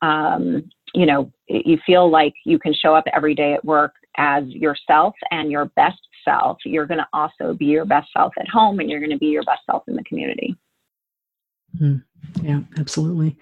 um, 0.00 0.70
you 0.94 1.04
know 1.04 1.30
you 1.48 1.78
feel 1.84 2.08
like 2.10 2.34
you 2.44 2.58
can 2.58 2.72
show 2.72 2.94
up 2.94 3.04
every 3.12 3.34
day 3.34 3.54
at 3.54 3.64
work 3.64 3.92
as 4.16 4.44
yourself 4.46 5.14
and 5.30 5.50
your 5.50 5.66
best 5.76 5.98
self, 6.24 6.58
you're 6.64 6.86
going 6.86 6.98
to 6.98 7.08
also 7.12 7.54
be 7.54 7.66
your 7.66 7.84
best 7.84 8.08
self 8.16 8.32
at 8.38 8.48
home 8.48 8.80
and 8.80 8.90
you're 8.90 9.00
going 9.00 9.10
to 9.10 9.18
be 9.18 9.26
your 9.26 9.44
best 9.44 9.60
self 9.66 9.82
in 9.88 9.94
the 9.94 10.04
community. 10.04 10.56
Mm, 11.80 12.02
yeah, 12.42 12.60
absolutely. 12.78 13.36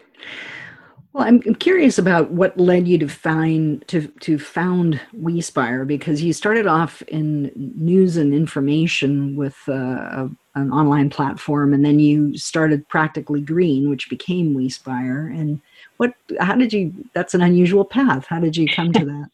Well, 1.17 1.27
I'm, 1.27 1.43
I'm 1.47 1.55
curious 1.55 1.97
about 1.97 2.33
what 2.33 2.59
led 2.59 2.87
you 2.87 2.99
to 2.99 3.09
find 3.09 3.83
to 3.89 4.07
to 4.21 4.39
found 4.39 5.01
WeSpire 5.19 5.87
because 5.87 6.23
you 6.23 6.35
started 6.35 6.67
off 6.67 7.01
in 7.09 7.51
news 7.55 8.19
and 8.19 8.35
information 8.35 9.35
with 9.35 9.57
uh, 9.67 9.73
a, 9.73 10.31
an 10.57 10.71
online 10.71 11.09
platform, 11.09 11.73
and 11.73 11.83
then 11.83 12.01
you 12.01 12.37
started 12.37 12.87
Practically 12.91 13.41
Green, 13.41 13.89
which 13.89 14.11
became 14.11 14.55
WeSpire. 14.55 15.31
And 15.31 15.63
what? 15.97 16.13
How 16.39 16.55
did 16.55 16.75
you? 16.75 16.93
That's 17.15 17.33
an 17.33 17.41
unusual 17.41 17.87
path. 17.87 18.27
How 18.27 18.39
did 18.39 18.55
you 18.55 18.69
come 18.69 18.93
to 18.93 19.07
that? 19.07 19.31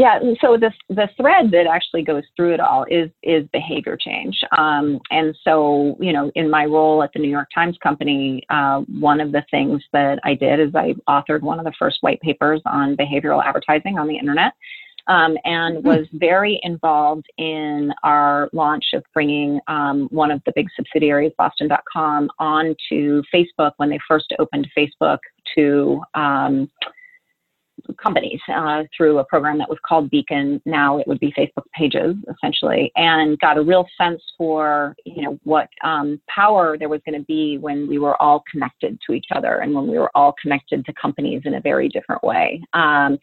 Yeah, 0.00 0.18
so 0.40 0.56
the 0.56 0.72
the 0.88 1.10
thread 1.18 1.50
that 1.50 1.66
actually 1.70 2.04
goes 2.04 2.22
through 2.34 2.54
it 2.54 2.60
all 2.60 2.86
is 2.90 3.10
is 3.22 3.46
behavior 3.52 3.98
change. 4.00 4.40
Um, 4.56 4.98
and 5.10 5.36
so, 5.44 5.98
you 6.00 6.14
know, 6.14 6.32
in 6.34 6.48
my 6.48 6.64
role 6.64 7.02
at 7.02 7.10
the 7.12 7.18
New 7.18 7.28
York 7.28 7.48
Times 7.54 7.76
Company, 7.82 8.42
uh, 8.48 8.80
one 8.98 9.20
of 9.20 9.30
the 9.30 9.44
things 9.50 9.82
that 9.92 10.18
I 10.24 10.32
did 10.32 10.58
is 10.58 10.74
I 10.74 10.94
authored 11.06 11.42
one 11.42 11.58
of 11.58 11.66
the 11.66 11.74
first 11.78 11.98
white 12.00 12.18
papers 12.22 12.62
on 12.64 12.96
behavioral 12.96 13.44
advertising 13.44 13.98
on 13.98 14.08
the 14.08 14.16
internet. 14.16 14.54
Um, 15.06 15.36
and 15.44 15.78
hmm. 15.78 15.86
was 15.86 16.06
very 16.12 16.60
involved 16.62 17.26
in 17.36 17.92
our 18.02 18.48
launch 18.52 18.84
of 18.94 19.02
bringing 19.12 19.60
um, 19.66 20.08
one 20.10 20.30
of 20.30 20.40
the 20.46 20.52
big 20.54 20.68
subsidiaries, 20.76 21.32
Boston.com, 21.36 22.30
onto 22.38 23.22
Facebook 23.34 23.72
when 23.76 23.90
they 23.90 23.98
first 24.06 24.32
opened 24.38 24.68
Facebook 24.76 25.18
to 25.56 26.00
um, 26.14 26.70
companies 28.02 28.40
uh, 28.52 28.82
through 28.96 29.18
a 29.18 29.24
program 29.24 29.58
that 29.58 29.68
was 29.68 29.78
called 29.86 30.10
Beacon. 30.10 30.60
Now 30.64 30.98
it 30.98 31.06
would 31.06 31.20
be 31.20 31.32
Facebook 31.36 31.64
pages, 31.74 32.16
essentially, 32.30 32.92
and 32.96 33.38
got 33.38 33.58
a 33.58 33.62
real 33.62 33.86
sense 34.00 34.22
for 34.36 34.94
you 35.04 35.22
know 35.22 35.38
what 35.44 35.68
um, 35.82 36.20
power 36.34 36.76
there 36.78 36.88
was 36.88 37.00
going 37.06 37.18
to 37.18 37.24
be 37.26 37.58
when 37.58 37.88
we 37.88 37.98
were 37.98 38.20
all 38.20 38.42
connected 38.50 38.98
to 39.06 39.12
each 39.12 39.26
other 39.34 39.58
and 39.58 39.74
when 39.74 39.88
we 39.88 39.98
were 39.98 40.10
all 40.14 40.34
connected 40.40 40.84
to 40.84 40.92
companies 40.94 41.42
in 41.44 41.54
a 41.54 41.60
very 41.60 41.88
different 41.88 42.22
way. 42.22 42.62
Um, 42.72 43.18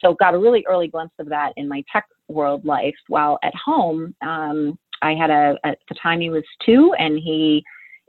so 0.00 0.14
got 0.14 0.34
a 0.34 0.38
really 0.38 0.64
early 0.68 0.88
glimpse 0.88 1.14
of 1.18 1.28
that 1.30 1.52
in 1.56 1.68
my 1.68 1.82
tech 1.92 2.06
world 2.28 2.64
life. 2.64 2.94
While 3.08 3.38
at 3.42 3.54
home, 3.54 4.14
um, 4.22 4.78
I 5.02 5.14
had 5.14 5.30
a 5.30 5.56
at 5.64 5.78
the 5.88 5.94
time 6.02 6.20
he 6.20 6.30
was 6.30 6.44
two, 6.64 6.94
and 6.98 7.18
he 7.18 7.62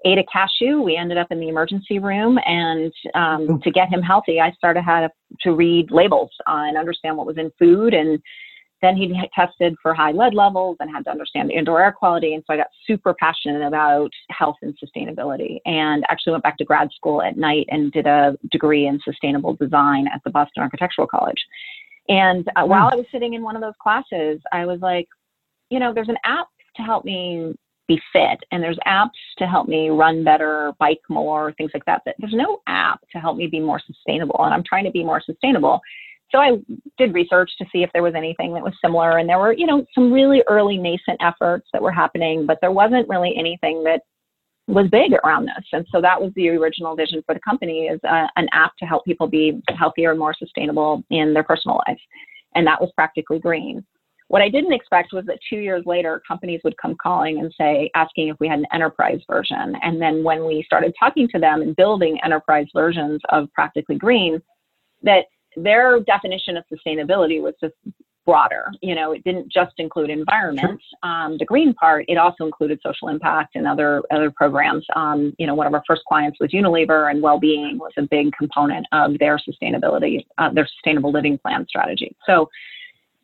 ate 0.06 0.18
a 0.18 0.24
cashew. 0.32 0.82
We 0.82 0.96
ended 0.96 1.18
up 1.18 1.28
in 1.32 1.40
the 1.40 1.50
emergency 1.50 2.00
room, 2.00 2.40
and 2.46 2.94
um, 3.16 3.62
to 3.62 3.72
get 3.72 3.90
him 3.90 4.02
healthy, 4.02 4.40
I 4.40 4.52
started 4.52 4.82
how 4.82 5.10
to, 5.42 5.52
read 5.52 5.92
labels 5.92 6.32
uh, 6.48 6.66
and 6.68 6.78
understand 6.78 7.18
what 7.18 7.26
was 7.26 7.38
in 7.38 7.52
food 7.58 7.94
and 7.94 8.22
then 8.82 8.96
he 8.96 9.12
tested 9.34 9.76
for 9.82 9.94
high 9.94 10.12
lead 10.12 10.34
levels 10.34 10.78
and 10.80 10.90
had 10.90 11.04
to 11.06 11.10
understand 11.10 11.52
indoor 11.52 11.82
air 11.82 11.92
quality. 11.92 12.34
And 12.34 12.44
so 12.46 12.54
I 12.54 12.58
got 12.58 12.68
super 12.86 13.16
passionate 13.20 13.66
about 13.66 14.12
health 14.30 14.58
and 14.62 14.78
sustainability 14.78 15.60
and 15.66 16.06
actually 16.10 16.32
went 16.32 16.44
back 16.44 16.58
to 16.58 16.66
grad 16.66 16.90
school 16.96 17.22
at 17.24 17.38
night 17.38 17.66
and 17.70 17.92
did 17.92 18.06
a 18.06 18.38
degree 18.52 18.86
in 18.86 19.00
sustainable 19.04 19.56
design 19.56 20.08
at 20.14 20.22
the 20.24 20.30
Boston 20.30 20.62
Architectural 20.62 21.08
College. 21.08 21.44
And 22.08 22.48
uh, 22.56 22.66
while 22.66 22.90
I 22.92 22.96
was 22.96 23.06
sitting 23.12 23.34
in 23.34 23.42
one 23.42 23.56
of 23.56 23.62
those 23.62 23.74
classes, 23.82 24.40
I 24.54 24.66
was 24.66 24.80
like, 24.80 25.08
you 25.70 25.80
know, 25.80 25.94
there's 25.94 26.10
an 26.10 26.18
app 26.24 26.48
to 26.76 26.84
help 26.84 27.04
me 27.04 27.56
be 27.88 28.00
fit 28.12 28.39
and 28.52 28.62
there's 28.62 28.80
apps 28.86 29.10
to 29.38 29.47
help 29.47 29.67
me 29.67 29.89
run 29.89 30.23
better, 30.23 30.73
bike 30.80 31.02
more, 31.10 31.54
things 31.54 31.71
like 31.73 31.86
that. 31.86 32.02
But 32.06 32.15
there's 32.19 32.34
no 32.34 32.62
app 32.67 33.00
to 33.12 33.19
help 33.19 33.38
me 33.38 33.47
be 33.47 33.60
more 33.60 33.82
sustainable. 33.86 34.39
And 34.39 34.54
I'm 34.54 34.63
trying 34.63 34.86
to 34.86 34.91
be 34.91 35.04
more 35.04 35.21
sustainable 35.26 35.82
so 36.32 36.39
I 36.39 36.58
did 36.97 37.13
research 37.13 37.52
to 37.58 37.65
see 37.71 37.84
if 37.84 37.89
there 37.93 38.04
was 38.04 38.13
anything 38.15 38.54
that 38.54 38.63
was 38.63 38.73
similar. 38.84 39.17
And 39.17 39.30
there 39.30 39.39
were, 39.39 39.54
you 39.54 39.65
know, 39.65 39.86
some 39.95 40.12
really 40.12 40.43
early 40.47 40.78
nascent 40.78 41.21
efforts 41.21 41.67
that 41.71 41.82
were 41.82 41.91
happening, 41.91 42.45
but 42.45 42.58
there 42.62 42.71
wasn't 42.71 43.08
really 43.08 43.34
anything 43.38 43.84
that 43.86 44.02
was 44.67 44.89
big 44.89 45.13
around 45.23 45.45
this. 45.45 45.65
And 45.71 45.86
so 45.89 46.02
that 46.02 46.21
was 46.21 46.34
the 46.36 46.50
original 46.50 46.95
vision 46.95 47.23
for 47.26 47.34
the 47.34 47.39
company 47.39 47.86
is 47.86 48.00
uh, 48.04 48.28
an 48.36 48.50
app 48.52 48.76
to 48.80 48.86
help 48.86 49.06
people 49.06 49.28
be 49.28 49.62
healthier 49.69 50.12
and 50.12 50.19
more 50.19 50.34
sustainable 50.38 51.04
in 51.10 51.34
their 51.34 51.43
personal 51.43 51.80
life. 51.88 52.00
And 52.56 52.67
that 52.67 52.82
was 52.82 52.91
practically 52.95 53.39
green. 53.39 53.86
What 54.30 54.42
I 54.42 54.50
didn't 54.50 54.74
expect 54.74 55.13
was 55.13 55.26
that 55.26 55.40
two 55.50 55.58
years 55.58 55.84
later, 55.86 56.22
companies 56.28 56.62
would 56.63 56.78
come 56.78 56.96
calling 57.02 57.40
and 57.40 57.54
say, 57.58 57.90
asking 57.96 58.28
if 58.28 58.38
we 58.40 58.48
had 58.48 58.60
an 58.60 58.68
enterprise 58.74 59.22
version. 59.30 59.76
And 59.82 60.02
then 60.02 60.24
when 60.24 60.46
we 60.46 60.63
started 60.63 60.94
talking 61.00 61.30
to 61.30 61.40
them 61.40 61.62
and 61.62 61.76
building 61.76 62.18
enterprise 62.24 62.68
versions 62.74 63.22
of 63.30 63.52
Practically 63.54 63.98
Green, 63.98 64.42
that 65.04 65.26
their 65.56 66.02
definition 66.02 66.58
of 66.58 66.66
sustainability 66.72 67.42
was 67.42 67.54
just 67.62 67.74
broader. 68.26 68.70
You 68.82 68.94
know, 68.94 69.13
it 69.13 69.24
didn't 69.24 69.50
just 69.50 69.72
include 69.78 70.10
environment, 70.10 70.82
um, 71.02 71.38
the 71.40 71.46
green 71.46 71.74
part. 71.74 72.04
It 72.10 72.18
also 72.18 72.44
included 72.46 72.80
social 72.86 73.08
impact 73.08 73.56
and 73.56 73.66
other 73.66 74.04
other 74.12 74.30
programs. 74.30 74.86
Um, 74.96 75.34
you 75.40 75.48
know, 75.48 75.56
one 75.56 75.66
of 75.66 75.74
our 75.74 75.84
first 75.88 76.02
clients 76.08 76.38
was 76.42 76.52
Unilever, 76.52 77.10
and 77.10 77.22
well-being 77.22 77.80
was 77.80 77.94
a 77.98 78.02
big 78.02 78.34
component 78.38 78.86
of 78.92 79.18
their 79.18 79.40
sustainability, 79.40 80.26
uh, 80.38 80.52
their 80.54 80.68
sustainable 80.68 81.12
living 81.13 81.38
plan 81.38 81.66
strategy. 81.70 82.13
So 82.26 82.50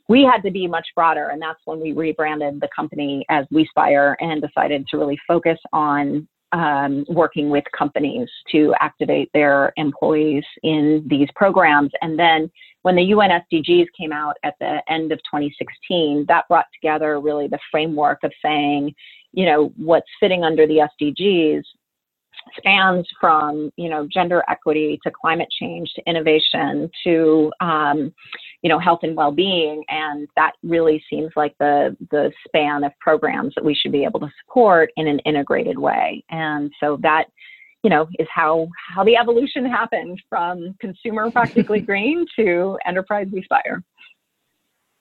we 0.10 0.24
had 0.24 0.42
to 0.44 0.52
be 0.52 0.68
much 0.68 0.88
broader, 0.96 1.30
and 1.30 1.42
that's 1.42 1.60
when 1.66 1.80
we 1.80 1.94
rebranded 1.94 2.60
the 2.60 2.70
company 2.76 3.26
as 3.30 3.46
WeSpire 3.54 4.16
and 4.20 4.42
decided 4.42 4.86
to 4.88 4.98
really 4.98 5.18
focus 5.28 5.60
on 5.72 6.28
um, 6.54 7.04
working 7.10 7.50
with 7.50 7.64
companies 7.78 8.30
to 8.52 8.74
activate 8.80 9.30
their 9.34 9.74
employees 9.76 10.44
in 10.62 11.06
these 11.10 11.28
programs. 11.36 11.92
And 12.02 12.18
then 12.18 12.52
when 12.84 12.96
the 12.96 13.04
UN 13.04 13.32
SDGs 13.32 13.88
came 13.98 14.12
out 14.12 14.36
at 14.44 14.54
the 14.60 14.82
end 14.88 15.12
of 15.12 15.18
2016, 15.20 16.26
that 16.28 16.48
brought 16.48 16.68
together 16.74 17.20
really 17.20 17.48
the 17.48 17.60
framework 17.72 18.20
of 18.24 18.32
saying, 18.44 18.94
you 19.32 19.46
know, 19.46 19.74
what's 19.78 20.06
fitting 20.20 20.44
under 20.44 20.68
the 20.68 20.88
SDGs 21.02 21.64
spans 22.58 23.08
from 23.20 23.72
you 23.78 23.90
know 23.90 24.08
gender 24.12 24.44
equity 24.50 25.00
to 25.04 25.12
climate 25.12 25.50
change 25.60 25.92
to 25.96 26.10
innovation 26.10 26.90
to 27.04 27.52
um, 27.60 28.14
you 28.62 28.70
know 28.70 28.80
health 28.80 29.00
and 29.04 29.16
well-being. 29.16 29.84
And 29.90 30.28
that 30.36 30.54
really 30.64 31.04
seems 31.10 31.32
like 31.36 31.56
the 31.60 31.96
the 32.12 32.32
span 32.48 32.84
of 32.84 32.92
programs 33.00 33.54
that 33.56 33.66
we 33.66 33.76
should 33.76 33.92
be 33.92 34.04
able 34.04 34.20
to 34.22 34.32
support 34.44 34.92
in 34.98 35.08
an 35.08 35.20
integrated 35.20 35.78
way. 35.78 36.24
And 36.30 36.72
so 36.80 36.98
that 37.02 37.26
you 37.84 37.90
know 37.90 38.08
is 38.20 38.28
how 38.34 38.68
how 38.94 39.04
the 39.04 39.18
evolution 39.18 39.66
happened 39.66 40.22
from 40.30 40.76
consumer 40.80 41.30
practically 41.32 41.80
green 41.92 42.26
to 42.38 42.78
enterprise 42.86 43.28
WeSpire 43.28 43.82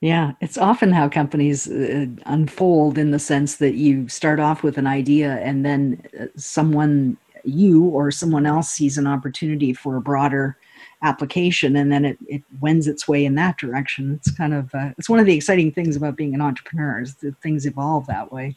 yeah, 0.03 0.33
it's 0.41 0.59
often 0.59 0.91
how 0.91 1.09
companies 1.09 1.71
uh, 1.71 2.07
unfold 2.27 2.99
in 2.99 3.13
the 3.13 3.21
sense 3.21 3.55
that 3.57 3.75
you 3.75 4.09
start 4.09 4.41
off 4.41 4.65
with 4.65 4.77
an 4.77 4.87
idea 4.89 5.35
and 5.35 5.65
then 5.65 6.03
uh, 6.21 6.27
someone 6.37 7.17
you 7.45 7.85
or 7.85 8.11
someone 8.11 8.47
else 8.47 8.69
sees 8.71 8.99
an 8.99 9.07
opportunity 9.07 9.73
for 9.73 9.97
a 9.97 10.01
broader 10.01 10.57
application 11.03 11.77
and 11.77 11.91
then 11.91 12.05
it, 12.05 12.19
it 12.29 12.43
wends 12.61 12.87
its 12.87 13.09
way 13.09 13.25
in 13.25 13.35
that 13.35 13.59
direction. 13.59 14.13
It's 14.13 14.31
kind 14.31 14.55
of 14.55 14.75
uh, 14.75 14.91
it's 14.99 15.09
one 15.09 15.19
of 15.19 15.27
the 15.27 15.35
exciting 15.35 15.73
things 15.73 15.97
about 15.97 16.17
being 16.17 16.35
an 16.35 16.41
entrepreneur 16.41 17.01
is 17.01 17.15
that 17.17 17.37
things 17.43 17.67
evolve 17.67 18.07
that 18.07 18.33
way. 18.33 18.57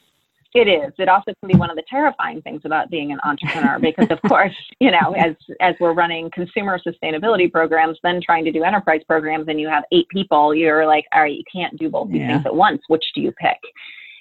It 0.53 0.69
is. 0.69 0.93
It 0.97 1.09
also 1.09 1.33
can 1.41 1.49
be 1.49 1.55
one 1.55 1.69
of 1.69 1.75
the 1.75 1.83
terrifying 1.89 2.41
things 2.41 2.61
about 2.63 2.89
being 2.89 3.11
an 3.11 3.19
entrepreneur 3.25 3.77
because 3.77 4.07
of 4.09 4.21
course 4.29 4.55
you 4.79 4.89
know 4.89 5.13
as 5.17 5.35
as 5.59 5.75
we're 5.81 5.93
running 5.93 6.31
consumer 6.31 6.79
sustainability 6.79 7.51
programs 7.51 7.97
then 8.03 8.21
trying 8.25 8.45
to 8.45 8.51
do 8.53 8.63
enterprise 8.63 9.01
programs 9.05 9.47
and 9.49 9.59
you 9.59 9.67
have 9.67 9.83
eight 9.91 10.07
people 10.09 10.55
you're 10.55 10.85
like 10.85 11.05
all 11.13 11.23
right 11.23 11.35
you 11.35 11.43
can't 11.51 11.77
do 11.77 11.89
both 11.89 12.09
these 12.09 12.21
yeah. 12.21 12.35
things 12.35 12.45
at 12.45 12.55
once. 12.55 12.81
Which 12.87 13.03
do 13.13 13.21
you 13.21 13.33
pick 13.33 13.57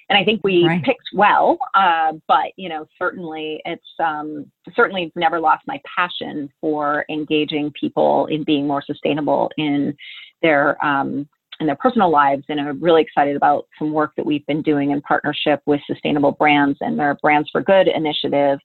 and 0.09 0.17
I 0.17 0.23
think 0.23 0.41
we 0.43 0.65
right. 0.65 0.83
picked 0.83 1.09
well. 1.13 1.57
Uh, 1.73 2.13
but 2.27 2.51
you 2.57 2.69
know, 2.69 2.85
certainly 2.97 3.61
it's 3.65 3.83
um, 3.99 4.51
certainly 4.75 5.11
never 5.15 5.39
lost 5.39 5.63
my 5.67 5.81
passion 5.95 6.49
for 6.61 7.05
engaging 7.09 7.71
people 7.79 8.27
in 8.27 8.43
being 8.43 8.67
more 8.67 8.83
sustainable 8.85 9.51
in 9.57 9.95
their 10.41 10.83
um, 10.85 11.27
in 11.59 11.67
their 11.67 11.75
personal 11.75 12.11
lives. 12.11 12.43
And 12.49 12.59
I'm 12.59 12.81
really 12.81 13.01
excited 13.01 13.35
about 13.35 13.67
some 13.79 13.93
work 13.93 14.11
that 14.17 14.25
we've 14.25 14.45
been 14.45 14.61
doing 14.61 14.91
in 14.91 15.01
partnership 15.01 15.61
with 15.65 15.81
Sustainable 15.87 16.33
Brands 16.33 16.77
and 16.81 16.99
their 16.99 17.15
Brands 17.21 17.49
for 17.51 17.61
Good 17.61 17.87
initiative. 17.87 18.59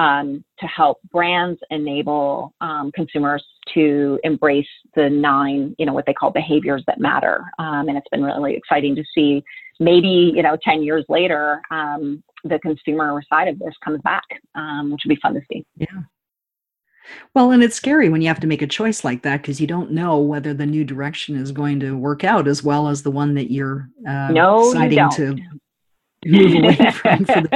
Um, 0.00 0.42
to 0.60 0.66
help 0.66 0.98
brands 1.12 1.60
enable 1.68 2.54
um, 2.62 2.90
consumers 2.92 3.44
to 3.74 4.18
embrace 4.24 4.66
the 4.94 5.10
nine, 5.10 5.74
you 5.78 5.84
know, 5.84 5.92
what 5.92 6.06
they 6.06 6.14
call 6.14 6.30
behaviors 6.30 6.82
that 6.86 6.98
matter. 6.98 7.44
Um, 7.58 7.88
and 7.88 7.98
it's 7.98 8.08
been 8.10 8.24
really 8.24 8.54
exciting 8.54 8.94
to 8.96 9.04
see 9.14 9.44
maybe 9.80 10.32
you 10.36 10.42
know 10.42 10.56
10 10.62 10.82
years 10.82 11.04
later 11.08 11.60
um, 11.70 12.22
the 12.44 12.58
consumer 12.60 13.20
side 13.28 13.48
of 13.48 13.58
this 13.58 13.74
comes 13.82 14.00
back 14.02 14.24
um, 14.54 14.92
which 14.92 15.00
would 15.04 15.14
be 15.14 15.20
fun 15.20 15.34
to 15.34 15.40
see. 15.50 15.64
Yeah. 15.76 15.86
Well 17.34 17.50
and 17.50 17.64
it's 17.64 17.74
scary 17.74 18.08
when 18.08 18.20
you 18.20 18.28
have 18.28 18.40
to 18.40 18.46
make 18.46 18.62
a 18.62 18.66
choice 18.66 19.02
like 19.02 19.22
that 19.22 19.38
because 19.38 19.60
you 19.60 19.66
don't 19.66 19.90
know 19.90 20.18
whether 20.18 20.54
the 20.54 20.66
new 20.66 20.84
direction 20.84 21.34
is 21.34 21.50
going 21.50 21.80
to 21.80 21.96
work 21.96 22.22
out 22.22 22.46
as 22.46 22.62
well 22.62 22.86
as 22.86 23.02
the 23.02 23.10
one 23.10 23.34
that 23.34 23.50
you're 23.50 23.88
uh, 24.06 24.28
no, 24.30 24.70
deciding 24.72 24.98
you 24.98 25.10
to 25.12 25.36
move 26.26 26.64
away 26.64 26.76
from 27.02 27.24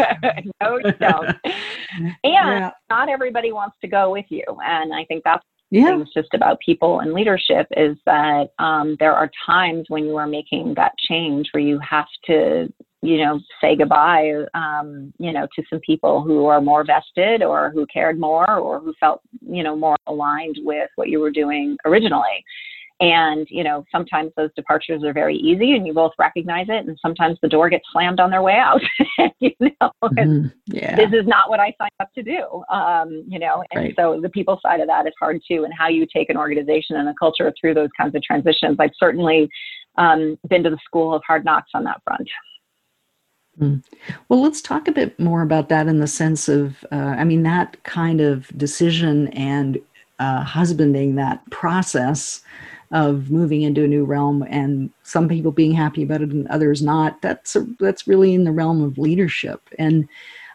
no 0.62 0.79
you 0.79 0.92
don't 0.92 1.37
and 1.44 2.14
yeah. 2.22 2.70
not 2.88 3.09
everybody 3.09 3.53
wants 3.53 3.77
to 3.81 3.88
go 3.88 4.11
with 4.11 4.27
you 4.31 4.44
and 4.64 4.94
i 4.94 5.05
think 5.05 5.22
that's 5.24 5.44
yeah. 5.70 5.87
things 5.87 6.09
just 6.14 6.33
about 6.35 6.61
people 6.61 7.00
and 7.00 7.12
leadership 7.12 7.66
is 7.77 7.96
that 8.07 8.50
um, 8.59 8.96
there 9.00 9.14
are 9.14 9.31
times 9.44 9.87
when 9.88 10.05
you 10.05 10.16
are 10.16 10.27
making 10.27 10.74
that 10.77 10.92
change 10.98 11.48
where 11.53 11.62
you 11.62 11.81
have 11.81 12.07
to 12.27 12.72
you 13.03 13.18
know 13.18 13.40
say 13.61 13.77
goodbye 13.77 14.33
um, 14.55 15.12
you 15.18 15.33
know 15.33 15.46
to 15.55 15.62
some 15.68 15.81
people 15.81 16.22
who 16.22 16.46
are 16.46 16.61
more 16.61 16.85
vested 16.85 17.42
or 17.42 17.70
who 17.70 17.87
cared 17.87 18.18
more 18.18 18.59
or 18.59 18.81
who 18.81 18.94
felt 19.00 19.20
you 19.46 19.62
know 19.62 19.77
more 19.77 19.96
aligned 20.07 20.59
with 20.62 20.88
what 20.96 21.09
you 21.09 21.20
were 21.20 21.31
doing 21.31 21.77
originally 21.85 22.44
and, 23.04 23.46
you 23.50 23.62
know, 23.62 23.84
sometimes 23.92 24.32
those 24.34 24.48
departures 24.56 25.04
are 25.04 25.12
very 25.12 25.36
easy 25.36 25.72
and 25.72 25.86
you 25.86 25.92
both 25.92 26.12
recognize 26.18 26.68
it. 26.70 26.86
And 26.86 26.98
sometimes 27.02 27.36
the 27.42 27.48
door 27.50 27.68
gets 27.68 27.84
slammed 27.92 28.18
on 28.18 28.30
their 28.30 28.40
way 28.40 28.54
out. 28.54 28.80
you 29.40 29.50
know, 29.60 29.92
mm-hmm. 30.02 30.46
yeah. 30.68 30.96
this 30.96 31.12
is 31.12 31.26
not 31.26 31.50
what 31.50 31.60
I 31.60 31.74
signed 31.78 31.90
up 32.00 32.08
to 32.14 32.22
do. 32.22 32.64
Um, 32.74 33.22
you 33.28 33.38
know, 33.38 33.62
and 33.72 33.84
right. 33.84 33.94
so 33.94 34.22
the 34.22 34.30
people 34.30 34.58
side 34.62 34.80
of 34.80 34.86
that 34.86 35.06
is 35.06 35.12
hard 35.20 35.38
too. 35.46 35.64
And 35.64 35.74
how 35.78 35.88
you 35.88 36.06
take 36.10 36.30
an 36.30 36.38
organization 36.38 36.96
and 36.96 37.06
a 37.10 37.14
culture 37.20 37.52
through 37.60 37.74
those 37.74 37.90
kinds 37.94 38.14
of 38.14 38.22
transitions. 38.22 38.78
I've 38.80 38.90
certainly 38.98 39.50
um, 39.98 40.38
been 40.48 40.62
to 40.62 40.70
the 40.70 40.78
school 40.82 41.14
of 41.14 41.20
hard 41.26 41.44
knocks 41.44 41.72
on 41.74 41.84
that 41.84 42.00
front. 42.04 42.26
Hmm. 43.58 43.76
Well, 44.30 44.40
let's 44.40 44.62
talk 44.62 44.88
a 44.88 44.92
bit 44.92 45.20
more 45.20 45.42
about 45.42 45.68
that 45.68 45.88
in 45.88 46.00
the 46.00 46.06
sense 46.06 46.48
of, 46.48 46.86
uh, 46.90 46.96
I 47.18 47.24
mean, 47.24 47.42
that 47.42 47.84
kind 47.84 48.22
of 48.22 48.48
decision 48.56 49.28
and 49.28 49.78
uh, 50.18 50.42
husbanding 50.42 51.16
that 51.16 51.48
process 51.50 52.40
of 52.90 53.31
moving 53.31 53.62
into 53.62 53.85
a 53.85 53.88
new 53.88 54.05
realm 54.05 54.44
and 54.49 54.90
some 55.03 55.29
people 55.29 55.53
being 55.53 55.73
happy 55.73 56.03
about 56.03 56.23
it 56.23 56.31
and 56.31 56.47
others 56.49 56.83
not 56.83 57.20
that's 57.23 57.57
a, 57.57 57.66
that's 57.81 58.07
really 58.07 58.35
in 58.35 58.44
the 58.44 58.53
realm 58.53 58.83
of 58.83 58.99
leadership. 58.99 59.61
And 59.79 60.09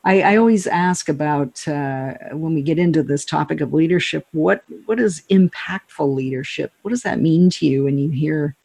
I, 0.06 0.22
I 0.22 0.38
always 0.38 0.66
ask 0.66 1.10
about 1.10 1.68
uh, 1.68 2.14
when 2.32 2.54
we 2.54 2.62
get 2.62 2.80
into 2.80 3.04
this 3.04 3.26
topic 3.26 3.62
of 3.62 3.74
leadership 3.74 4.26
what 4.32 4.64
what 4.86 5.00
is 5.00 5.24
impactful 5.30 6.16
leadership? 6.16 6.72
What 6.82 6.92
does 6.92 7.04
that 7.04 7.20
mean 7.20 7.50
to 7.52 7.66
you 7.66 7.84
when 7.84 7.98
you 7.98 8.10
hear 8.10 8.56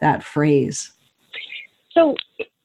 that 0.00 0.24
phrase? 0.24 0.92
So 1.92 2.16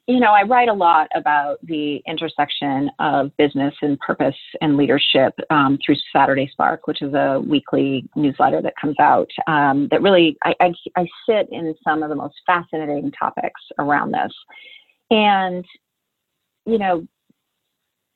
you 0.08 0.20
know, 0.20 0.34
I 0.34 0.43
write 0.43 0.70
a 0.70 0.74
lot 0.74 1.08
about 1.16 1.58
the 1.64 2.01
intersection 2.08 2.91
of 2.99 3.36
business 3.38 3.74
and 3.82 3.99
purpose 3.99 4.36
and 4.62 4.78
leadership 4.78 5.34
um, 5.49 5.80
through 5.84 5.95
Saturday 6.14 6.47
Spark, 6.51 6.86
which 6.86 7.01
is 7.01 7.14
a 7.16 7.41
weekly 7.45 8.08
newsletter 8.16 8.62
that 8.62 8.76
comes 8.80 8.95
out. 8.99 9.30
Um, 9.47 9.88
that 9.89 10.03
really, 10.03 10.38
I, 10.43 10.53
I, 10.60 10.74
I 10.95 11.08
sit 11.28 11.47
in 11.51 11.74
some 11.84 12.03
of 12.03 12.10
the 12.10 12.16
most 12.16 12.36
fascinating 12.45 13.12
topics 13.12 13.60
around 13.80 14.12
this. 14.12 14.32
And, 15.10 15.66
you 16.68 16.78
know, 16.78 17.08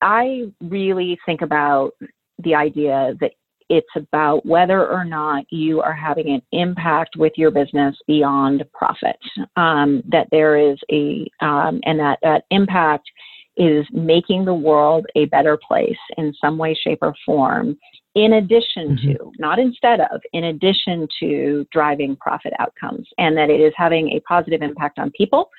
I 0.01 0.51
really 0.61 1.17
think 1.25 1.41
about 1.41 1.93
the 2.37 2.53
idea 2.53 3.15
that 3.19 3.31
it's 3.69 3.87
about 3.95 4.45
whether 4.45 4.87
or 4.87 5.05
not 5.05 5.45
you 5.49 5.81
are 5.81 5.93
having 5.93 6.29
an 6.29 6.41
impact 6.51 7.15
with 7.17 7.33
your 7.35 7.51
business 7.51 7.95
beyond 8.07 8.63
profit. 8.73 9.17
Um, 9.55 10.01
that 10.09 10.27
there 10.31 10.57
is 10.57 10.77
a, 10.91 11.27
um, 11.39 11.79
and 11.83 11.99
that 11.99 12.19
that 12.23 12.43
impact 12.49 13.09
is 13.57 13.85
making 13.91 14.45
the 14.45 14.53
world 14.53 15.05
a 15.15 15.25
better 15.25 15.57
place 15.67 15.97
in 16.17 16.33
some 16.41 16.57
way, 16.57 16.73
shape, 16.73 16.99
or 17.01 17.13
form, 17.25 17.77
in 18.15 18.33
addition 18.33 18.97
mm-hmm. 18.97 19.11
to, 19.11 19.31
not 19.37 19.59
instead 19.59 19.99
of, 19.99 20.21
in 20.33 20.45
addition 20.45 21.07
to 21.19 21.65
driving 21.71 22.15
profit 22.15 22.53
outcomes, 22.59 23.07
and 23.17 23.37
that 23.37 23.49
it 23.49 23.59
is 23.59 23.73
having 23.75 24.11
a 24.11 24.19
positive 24.21 24.61
impact 24.61 24.97
on 24.97 25.11
people, 25.11 25.49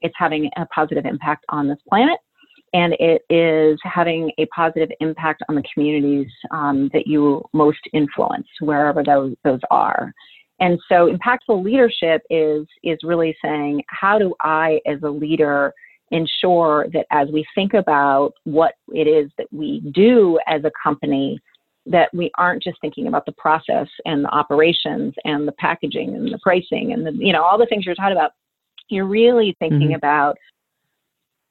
it's 0.00 0.14
having 0.18 0.50
a 0.56 0.66
positive 0.66 1.04
impact 1.04 1.44
on 1.50 1.68
this 1.68 1.78
planet, 1.88 2.18
and 2.72 2.94
it 3.00 3.22
is 3.28 3.78
having 3.82 4.30
a 4.38 4.46
positive 4.46 4.90
impact 5.00 5.42
on 5.48 5.56
the 5.56 5.64
communities 5.74 6.28
um, 6.52 6.88
that 6.92 7.06
you 7.06 7.44
most 7.52 7.80
influence, 7.92 8.46
wherever 8.60 9.02
those, 9.02 9.34
those 9.44 9.60
are. 9.70 10.12
And 10.60 10.78
so 10.88 11.10
impactful 11.12 11.64
leadership 11.64 12.22
is, 12.30 12.66
is 12.82 12.98
really 13.02 13.36
saying, 13.42 13.82
how 13.88 14.18
do 14.18 14.34
I, 14.40 14.80
as 14.86 15.02
a 15.02 15.08
leader, 15.08 15.72
ensure 16.10 16.86
that 16.92 17.06
as 17.10 17.28
we 17.32 17.44
think 17.54 17.72
about 17.72 18.32
what 18.44 18.74
it 18.88 19.06
is 19.06 19.30
that 19.38 19.46
we 19.52 19.80
do 19.92 20.38
as 20.46 20.62
a 20.64 20.70
company, 20.82 21.40
that 21.86 22.12
we 22.12 22.30
aren't 22.36 22.62
just 22.62 22.80
thinking 22.80 23.06
about 23.06 23.24
the 23.26 23.32
process 23.32 23.88
and 24.04 24.24
the 24.24 24.28
operations 24.28 25.14
and 25.24 25.48
the 25.48 25.52
packaging 25.52 26.14
and 26.14 26.32
the 26.32 26.38
pricing 26.42 26.92
and 26.92 27.06
the, 27.06 27.12
you 27.12 27.32
know, 27.32 27.42
all 27.42 27.58
the 27.58 27.66
things 27.66 27.86
you're 27.86 27.94
talking 27.94 28.16
about. 28.16 28.32
You're 28.90 29.06
really 29.06 29.56
thinking 29.60 29.88
mm-hmm. 29.88 29.94
about 29.94 30.36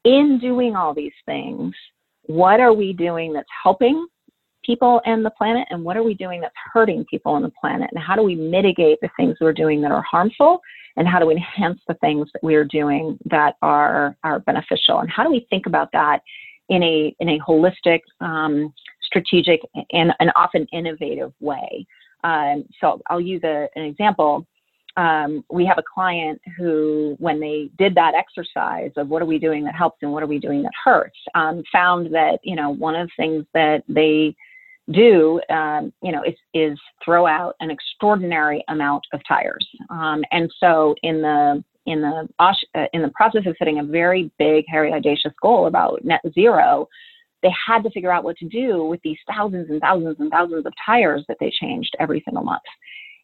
in 0.05 0.39
doing 0.39 0.75
all 0.75 0.93
these 0.93 1.13
things, 1.25 1.73
what 2.23 2.59
are 2.59 2.73
we 2.73 2.93
doing 2.93 3.33
that's 3.33 3.49
helping 3.63 4.07
people 4.63 5.01
and 5.05 5.25
the 5.25 5.31
planet 5.31 5.67
and 5.71 5.83
what 5.83 5.97
are 5.97 6.03
we 6.03 6.13
doing 6.13 6.41
that's 6.41 6.53
hurting 6.73 7.05
people 7.09 7.35
and 7.35 7.45
the 7.45 7.51
planet? 7.59 7.89
And 7.93 8.03
how 8.03 8.15
do 8.15 8.23
we 8.23 8.35
mitigate 8.35 8.99
the 9.01 9.09
things 9.17 9.37
we're 9.41 9.53
doing 9.53 9.81
that 9.81 9.91
are 9.91 10.03
harmful? 10.03 10.61
And 10.95 11.07
how 11.07 11.19
do 11.19 11.25
we 11.25 11.33
enhance 11.33 11.79
the 11.87 11.93
things 11.95 12.27
that 12.33 12.43
we 12.43 12.55
are 12.55 12.65
doing 12.65 13.17
that 13.25 13.55
are 13.61 14.15
are 14.23 14.39
beneficial? 14.39 14.99
And 14.99 15.09
how 15.09 15.23
do 15.23 15.31
we 15.31 15.47
think 15.49 15.65
about 15.65 15.89
that 15.93 16.19
in 16.69 16.83
a 16.83 17.15
in 17.19 17.29
a 17.29 17.39
holistic 17.39 18.01
um, 18.21 18.73
strategic 19.01 19.61
and, 19.91 20.13
and 20.19 20.31
often 20.35 20.67
innovative 20.71 21.33
way? 21.39 21.85
Um, 22.23 22.65
so 22.81 23.01
i'll 23.07 23.21
use 23.21 23.41
a, 23.45 23.69
an 23.77 23.83
example 23.83 24.45
um, 24.97 25.43
we 25.51 25.65
have 25.65 25.77
a 25.77 25.83
client 25.83 26.41
who, 26.57 27.15
when 27.19 27.39
they 27.39 27.69
did 27.77 27.95
that 27.95 28.13
exercise 28.15 28.91
of 28.97 29.09
what 29.09 29.21
are 29.21 29.25
we 29.25 29.39
doing 29.39 29.63
that 29.63 29.75
helps 29.75 29.99
and 30.01 30.11
what 30.11 30.23
are 30.23 30.27
we 30.27 30.39
doing 30.39 30.63
that 30.63 30.71
hurts, 30.83 31.17
um, 31.35 31.63
found 31.71 32.13
that 32.13 32.39
you 32.43 32.55
know 32.55 32.69
one 32.71 32.95
of 32.95 33.07
the 33.07 33.23
things 33.23 33.45
that 33.53 33.83
they 33.87 34.35
do, 34.91 35.39
um, 35.49 35.93
you 36.01 36.11
know, 36.11 36.23
is, 36.23 36.35
is 36.53 36.79
throw 37.03 37.27
out 37.27 37.55
an 37.59 37.69
extraordinary 37.69 38.63
amount 38.69 39.03
of 39.13 39.21
tires. 39.27 39.67
Um, 39.89 40.23
and 40.31 40.51
so 40.59 40.95
in 41.03 41.21
the 41.21 41.63
in 41.85 42.01
the 42.01 42.27
uh, 42.39 42.53
in 42.93 43.01
the 43.01 43.09
process 43.09 43.43
of 43.45 43.55
setting 43.57 43.79
a 43.79 43.83
very 43.83 44.31
big, 44.37 44.65
hairy, 44.67 44.93
audacious 44.93 45.33
goal 45.41 45.67
about 45.67 46.03
net 46.03 46.21
zero, 46.33 46.87
they 47.41 47.51
had 47.67 47.83
to 47.83 47.89
figure 47.91 48.11
out 48.11 48.23
what 48.23 48.37
to 48.37 48.47
do 48.47 48.85
with 48.85 49.01
these 49.03 49.17
thousands 49.27 49.69
and 49.69 49.81
thousands 49.81 50.17
and 50.19 50.29
thousands 50.29 50.65
of 50.65 50.73
tires 50.85 51.23
that 51.27 51.37
they 51.39 51.51
changed 51.61 51.95
every 51.99 52.21
single 52.25 52.43
month. 52.43 52.61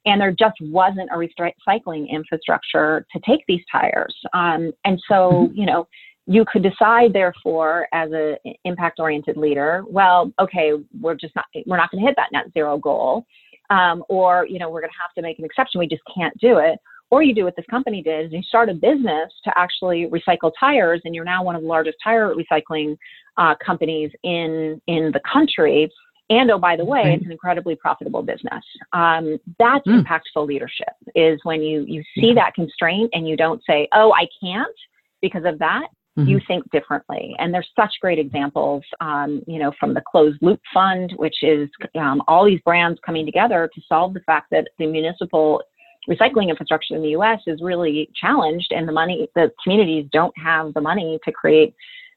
And 0.06 0.22
there 0.22 0.32
just 0.32 0.56
wasn't 0.62 1.10
a 1.12 1.18
recycling 1.18 2.10
infrastructure 2.10 3.06
to 3.12 3.20
take 3.28 3.42
these 3.48 3.62
tires. 3.72 4.16
Um, 4.34 4.72
and 4.86 5.02
so, 5.08 5.32
mm-hmm. 5.32 5.58
you 5.58 5.66
know, 5.66 5.88
you 6.28 6.44
could 6.52 6.64
decide 6.64 7.14
therefore 7.14 7.88
as 7.94 8.10
an 8.12 8.38
impact 8.64 9.00
oriented 9.00 9.38
leader 9.38 9.84
well 9.88 10.32
okay 10.40 10.72
we're 11.00 11.16
just 11.16 11.36
not 11.36 11.46
we're 11.66 11.78
not 11.78 11.92
going 11.92 12.02
to 12.02 12.08
hit 12.08 12.16
that 12.18 12.32
net 12.32 12.46
zero 12.54 12.78
goal 12.78 13.26
um, 13.70 14.04
or 14.10 14.46
you 14.50 14.60
know 14.60 14.70
we're 14.70 14.82
going 14.82 14.92
to 14.92 15.02
have 15.02 15.14
to 15.14 15.22
make 15.22 15.40
an 15.40 15.46
exception 15.46 15.80
we 15.80 15.88
just 15.88 16.02
can't 16.16 16.36
do 16.40 16.58
it 16.58 16.80
or 17.12 17.22
you 17.22 17.36
do 17.36 17.44
what 17.44 17.56
this 17.56 17.66
company 17.70 18.02
did 18.02 18.26
is 18.26 18.32
you 18.32 18.42
start 18.42 18.70
a 18.70 18.74
business 18.74 19.32
to 19.44 19.52
actually 19.56 20.08
recycle 20.08 20.52
tires 20.60 21.02
and 21.06 21.14
you're 21.14 21.24
now 21.24 21.44
one 21.44 21.56
of 21.56 21.62
the 21.62 21.68
largest 21.68 21.98
tire 22.04 22.34
recycling 22.34 22.98
uh, 23.38 23.54
companies 23.64 24.12
in 24.24 24.82
in 24.88 25.12
the 25.12 25.22
country 25.32 25.90
and 26.30 26.50
oh 26.52 26.58
by 26.58 26.76
the 26.76 26.86
way 26.86 27.14
it's 27.14 27.26
an 27.26 27.32
incredibly 27.32 27.76
profitable 27.76 28.24
business 28.24 28.64
um, 28.94 29.38
that's 29.60 29.88
mm. 29.88 30.04
impactful 30.04 30.46
leadership 30.46 30.94
is 31.16 31.40
when 31.44 31.62
you 31.62 31.86
you 31.88 32.04
see 32.18 32.34
that 32.34 32.54
constraint 32.54 33.10
and 33.14 33.28
you 33.28 33.36
don't 33.36 33.62
say 33.68 33.88
oh 33.94 34.14
i 34.14 34.28
can't 34.42 34.76
because 35.22 35.46
of 35.46 35.60
that 35.60 35.88
Mm-hmm. 36.18 36.30
you 36.30 36.40
think 36.48 36.72
differently. 36.72 37.36
And 37.40 37.54
there's 37.54 37.68
such 37.76 37.92
great 38.00 38.20
examples, 38.20 38.84
um, 39.02 39.44
you 39.48 39.60
know, 39.60 39.74
from 39.78 39.94
the 39.94 40.00
Closed 40.00 40.38
Loop 40.42 40.62
Fund, 40.74 41.12
which 41.18 41.44
is 41.44 41.68
um, 42.00 42.24
all 42.26 42.46
these 42.46 42.62
brands 42.62 43.02
coming 43.06 43.26
together 43.26 43.70
to 43.76 43.82
solve 43.86 44.14
the 44.14 44.22
fact 44.22 44.48
that 44.52 44.70
the 44.80 44.86
municipal 44.88 45.62
recycling 46.10 46.50
infrastructure 46.50 46.96
in 46.96 47.02
the 47.02 47.10
U.S. 47.10 47.42
is 47.48 47.60
really 47.62 48.10
challenged, 48.16 48.72
and 48.72 48.88
the 48.88 48.94
money, 48.94 49.28
the 49.36 49.52
communities 49.62 50.08
don't 50.14 50.34
have 50.38 50.74
the 50.74 50.80
money 50.80 51.20
to 51.26 51.34
create 51.34 51.76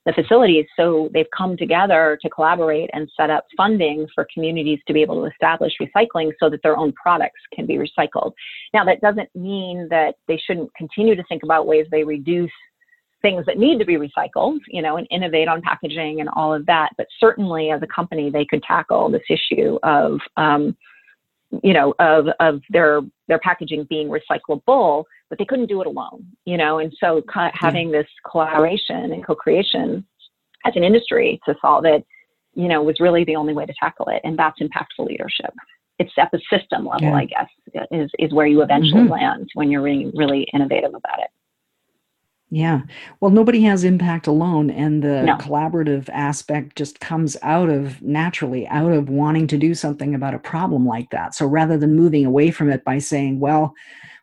the 0.09 0.23
facilities. 0.23 0.65
So 0.75 1.11
they've 1.13 1.27
come 1.37 1.57
together 1.57 2.19
to 2.23 2.31
collaborate 2.31 2.89
and 2.95 3.11
set 3.15 3.29
up 3.29 3.45
funding 3.57 4.07
for 4.15 4.27
communities 4.33 4.79
to 4.87 4.95
be 4.95 5.03
able 5.03 5.23
to 5.23 5.31
establish 5.31 5.75
recycling 5.81 6.33
so 6.41 6.49
that 6.49 6.63
their 6.63 6.77
own 6.77 6.93
products 6.93 7.41
can 7.55 7.67
be 7.67 7.75
recycled. 7.75 8.33
Now, 8.73 8.85
that 8.87 9.03
doesn't 9.03 9.29
mean 9.35 9.87
that 9.91 10.15
they 10.27 10.41
shouldn't 10.47 10.75
continue 10.75 11.15
to 11.15 11.23
think 11.29 11.43
about 11.43 11.67
ways 11.67 11.87
they 11.91 12.05
reduce 12.05 12.51
things 13.21 13.45
that 13.47 13.59
need 13.59 13.79
to 13.81 13.85
be 13.85 13.97
recycled, 13.97 14.61
you 14.69 14.81
know, 14.81 14.97
and 14.97 15.07
innovate 15.11 15.49
on 15.49 15.61
packaging 15.61 16.21
and 16.21 16.31
all 16.35 16.55
of 16.55 16.65
that. 16.67 16.91
But 16.97 17.09
certainly, 17.21 17.71
as 17.71 17.83
a 17.83 17.87
company, 17.87 18.31
they 18.31 18.47
could 18.47 18.63
tackle 18.63 19.11
this 19.11 19.23
issue 19.29 19.79
of, 19.83 20.21
um, 20.39 20.75
you 21.63 21.73
know, 21.73 21.95
of 21.99 22.27
of 22.41 22.61
their 22.71 23.01
their 23.27 23.39
packaging 23.39 23.87
being 23.89 24.09
recyclable, 24.09 25.05
but 25.29 25.39
they 25.39 25.45
couldn't 25.45 25.67
do 25.67 25.81
it 25.81 25.87
alone, 25.87 26.27
you 26.45 26.57
know. 26.57 26.79
And 26.79 26.93
so, 27.01 27.23
having 27.53 27.91
this 27.91 28.07
collaboration 28.31 29.13
and 29.13 29.25
co-creation 29.27 30.05
as 30.65 30.77
an 30.77 30.85
industry 30.85 31.41
to 31.47 31.55
solve 31.61 31.85
it, 31.85 32.07
you 32.55 32.69
know, 32.69 32.83
was 32.83 33.01
really 33.01 33.25
the 33.25 33.37
only 33.37 33.55
way 33.55 33.67
to 33.67 33.75
tackle 33.79 34.09
it, 34.09 34.21
and 34.25 34.39
that's 34.39 34.61
impactful 34.61 35.07
leadership. 35.07 35.53
It's 35.99 36.13
at 36.19 36.31
the 36.31 36.41
system 36.53 36.87
level, 36.87 37.09
yeah. 37.09 37.17
I 37.17 37.25
guess, 37.25 37.49
is 37.91 38.11
is 38.19 38.33
where 38.33 38.47
you 38.47 38.63
eventually 38.63 39.03
mm-hmm. 39.03 39.13
land 39.13 39.49
when 39.55 39.71
you're 39.71 39.83
really 39.83 40.13
really 40.15 40.47
innovative 40.53 40.95
about 40.95 41.21
it. 41.21 41.31
Yeah. 42.51 42.81
Well, 43.21 43.31
nobody 43.31 43.61
has 43.63 43.85
impact 43.85 44.27
alone. 44.27 44.71
And 44.71 45.03
the 45.03 45.23
no. 45.23 45.37
collaborative 45.37 46.09
aspect 46.09 46.77
just 46.77 46.99
comes 47.01 47.37
out 47.43 47.69
of 47.69 48.01
naturally 48.01 48.67
out 48.69 48.93
of 48.93 49.11
wanting 49.11 49.47
to 49.49 49.59
do 49.59 49.75
something 49.75 50.15
about 50.15 50.35
a 50.35 50.39
problem 50.39 50.87
like 50.87 51.11
that. 51.11 51.35
So 51.35 51.47
rather 51.47 51.77
than 51.77 51.95
moving 51.95 52.25
away 52.25 52.51
from 52.51 52.71
it 52.71 52.85
by 52.85 52.99
saying, 52.99 53.41
well, 53.41 53.75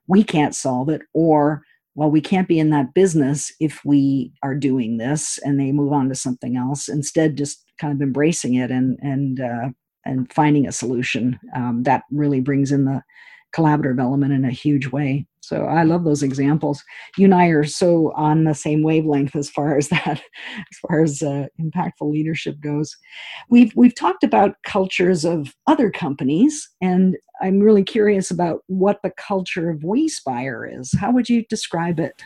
we 0.08 0.24
can't 0.24 0.56
solve 0.56 0.90
it, 0.90 1.02
or, 1.14 1.64
well, 1.96 2.12
we 2.12 2.22
can't 2.22 2.48
be 2.48 2.60
in 2.60 2.70
that 2.70 2.94
business 2.94 3.52
if 3.60 3.84
we 3.84 4.32
are 4.44 4.54
doing 4.54 4.98
this, 4.98 5.40
and 5.44 5.60
they 5.60 5.72
move 5.72 5.94
on 5.94 6.10
to 6.10 6.16
something 6.16 6.58
else, 6.58 6.88
instead, 6.88 7.36
just 7.36 7.64
kind 7.80 7.94
of 7.94 8.02
embracing 8.02 8.56
it 8.56 8.70
and, 8.70 9.00
and, 9.02 9.40
uh, 9.40 9.70
and 10.06 10.32
finding 10.32 10.68
a 10.68 10.72
solution 10.72 11.40
um, 11.56 11.82
that 11.84 12.04
really 12.12 12.40
brings 12.40 12.72
in 12.72 12.86
the 12.86 13.02
collaborative 13.56 14.00
element 14.00 14.34
in 14.34 14.46
a 14.46 14.52
huge 14.52 14.88
way. 14.88 15.26
So 15.48 15.66
I 15.66 15.84
love 15.84 16.04
those 16.04 16.24
examples. 16.24 16.84
You 17.18 17.26
and 17.26 17.36
I 17.36 17.48
are 17.48 17.64
so 17.64 18.12
on 18.16 18.44
the 18.44 18.56
same 18.56 18.84
wavelength 18.84 19.36
as 19.36 19.50
far 19.50 19.78
as 19.78 19.90
that, 19.90 20.22
as 20.58 20.78
far 20.88 21.04
as 21.04 21.22
uh, 21.22 21.48
impactful 21.62 22.12
leadership 22.12 22.60
goes. 22.60 22.96
We've 23.50 23.72
we've 23.76 23.96
talked 23.96 24.24
about 24.24 24.56
cultures 24.64 25.24
of 25.26 25.56
other 25.68 25.92
companies, 25.92 26.70
and 26.82 27.16
I'm 27.42 27.60
really 27.60 27.84
curious 27.84 28.32
about 28.32 28.62
what 28.68 29.00
the 29.04 29.12
culture 29.12 29.70
of 29.70 29.82
WeSpire 29.82 30.80
is. 30.80 30.94
How 31.00 31.12
would 31.12 31.30
you 31.30 31.46
describe 31.50 32.00
it? 32.00 32.24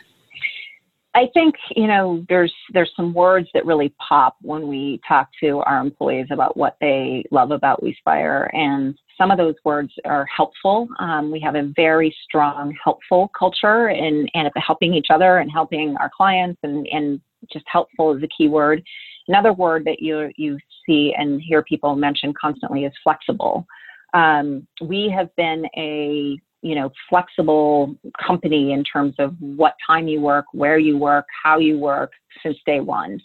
I 1.14 1.28
think 1.34 1.56
you 1.74 1.88
know 1.88 2.24
there's 2.28 2.52
there's 2.72 2.92
some 2.94 3.12
words 3.12 3.48
that 3.52 3.66
really 3.66 3.92
pop 4.06 4.36
when 4.42 4.68
we 4.68 5.00
talk 5.06 5.28
to 5.42 5.58
our 5.66 5.80
employees 5.80 6.28
about 6.30 6.56
what 6.56 6.76
they 6.80 7.24
love 7.32 7.50
about 7.50 7.82
WeSpire, 7.82 8.48
and 8.54 8.96
some 9.18 9.30
of 9.30 9.38
those 9.38 9.56
words 9.64 9.92
are 10.04 10.24
helpful. 10.26 10.88
Um, 11.00 11.32
we 11.32 11.40
have 11.40 11.56
a 11.56 11.72
very 11.74 12.14
strong 12.24 12.76
helpful 12.82 13.30
culture 13.36 13.88
and 13.88 14.30
and 14.34 14.48
helping 14.56 14.94
each 14.94 15.08
other 15.10 15.38
and 15.38 15.50
helping 15.50 15.96
our 15.98 16.10
clients 16.16 16.60
and 16.62 16.86
and 16.92 17.20
just 17.52 17.64
helpful 17.66 18.16
is 18.16 18.22
a 18.22 18.28
key 18.28 18.48
word. 18.48 18.82
Another 19.26 19.52
word 19.52 19.84
that 19.86 20.00
you 20.00 20.30
you 20.36 20.58
see 20.86 21.12
and 21.18 21.42
hear 21.42 21.62
people 21.64 21.96
mention 21.96 22.32
constantly 22.40 22.84
is 22.84 22.92
flexible. 23.02 23.66
Um, 24.14 24.66
we 24.80 25.12
have 25.14 25.34
been 25.36 25.66
a 25.76 26.38
you 26.62 26.74
know 26.74 26.90
flexible 27.08 27.94
company 28.24 28.72
in 28.72 28.84
terms 28.84 29.14
of 29.18 29.34
what 29.40 29.74
time 29.86 30.08
you 30.08 30.20
work 30.20 30.46
where 30.52 30.78
you 30.78 30.96
work 30.96 31.26
how 31.42 31.58
you 31.58 31.78
work 31.78 32.12
since 32.42 32.56
day 32.66 32.80
one 32.80 33.20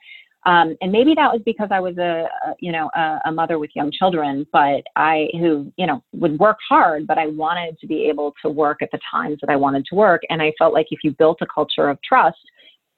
um, 0.46 0.78
and 0.80 0.92
maybe 0.92 1.16
that 1.16 1.32
was 1.32 1.42
because 1.44 1.70
I 1.72 1.80
was 1.80 1.98
a, 1.98 2.28
a 2.46 2.54
you 2.60 2.72
know 2.72 2.90
a, 2.96 3.20
a, 3.26 3.32
mother 3.32 3.58
with 3.58 3.72
young 3.76 3.92
children, 3.92 4.46
but 4.54 4.84
I 4.96 5.28
who 5.34 5.72
you 5.76 5.88
know 5.88 6.04
would 6.14 6.38
work 6.40 6.58
hard, 6.70 7.08
but 7.08 7.18
I 7.18 7.28
wanted 7.28 7.80
to 7.80 7.88
be 7.88 8.08
able 8.08 8.34
to 8.44 8.50
work 8.50 8.82
at 8.82 8.92
the 8.92 9.00
times 9.12 9.40
that 9.42 9.50
I 9.50 9.56
wanted 9.56 9.86
to 9.88 9.96
work, 9.96 10.22
and 10.30 10.42
I 10.42 10.54
felt 10.60 10.74
like 10.74 10.88
if 10.92 11.00
you 11.04 11.12
built 11.18 11.40
a 11.42 11.48
culture 11.48 11.90
of 11.90 11.98
trust, 12.04 12.38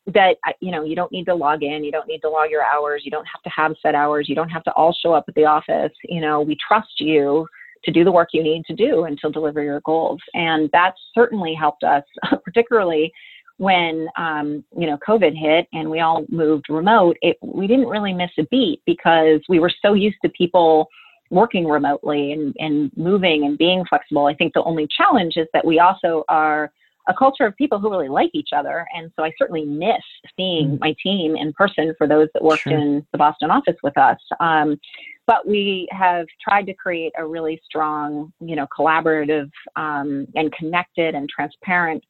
that 0.07 0.35
you 0.59 0.71
know 0.71 0.83
you 0.83 0.95
don't 0.95 1.11
need 1.11 1.25
to 1.25 1.35
log 1.35 1.63
in, 1.63 1.85
you 1.85 1.91
don't 1.91 2.07
need 2.07 2.19
to 2.19 2.29
log 2.29 2.49
your 2.49 2.63
hours, 2.63 3.03
you 3.05 3.11
don't 3.11 3.27
have 3.27 3.41
to 3.43 3.49
have 3.49 3.75
set 3.81 3.95
hours, 3.95 4.27
you 4.27 4.35
don't 4.35 4.49
have 4.49 4.63
to 4.65 4.71
all 4.73 4.93
show 5.01 5.13
up 5.13 5.23
at 5.29 5.35
the 5.35 5.45
office. 5.45 5.93
You 6.03 6.19
know, 6.19 6.41
we 6.41 6.57
trust 6.67 6.99
you 6.99 7.47
to 7.83 7.91
do 7.91 8.03
the 8.03 8.11
work 8.11 8.29
you 8.33 8.43
need 8.43 8.65
to 8.65 8.75
do 8.75 9.03
and 9.03 9.17
to 9.19 9.29
deliver 9.29 9.61
your 9.61 9.81
goals. 9.81 10.19
And 10.33 10.69
that's 10.73 10.99
certainly 11.13 11.53
helped 11.53 11.83
us, 11.83 12.03
particularly 12.43 13.11
when 13.57 14.07
um, 14.17 14.63
you 14.77 14.85
know 14.87 14.97
COVID 15.07 15.35
hit 15.35 15.67
and 15.73 15.89
we 15.89 15.99
all 15.99 16.25
moved 16.29 16.65
remote. 16.69 17.17
It, 17.21 17.37
we 17.41 17.67
didn't 17.67 17.87
really 17.87 18.13
miss 18.13 18.31
a 18.37 18.43
beat 18.43 18.81
because 18.85 19.41
we 19.49 19.59
were 19.59 19.71
so 19.81 19.93
used 19.93 20.17
to 20.23 20.29
people 20.29 20.87
working 21.29 21.67
remotely 21.67 22.31
and, 22.31 22.55
and 22.59 22.91
moving 22.95 23.45
and 23.45 23.57
being 23.57 23.83
flexible. 23.89 24.27
I 24.27 24.33
think 24.33 24.53
the 24.53 24.63
only 24.63 24.87
challenge 24.95 25.33
is 25.35 25.47
that 25.53 25.65
we 25.65 25.79
also 25.79 26.23
are 26.29 26.71
a 27.07 27.13
culture 27.13 27.45
of 27.45 27.55
people 27.55 27.79
who 27.79 27.89
really 27.89 28.09
like 28.09 28.31
each 28.33 28.49
other. 28.55 28.85
And 28.95 29.11
so 29.15 29.23
I 29.23 29.31
certainly 29.37 29.65
miss 29.65 30.03
seeing 30.35 30.71
mm. 30.71 30.79
my 30.79 30.93
team 31.01 31.35
in 31.35 31.53
person 31.53 31.93
for 31.97 32.07
those 32.07 32.27
that 32.33 32.43
worked 32.43 32.63
sure. 32.63 32.73
in 32.73 33.05
the 33.11 33.17
Boston 33.17 33.49
office 33.49 33.77
with 33.83 33.97
us. 33.97 34.17
Um, 34.39 34.79
but 35.25 35.47
we 35.47 35.87
have 35.91 36.25
tried 36.41 36.65
to 36.67 36.73
create 36.73 37.13
a 37.17 37.25
really 37.25 37.61
strong, 37.65 38.31
you 38.39 38.55
know, 38.55 38.67
collaborative 38.77 39.49
um, 39.75 40.27
and 40.35 40.51
connected 40.53 41.15
and 41.15 41.29
transparent 41.29 42.03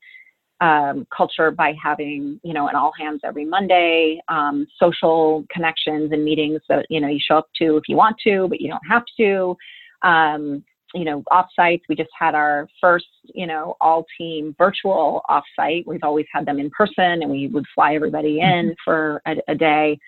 um, 0.61 1.05
culture 1.15 1.51
by 1.51 1.75
having, 1.81 2.39
you 2.43 2.53
know, 2.53 2.67
an 2.67 2.75
all 2.75 2.91
hands 2.97 3.21
every 3.23 3.45
Monday, 3.45 4.19
um, 4.27 4.65
social 4.79 5.45
connections 5.51 6.11
and 6.11 6.23
meetings 6.23 6.61
that, 6.69 6.85
you 6.89 6.99
know, 6.99 7.07
you 7.07 7.19
show 7.19 7.37
up 7.37 7.47
to 7.61 7.77
if 7.77 7.83
you 7.87 7.95
want 7.95 8.17
to, 8.23 8.47
but 8.47 8.59
you 8.59 8.69
don't 8.69 8.87
have 8.89 9.03
to. 9.17 9.55
Um, 10.01 10.63
you 10.97 11.05
know, 11.05 11.23
offsites. 11.31 11.81
We 11.87 11.95
just 11.95 12.09
had 12.17 12.35
our 12.35 12.67
first, 12.81 13.05
you 13.23 13.45
know, 13.45 13.75
all 13.79 14.05
team 14.17 14.55
virtual 14.57 15.21
offsite. 15.29 15.85
We've 15.85 16.03
always 16.03 16.25
had 16.33 16.45
them 16.45 16.59
in 16.59 16.69
person 16.71 17.21
and 17.21 17.29
we 17.29 17.47
would 17.47 17.65
fly 17.75 17.95
everybody 17.95 18.39
in 18.39 18.69
mm-hmm. 18.69 18.71
for 18.83 19.21
a, 19.27 19.35
a 19.47 19.55
day 19.55 19.99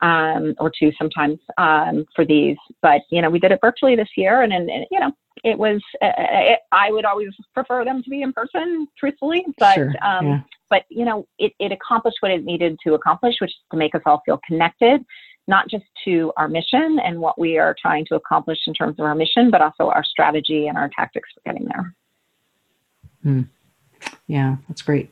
um, 0.00 0.54
or 0.58 0.70
two 0.76 0.92
sometimes 0.96 1.38
um, 1.58 2.06
for 2.14 2.24
these. 2.24 2.56
But, 2.82 3.02
you 3.10 3.20
know, 3.20 3.30
we 3.30 3.40
did 3.40 3.52
it 3.52 3.58
virtually 3.60 3.96
this 3.96 4.10
year 4.16 4.42
and, 4.42 4.52
and, 4.52 4.70
and 4.70 4.86
you 4.90 5.00
know, 5.00 5.12
it 5.44 5.58
was, 5.58 5.80
uh, 6.02 6.06
uh, 6.06 6.12
it, 6.18 6.60
I 6.72 6.90
would 6.90 7.04
always 7.04 7.30
prefer 7.54 7.84
them 7.84 8.02
to 8.02 8.10
be 8.10 8.22
in 8.22 8.32
person, 8.32 8.86
truthfully. 8.98 9.44
But, 9.58 9.74
sure. 9.74 9.94
um, 10.02 10.26
yeah. 10.26 10.40
but 10.70 10.82
you 10.88 11.04
know, 11.04 11.26
it, 11.38 11.52
it 11.58 11.72
accomplished 11.72 12.18
what 12.20 12.30
it 12.30 12.44
needed 12.44 12.78
to 12.86 12.94
accomplish, 12.94 13.36
which 13.40 13.50
is 13.50 13.56
to 13.70 13.76
make 13.76 13.94
us 13.94 14.02
all 14.06 14.22
feel 14.24 14.40
connected 14.46 15.04
not 15.48 15.68
just 15.68 15.84
to 16.04 16.32
our 16.36 16.46
mission 16.46 16.98
and 17.02 17.20
what 17.20 17.38
we 17.38 17.58
are 17.58 17.74
trying 17.80 18.04
to 18.06 18.14
accomplish 18.14 18.58
in 18.66 18.74
terms 18.74 18.96
of 18.98 19.04
our 19.04 19.14
mission, 19.14 19.50
but 19.50 19.62
also 19.62 19.88
our 19.90 20.04
strategy 20.04 20.66
and 20.66 20.76
our 20.78 20.90
tactics 20.94 21.28
for 21.34 21.40
getting 21.50 21.66
there. 21.66 21.94
Hmm. 23.22 23.42
Yeah, 24.28 24.56
that's 24.68 24.82
great. 24.82 25.10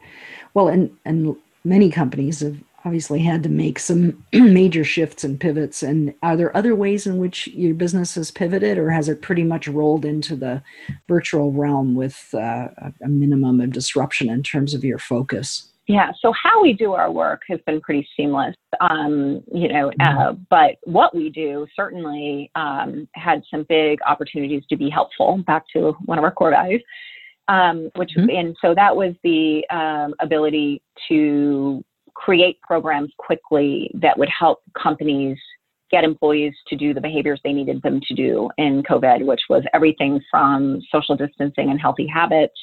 Well, 0.55 0.69
and 0.69 0.97
and 1.05 1.37
many 1.65 1.91
companies 1.91 2.41
have 2.41 2.57
obviously 2.85 3.19
had 3.19 3.43
to 3.43 3.49
make 3.49 3.81
some 3.81 4.25
major 4.33 4.85
shifts 4.85 5.25
and 5.25 5.41
pivots. 5.41 5.83
And 5.83 6.15
are 6.23 6.37
there 6.37 6.57
other 6.57 6.75
ways 6.75 7.07
in 7.07 7.19
which 7.19 7.49
your 7.49 7.75
business 7.75 8.15
has 8.15 8.31
pivoted, 8.31 8.79
or 8.79 8.91
has 8.91 9.09
it 9.09 9.23
pretty 9.23 9.43
much 9.43 9.67
rolled 9.67 10.05
into 10.05 10.37
the 10.37 10.63
virtual 11.09 11.53
realm 11.53 11.97
with 11.97 12.33
uh, 12.33 12.69
a 13.03 13.09
minimum 13.09 13.61
of 13.61 13.73
disruption 13.73 14.31
in 14.31 14.43
terms 14.43 14.73
of 14.73 14.85
your 14.85 14.99
focus? 14.99 15.69
Yeah, 15.89 16.11
so 16.21 16.33
how 16.33 16.61
we 16.63 16.73
do 16.73 16.93
our 16.95 17.13
work 17.13 17.43
has 17.49 17.61
been 17.65 17.81
pretty 17.81 18.09
seamless, 18.17 18.57
um, 18.81 19.43
you 19.53 19.69
know, 19.69 19.93
mm-hmm. 20.01 20.19
uh, 20.19 20.33
but 20.51 20.77
what 20.83 21.15
we 21.15 21.31
do 21.31 21.67
certainly 21.77 22.51
um, 22.57 23.09
had 23.15 23.43
some 23.49 23.65
big 23.69 24.01
opportunities 24.05 24.65
to 24.69 24.77
be 24.77 24.91
helpful, 24.91 25.43
back 25.47 25.65
to 25.75 25.93
one 26.05 26.19
of 26.19 26.25
our 26.25 26.33
core 26.33 26.51
values, 26.51 26.83
um, 27.47 27.89
which, 27.95 28.11
mm-hmm. 28.19 28.29
and 28.31 28.57
so 28.61 28.75
that 28.75 28.97
was 28.97 29.15
the 29.23 29.65
um, 29.71 30.13
ability 30.19 30.83
to 31.09 31.85
create 32.15 32.61
programs 32.63 33.13
quickly 33.19 33.89
that 33.95 34.19
would 34.19 34.31
help 34.37 34.63
companies 34.81 35.39
get 35.93 36.03
employees 36.03 36.53
to 36.67 36.75
do 36.75 36.93
the 36.93 37.01
behaviors 37.01 37.41
they 37.45 37.53
needed 37.53 37.81
them 37.83 38.01
to 38.09 38.15
do 38.15 38.51
in 38.59 38.83
COVID, 38.83 39.25
which 39.25 39.43
was 39.49 39.63
everything 39.73 40.21
from 40.33 40.81
social 40.91 41.15
distancing 41.15 41.71
and 41.71 41.81
healthy 41.81 42.09
habits 42.13 42.59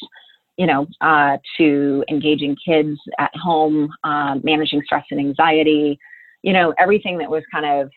you 0.57 0.67
know, 0.67 0.87
uh, 1.01 1.37
to 1.57 2.03
engaging 2.09 2.55
kids 2.65 2.99
at 3.19 3.35
home, 3.35 3.89
uh, 4.03 4.35
managing 4.43 4.81
stress 4.85 5.05
and 5.11 5.19
anxiety, 5.19 5.97
you 6.43 6.53
know, 6.53 6.73
everything 6.77 7.17
that 7.17 7.29
was 7.29 7.43
kind 7.51 7.65
of 7.65 7.89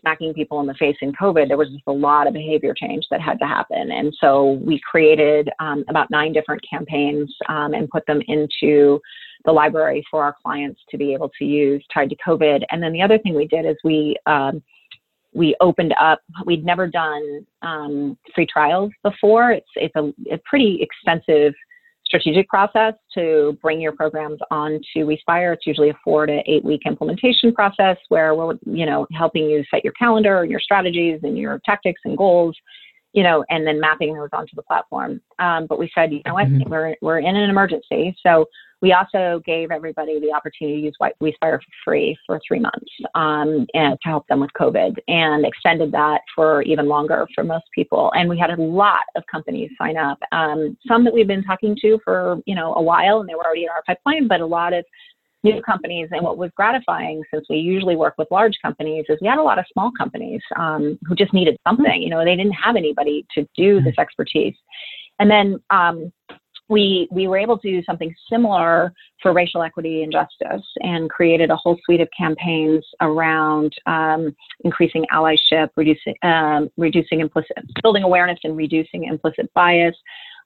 smacking 0.00 0.32
people 0.32 0.60
in 0.60 0.66
the 0.66 0.74
face 0.74 0.96
in 1.02 1.12
COVID, 1.12 1.48
there 1.48 1.58
was 1.58 1.68
just 1.68 1.82
a 1.86 1.92
lot 1.92 2.26
of 2.26 2.32
behavior 2.32 2.74
change 2.74 3.04
that 3.10 3.20
had 3.20 3.38
to 3.38 3.46
happen. 3.46 3.90
And 3.90 4.14
so 4.18 4.52
we 4.64 4.80
created 4.90 5.50
um, 5.58 5.84
about 5.88 6.10
nine 6.10 6.32
different 6.32 6.62
campaigns 6.68 7.34
um, 7.48 7.74
and 7.74 7.88
put 7.90 8.06
them 8.06 8.22
into 8.28 9.00
the 9.44 9.52
library 9.52 10.04
for 10.10 10.22
our 10.22 10.34
clients 10.42 10.80
to 10.90 10.96
be 10.96 11.12
able 11.12 11.30
to 11.38 11.44
use 11.44 11.84
tied 11.92 12.10
to 12.10 12.16
COVID. 12.26 12.62
And 12.70 12.82
then 12.82 12.92
the 12.92 13.02
other 13.02 13.18
thing 13.18 13.34
we 13.34 13.46
did 13.46 13.66
is 13.66 13.76
we 13.84 14.16
um, 14.26 14.62
we 15.32 15.54
opened 15.60 15.94
up. 16.00 16.20
We'd 16.44 16.64
never 16.64 16.86
done 16.88 17.46
um, 17.62 18.18
free 18.34 18.46
trials 18.46 18.90
before. 19.02 19.52
It's 19.52 19.70
it's 19.76 19.94
a, 19.96 20.12
a 20.32 20.38
pretty 20.44 20.80
expensive 20.82 21.54
strategic 22.10 22.48
process 22.48 22.94
to 23.14 23.56
bring 23.62 23.80
your 23.80 23.92
programs 23.92 24.40
on 24.50 24.80
to 24.92 25.04
WeSpire. 25.04 25.54
It's 25.54 25.64
usually 25.64 25.90
a 25.90 25.98
four 26.02 26.26
to 26.26 26.42
eight 26.44 26.64
week 26.64 26.82
implementation 26.84 27.54
process 27.54 27.96
where 28.08 28.34
we're, 28.34 28.54
you 28.66 28.84
know, 28.84 29.06
helping 29.12 29.44
you 29.44 29.62
set 29.70 29.84
your 29.84 29.92
calendar 29.92 30.42
and 30.42 30.50
your 30.50 30.58
strategies 30.58 31.20
and 31.22 31.38
your 31.38 31.60
tactics 31.64 32.00
and 32.04 32.18
goals, 32.18 32.56
you 33.12 33.22
know, 33.22 33.44
and 33.48 33.64
then 33.64 33.78
mapping 33.78 34.12
those 34.14 34.28
onto 34.32 34.56
the 34.56 34.62
platform. 34.62 35.20
Um, 35.38 35.66
but 35.68 35.78
we 35.78 35.88
said, 35.94 36.12
you 36.12 36.20
know 36.26 36.34
what, 36.34 36.48
mm-hmm. 36.48 36.68
we're, 36.68 36.96
we're 37.00 37.20
in 37.20 37.36
an 37.36 37.48
emergency. 37.48 38.16
So 38.26 38.46
we 38.82 38.92
also 38.92 39.42
gave 39.44 39.70
everybody 39.70 40.18
the 40.20 40.32
opportunity 40.32 40.80
to 40.80 40.86
use 40.86 40.96
WeSpire 41.00 41.58
for 41.58 41.60
free 41.84 42.16
for 42.26 42.40
three 42.46 42.60
months 42.60 42.90
um, 43.14 43.66
and 43.74 43.98
to 44.02 44.08
help 44.08 44.26
them 44.28 44.40
with 44.40 44.50
COVID 44.58 44.96
and 45.06 45.44
extended 45.44 45.92
that 45.92 46.22
for 46.34 46.62
even 46.62 46.88
longer 46.88 47.26
for 47.34 47.44
most 47.44 47.66
people. 47.74 48.10
And 48.14 48.28
we 48.28 48.38
had 48.38 48.50
a 48.50 48.60
lot 48.60 49.02
of 49.16 49.22
companies 49.30 49.70
sign 49.76 49.96
up, 49.96 50.18
um, 50.32 50.76
some 50.86 51.04
that 51.04 51.12
we've 51.12 51.26
been 51.26 51.44
talking 51.44 51.76
to 51.82 51.98
for, 52.04 52.38
you 52.46 52.54
know, 52.54 52.74
a 52.74 52.82
while 52.82 53.20
and 53.20 53.28
they 53.28 53.34
were 53.34 53.44
already 53.44 53.64
in 53.64 53.70
our 53.70 53.82
pipeline, 53.86 54.28
but 54.28 54.40
a 54.40 54.46
lot 54.46 54.72
of 54.72 54.84
new 55.42 55.60
companies. 55.62 56.08
And 56.10 56.22
what 56.22 56.38
was 56.38 56.50
gratifying, 56.56 57.22
since 57.32 57.46
we 57.50 57.56
usually 57.56 57.96
work 57.96 58.14
with 58.16 58.28
large 58.30 58.56
companies, 58.62 59.04
is 59.08 59.18
we 59.20 59.28
had 59.28 59.38
a 59.38 59.42
lot 59.42 59.58
of 59.58 59.64
small 59.72 59.90
companies 59.96 60.40
um, 60.56 60.98
who 61.06 61.14
just 61.14 61.34
needed 61.34 61.56
something. 61.66 62.02
You 62.02 62.10
know, 62.10 62.24
they 62.24 62.36
didn't 62.36 62.52
have 62.52 62.76
anybody 62.76 63.26
to 63.34 63.46
do 63.56 63.80
this 63.82 63.94
expertise. 63.98 64.54
And 65.18 65.30
then 65.30 65.58
um, 65.68 66.10
we 66.70 67.08
we 67.10 67.26
were 67.28 67.36
able 67.36 67.58
to 67.58 67.70
do 67.70 67.82
something 67.84 68.14
similar 68.30 68.94
for 69.20 69.32
racial 69.32 69.62
equity 69.62 70.02
and 70.02 70.12
justice 70.12 70.64
and 70.76 71.10
created 71.10 71.50
a 71.50 71.56
whole 71.56 71.76
suite 71.84 72.00
of 72.00 72.08
campaigns 72.16 72.84
around 73.00 73.74
um, 73.86 74.34
increasing 74.64 75.04
allyship, 75.12 75.68
reducing 75.76 76.14
um, 76.22 76.70
reducing 76.78 77.20
implicit 77.20 77.56
building 77.82 78.04
awareness 78.04 78.38
and 78.44 78.56
reducing 78.56 79.04
implicit 79.04 79.52
bias. 79.54 79.96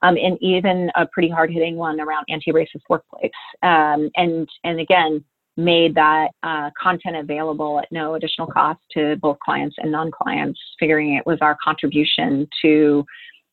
Um, 0.03 0.17
and 0.17 0.37
even 0.43 0.91
a 0.97 1.07
pretty 1.07 1.31
hard-hitting 1.31 1.77
one 1.77 1.99
around 1.99 2.27
anti-racist 2.29 2.83
workplace. 2.91 3.31
Um, 3.63 4.11
and 4.17 4.47
and 4.63 4.81
again, 4.81 5.25
made 5.57 5.95
that 5.95 6.29
uh, 6.43 6.71
content 6.81 7.17
available 7.17 7.79
at 7.79 7.91
no 7.91 8.15
additional 8.15 8.47
cost 8.47 8.81
to 8.93 9.17
both 9.23 9.39
clients 9.39 9.77
and 9.79 9.93
non-clients, 9.93 10.59
figuring 10.79 11.15
it 11.15 11.25
was 11.25 11.39
our 11.41 11.57
contribution 11.63 12.49
to 12.61 13.05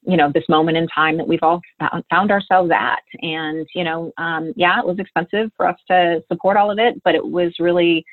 you 0.04 0.18
know 0.18 0.32
this 0.34 0.47
moment 0.49 0.78
in 0.78 0.88
time 0.88 1.18
that 1.18 1.28
we've 1.28 1.43
all 1.43 1.62
found 2.10 2.32
ourselves 2.32 2.72
at. 2.74 3.04
And 3.22 3.68
you 3.76 3.84
know 3.84 4.12
um, 4.18 4.54
yeah 4.56 4.80
it 4.80 4.86
was 4.86 4.99
expensive 4.99 5.52
for 5.56 5.68
us 5.68 5.78
to 5.89 6.24
support 6.32 6.58
all 6.58 6.72
of 6.72 6.80
it 6.80 7.02
but 7.04 7.16
it 7.16 7.26
was 7.26 7.54
really 7.60 8.04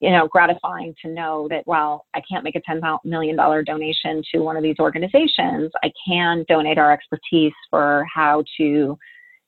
you 0.00 0.10
know 0.10 0.26
gratifying 0.26 0.94
to 1.02 1.08
know 1.08 1.46
that 1.50 1.62
while 1.66 2.06
i 2.14 2.22
can't 2.28 2.44
make 2.44 2.56
a 2.56 2.60
$10 2.60 2.98
million 3.04 3.36
donation 3.36 4.22
to 4.32 4.40
one 4.40 4.56
of 4.56 4.62
these 4.62 4.76
organizations. 4.78 5.70
I 5.82 5.90
can 6.06 6.44
donate 6.48 6.78
our 6.78 6.92
expertise 6.92 7.52
for 7.70 8.06
how 8.12 8.44
to 8.58 8.98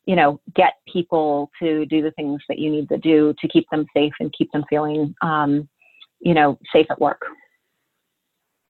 you 0.07 0.17
know 0.17 0.41
get 0.55 0.75
people 0.93 1.51
to 1.61 1.85
do 1.87 2.03
the 2.03 2.13
things 2.13 2.41
that 2.49 2.59
you 2.59 2.71
need 2.71 2.89
to 2.89 2.99
do 2.99 3.35
to 3.41 3.49
keep 3.49 3.67
them 3.71 3.87
safe 3.95 4.13
and 4.21 4.33
keep 4.37 4.51
them 4.53 4.65
feeling 4.69 5.15
um, 5.23 5.69
you 6.21 6.35
know 6.35 6.59
safe 6.73 6.87
at 6.91 7.01
work. 7.01 7.23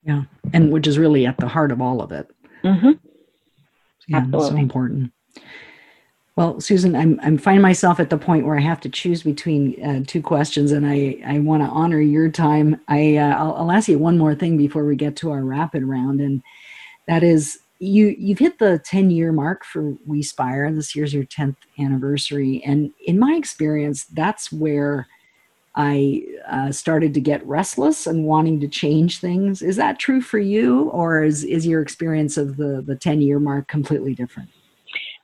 Yeah. 0.07 0.23
And 0.53 0.71
which 0.71 0.87
is 0.87 0.99
really 0.99 1.27
at 1.27 1.37
the 1.39 1.49
heart 1.49 1.73
of 1.73 1.81
all 1.81 2.01
of 2.01 2.13
it. 2.13 2.31
Mm-hmm. 2.65 2.93
Yeah, 4.07 4.19
Absolutely. 4.19 4.51
so 4.51 4.57
important. 4.57 5.13
Well, 6.37 6.61
Susan, 6.61 6.95
I'm 6.95 7.19
I'm 7.23 7.39
finding 7.39 7.63
myself 7.63 7.99
at 7.99 8.11
the 8.11 8.19
point 8.19 8.45
where 8.45 8.59
I 8.59 8.61
have 8.61 8.81
to 8.81 8.91
choose 8.91 9.23
between 9.23 9.83
uh, 9.83 10.05
two 10.07 10.21
questions, 10.21 10.71
and 10.71 10.87
I 10.87 11.19
I 11.27 11.39
want 11.39 11.63
to 11.63 11.69
honor 11.69 11.99
your 11.99 12.29
time. 12.29 12.79
I 12.89 13.17
uh, 13.17 13.35
I'll, 13.37 13.55
I'll 13.55 13.73
ask 13.73 13.89
you 13.89 13.99
one 13.99 14.19
more 14.19 14.35
thing 14.35 14.59
before 14.59 14.85
we 14.85 14.97
get 14.97 15.17
to 15.17 15.31
our 15.31 15.43
rapid 15.43 15.83
round, 15.83 16.21
and 16.21 16.43
that 17.09 17.23
is 17.23 17.59
you 17.79 18.15
you've 18.19 18.39
hit 18.39 18.59
the 18.59 18.79
10 18.85 19.11
year 19.11 19.33
mark 19.33 19.65
for 19.65 19.95
WeSpire. 20.07 20.69
And 20.69 20.77
this 20.77 20.95
year's 20.95 21.15
your 21.15 21.25
10th 21.25 21.57
anniversary, 21.79 22.63
and 22.67 22.93
in 23.07 23.19
my 23.19 23.33
experience, 23.33 24.05
that's 24.05 24.53
where 24.53 25.09
I 25.77 26.23
uh, 26.49 26.73
started 26.73 27.13
to 27.15 27.21
get 27.21 27.47
restless 27.47 28.07
and 28.07 28.25
wanting 28.25 28.61
to 28.61 28.69
change 28.69 29.21
things. 29.21 29.61
Is 29.61 29.77
that 29.77 29.99
true 29.99 30.23
for 30.23 30.39
you, 30.39 30.89
or 30.91 31.23
is, 31.23 31.45
is 31.45 31.67
your 31.67 31.83
experience 31.83 32.37
of 32.37 32.57
the, 32.57 32.83
the 32.87 32.97
10 32.97 33.21
year 33.21 33.39
mark 33.39 33.69
completely 33.69 34.15
different? 34.15 34.49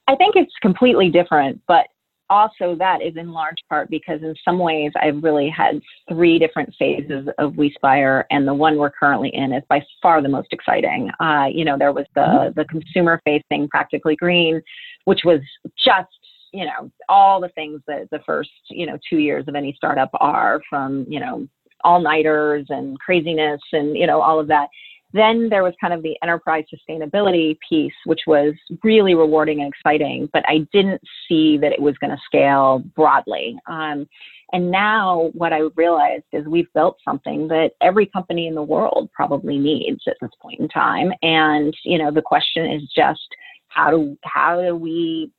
I 0.09 0.17
think 0.17 0.37
it's 0.37 0.53
completely 0.61 1.09
different, 1.09 1.63
but 1.67 1.87
also 2.29 2.75
that 2.77 3.03
is 3.03 3.17
in 3.17 3.31
large 3.31 3.59
part 3.69 3.91
because 3.91 4.23
in 4.23 4.35
some 4.45 4.59
ways 4.59 4.91
I've 5.01 5.23
really 5.23 5.51
had 5.51 5.81
three 6.09 6.39
different 6.39 6.75
phases 6.79 7.29
of 7.39 7.53
WeSpire, 7.53 8.25
and 8.31 8.49
the 8.49 8.55
one 8.55 8.79
we're 8.79 8.91
currently 8.91 9.29
in 9.35 9.53
is 9.53 9.63
by 9.69 9.83
far 10.01 10.23
the 10.23 10.29
most 10.29 10.49
exciting. 10.53 11.11
Uh, 11.21 11.47
you 11.53 11.65
know, 11.65 11.79
there 11.79 11.93
was 11.93 12.07
the 12.15 12.21
mm-hmm. 12.21 12.59
the 12.59 12.65
consumer 12.67 13.21
facing 13.25 13.69
Practically 13.69 14.17
Green, 14.17 14.63
which 15.05 15.21
was 15.25 15.41
just 15.77 16.09
you 16.53 16.65
know 16.65 16.91
all 17.09 17.41
the 17.41 17.49
things 17.51 17.81
that 17.87 18.09
the 18.11 18.21
first 18.27 18.51
you 18.69 18.87
know 18.87 18.99
two 19.09 19.19
years 19.19 19.45
of 19.49 19.55
any 19.55 19.73
startup 19.77 20.11
are 20.15 20.61
from 20.69 21.05
you 21.09 21.21
know 21.21 21.47
all 21.85 22.01
nighters 22.01 22.67
and 22.69 22.99
craziness 23.01 23.61
and 23.73 23.97
you 23.97 24.07
know 24.07 24.21
all 24.21 24.39
of 24.39 24.49
that 24.49 24.69
then 25.13 25.49
there 25.51 25.63
was 25.63 25.75
kind 25.81 25.93
of 25.93 26.03
the 26.03 26.17
enterprise 26.23 26.65
sustainability 26.73 27.59
piece, 27.69 27.93
which 28.07 28.21
was 28.27 28.55
really 28.83 29.15
rewarding 29.15 29.61
and 29.61 29.73
exciting, 29.73 30.29
but 30.33 30.43
I 30.49 30.67
didn't 30.73 31.03
see 31.29 31.59
that 31.59 31.73
it 31.73 31.81
was 31.81 31.97
going 31.99 32.11
to 32.11 32.23
scale 32.25 32.83
broadly. 32.97 33.57
Um, 33.67 34.07
and 34.53 34.71
now 34.71 35.31
what 35.35 35.53
I 35.53 35.61
realized 35.77 36.25
is 36.33 36.47
we've 36.47 36.73
built 36.75 36.99
something 37.05 37.49
that 37.49 37.73
every 37.81 38.07
company 38.07 38.47
in 38.47 38.55
the 38.55 38.63
world 38.63 39.11
probably 39.15 39.59
needs 39.59 40.01
at 40.07 40.17
this 40.21 40.31
point 40.41 40.61
in 40.61 40.69
time. 40.69 41.13
And, 41.23 41.75
you 41.85 41.99
know, 41.99 42.11
the 42.11 42.23
question 42.23 42.71
is 42.71 42.83
just 42.95 43.21
how 43.69 43.91
do, 43.91 44.17
how 44.25 44.61
do 44.61 44.77
we 44.77 45.31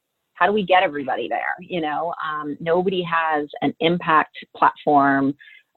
how 0.44 0.48
do 0.48 0.54
we 0.54 0.66
get 0.66 0.84
everybody 0.84 1.30
there? 1.30 1.56
You 1.62 1.80
know, 1.80 2.14
um, 2.22 2.58
nobody 2.60 3.02
has 3.02 3.48
an 3.62 3.74
impact 3.80 4.36
platform 4.54 5.34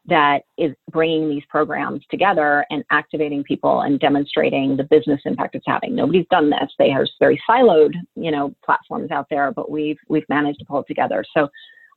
that 0.07 0.41
is 0.59 0.73
bringing 0.91 1.29
these 1.29 1.45
programs 1.49 2.03
together 2.11 2.67
and 2.71 2.83
activating 2.91 3.45
people 3.45 3.83
and 3.83 4.01
demonstrating 4.01 4.77
the 4.77 4.83
business 4.83 5.21
impact 5.25 5.55
it's 5.55 5.65
having. 5.69 5.95
Nobody's 5.95 6.27
done 6.33 6.51
this. 6.51 6.69
They 6.81 6.91
have 6.91 7.07
very 7.21 7.41
siloed, 7.49 7.93
you 8.17 8.33
know, 8.33 8.57
platforms 8.65 9.13
out 9.13 9.29
there, 9.31 9.53
but 9.53 9.71
we've 9.71 9.99
we've 10.09 10.29
managed 10.29 10.59
to 10.59 10.65
pull 10.65 10.81
it 10.81 10.87
together. 10.89 11.25
So 11.33 11.49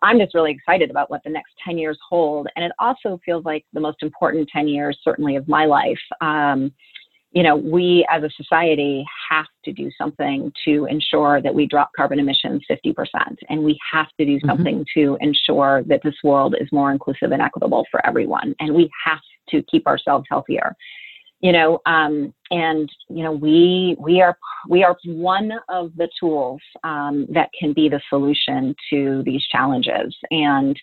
I'm 0.03 0.19
just 0.19 0.35
really 0.35 0.51
excited 0.51 0.91
about 0.91 1.09
what 1.09 1.23
the 1.23 1.31
next 1.31 1.53
10 1.65 1.79
years 1.79 1.97
hold. 2.07 2.49
And 2.55 2.63
it 2.63 2.71
also 2.77 3.19
feels 3.25 3.45
like 3.45 3.65
the 3.73 3.79
most 3.79 4.03
important 4.03 4.47
10 4.53 4.67
years, 4.67 4.99
certainly 5.03 5.37
of 5.37 5.47
my 5.47 5.65
life. 5.65 5.99
Um, 6.21 6.71
you 7.31 7.43
know, 7.43 7.55
we 7.55 8.05
as 8.09 8.23
a 8.23 8.29
society 8.35 9.05
have 9.29 9.45
to 9.63 9.71
do 9.71 9.91
something 9.97 10.51
to 10.65 10.85
ensure 10.85 11.41
that 11.41 11.53
we 11.53 11.67
drop 11.67 11.91
carbon 11.95 12.19
emissions 12.19 12.63
50%. 12.69 12.95
And 13.49 13.63
we 13.63 13.77
have 13.91 14.07
to 14.19 14.25
do 14.25 14.37
mm-hmm. 14.37 14.47
something 14.47 14.75
mm-hmm. 14.79 14.99
to 14.99 15.17
ensure 15.21 15.83
that 15.83 16.01
this 16.03 16.15
world 16.23 16.55
is 16.59 16.67
more 16.71 16.91
inclusive 16.91 17.31
and 17.31 17.41
equitable 17.41 17.85
for 17.91 18.05
everyone. 18.05 18.55
And 18.59 18.73
we 18.73 18.89
have 19.05 19.19
to 19.49 19.61
keep 19.63 19.85
ourselves 19.85 20.25
healthier. 20.29 20.75
You 21.41 21.53
know, 21.53 21.79
um, 21.85 22.33
and 22.51 22.89
you 23.07 23.23
know, 23.23 23.31
we 23.31 23.95
we 23.97 24.21
are 24.21 24.37
we 24.67 24.83
are 24.83 24.97
one 25.05 25.53
of 25.69 25.91
the 25.95 26.09
tools 26.19 26.59
um, 26.83 27.27
that 27.29 27.49
can 27.57 27.71
be 27.71 27.87
the 27.87 28.01
solution 28.09 28.75
to 28.89 29.23
these 29.23 29.45
challenges. 29.45 30.13
And 30.31 30.77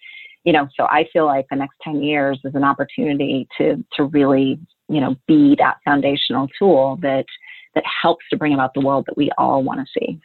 you 0.45 0.55
know, 0.55 0.67
so 0.75 0.85
I 0.85 1.07
feel 1.13 1.27
like 1.27 1.45
the 1.51 1.57
next 1.57 1.75
10 1.83 2.03
years 2.03 2.41
is 2.43 2.55
an 2.55 2.65
opportunity 2.65 3.47
to 3.59 3.85
to 3.97 4.05
really 4.05 4.59
you 4.89 5.01
know 5.01 5.17
be 5.27 5.57
that 5.59 5.79
foundational 5.85 6.49
tool 6.59 6.99
that 7.03 7.27
that 7.75 7.85
helps 8.03 8.25
to 8.31 8.37
bring 8.37 8.55
about 8.55 8.75
the 8.75 8.81
world 8.81 9.05
that 9.07 9.17
we 9.17 9.31
all 9.39 9.63
want 9.63 9.81
to 9.81 9.87
see. 9.99 10.21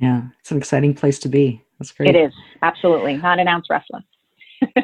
Yeah 0.00 0.22
it's 0.40 0.50
an 0.50 0.58
exciting 0.58 0.94
place 0.94 1.18
to 1.20 1.28
be. 1.28 1.64
That's 1.78 1.92
great. 1.92 2.14
It 2.14 2.16
is 2.16 2.32
absolutely. 2.62 3.16
Not 3.16 3.38
an 3.38 3.48
ounce 3.48 3.66
restless. 3.70 4.04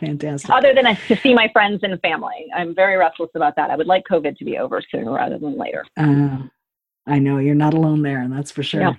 Fantastic. 0.00 0.50
Other 0.50 0.74
than 0.74 0.84
to 0.84 1.16
see 1.16 1.34
my 1.34 1.48
friends 1.52 1.80
and 1.82 2.00
family. 2.00 2.48
I'm 2.54 2.74
very 2.74 2.96
restless 2.96 3.30
about 3.34 3.56
that. 3.56 3.70
I 3.70 3.76
would 3.76 3.86
like 3.86 4.04
covid 4.10 4.36
to 4.38 4.44
be 4.44 4.58
over 4.58 4.82
sooner 4.90 5.12
rather 5.12 5.38
than 5.38 5.56
later. 5.56 5.84
Uh, 5.96 6.38
i 7.06 7.18
know 7.18 7.36
you're 7.38 7.54
not 7.54 7.74
alone 7.74 8.02
there 8.02 8.20
and 8.20 8.32
that's 8.32 8.50
for 8.50 8.62
sure. 8.62 8.80
No. 8.80 8.96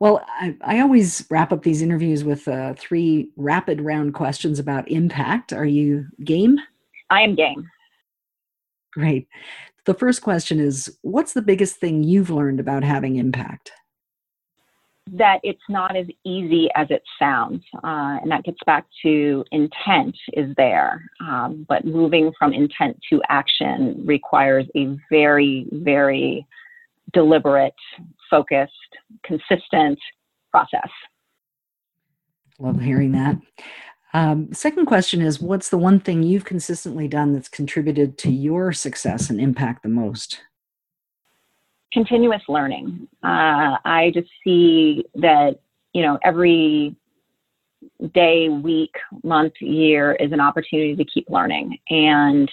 Well, 0.00 0.24
I, 0.40 0.56
I, 0.60 0.80
always 0.80 1.24
wrap 1.30 1.52
up 1.52 1.62
these 1.62 1.80
interviews 1.80 2.24
with 2.24 2.48
uh, 2.48 2.74
three 2.74 3.30
rapid 3.36 3.80
round 3.80 4.12
questions 4.12 4.58
about 4.58 4.90
impact. 4.90 5.52
Are 5.52 5.64
you 5.64 6.06
game? 6.24 6.58
I 7.10 7.22
am 7.22 7.34
game. 7.34 7.68
Great. 8.92 9.28
The 9.86 9.94
first 9.94 10.22
question 10.22 10.60
is 10.60 10.98
What's 11.02 11.32
the 11.32 11.42
biggest 11.42 11.76
thing 11.76 12.02
you've 12.02 12.30
learned 12.30 12.60
about 12.60 12.84
having 12.84 13.16
impact? 13.16 13.72
That 15.12 15.40
it's 15.42 15.60
not 15.68 15.96
as 15.96 16.06
easy 16.24 16.70
as 16.74 16.86
it 16.90 17.02
sounds. 17.18 17.62
Uh, 17.76 18.18
and 18.22 18.30
that 18.30 18.44
gets 18.44 18.58
back 18.64 18.86
to 19.02 19.44
intent 19.52 20.16
is 20.32 20.54
there. 20.56 21.04
Um, 21.20 21.66
but 21.68 21.84
moving 21.84 22.32
from 22.38 22.54
intent 22.54 22.98
to 23.10 23.20
action 23.28 24.02
requires 24.06 24.64
a 24.74 24.96
very, 25.10 25.66
very 25.72 26.46
deliberate, 27.12 27.74
focused, 28.30 28.72
consistent 29.22 29.98
process. 30.50 30.88
Love 32.58 32.80
hearing 32.80 33.12
that. 33.12 33.36
Um, 34.14 34.52
second 34.52 34.86
question 34.86 35.20
is 35.20 35.40
What's 35.40 35.68
the 35.68 35.76
one 35.78 36.00
thing 36.00 36.22
you've 36.22 36.44
consistently 36.44 37.08
done 37.08 37.34
that's 37.34 37.48
contributed 37.48 38.16
to 38.18 38.30
your 38.30 38.72
success 38.72 39.28
and 39.28 39.40
impact 39.40 39.82
the 39.82 39.88
most? 39.88 40.40
Continuous 41.92 42.42
learning. 42.48 43.08
Uh, 43.22 43.76
I 43.84 44.12
just 44.14 44.28
see 44.42 45.04
that, 45.16 45.58
you 45.92 46.02
know, 46.02 46.18
every 46.24 46.96
day, 48.14 48.48
week, 48.48 48.94
month, 49.22 49.54
year 49.60 50.12
is 50.14 50.32
an 50.32 50.40
opportunity 50.40 50.96
to 50.96 51.04
keep 51.04 51.28
learning. 51.28 51.78
And 51.90 52.50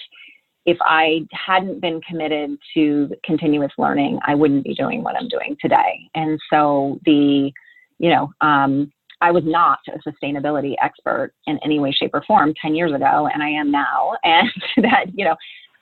if 0.66 0.78
I 0.80 1.26
hadn't 1.32 1.80
been 1.80 2.00
committed 2.02 2.56
to 2.74 3.10
continuous 3.24 3.72
learning, 3.78 4.18
I 4.26 4.34
wouldn't 4.34 4.64
be 4.64 4.74
doing 4.74 5.02
what 5.02 5.16
I'm 5.16 5.28
doing 5.28 5.56
today. 5.60 6.08
And 6.14 6.38
so 6.50 7.00
the, 7.04 7.52
you 7.98 8.10
know, 8.10 8.32
um, 8.40 8.92
I 9.22 9.30
was 9.30 9.44
not 9.46 9.78
a 9.88 9.98
sustainability 10.08 10.74
expert 10.82 11.32
in 11.46 11.58
any 11.64 11.78
way, 11.78 11.92
shape, 11.92 12.10
or 12.12 12.22
form 12.26 12.52
10 12.60 12.74
years 12.74 12.92
ago, 12.92 13.28
and 13.32 13.42
I 13.42 13.48
am 13.48 13.70
now. 13.70 14.16
And 14.24 14.50
that, 14.78 15.06
you 15.14 15.24
know, 15.24 15.36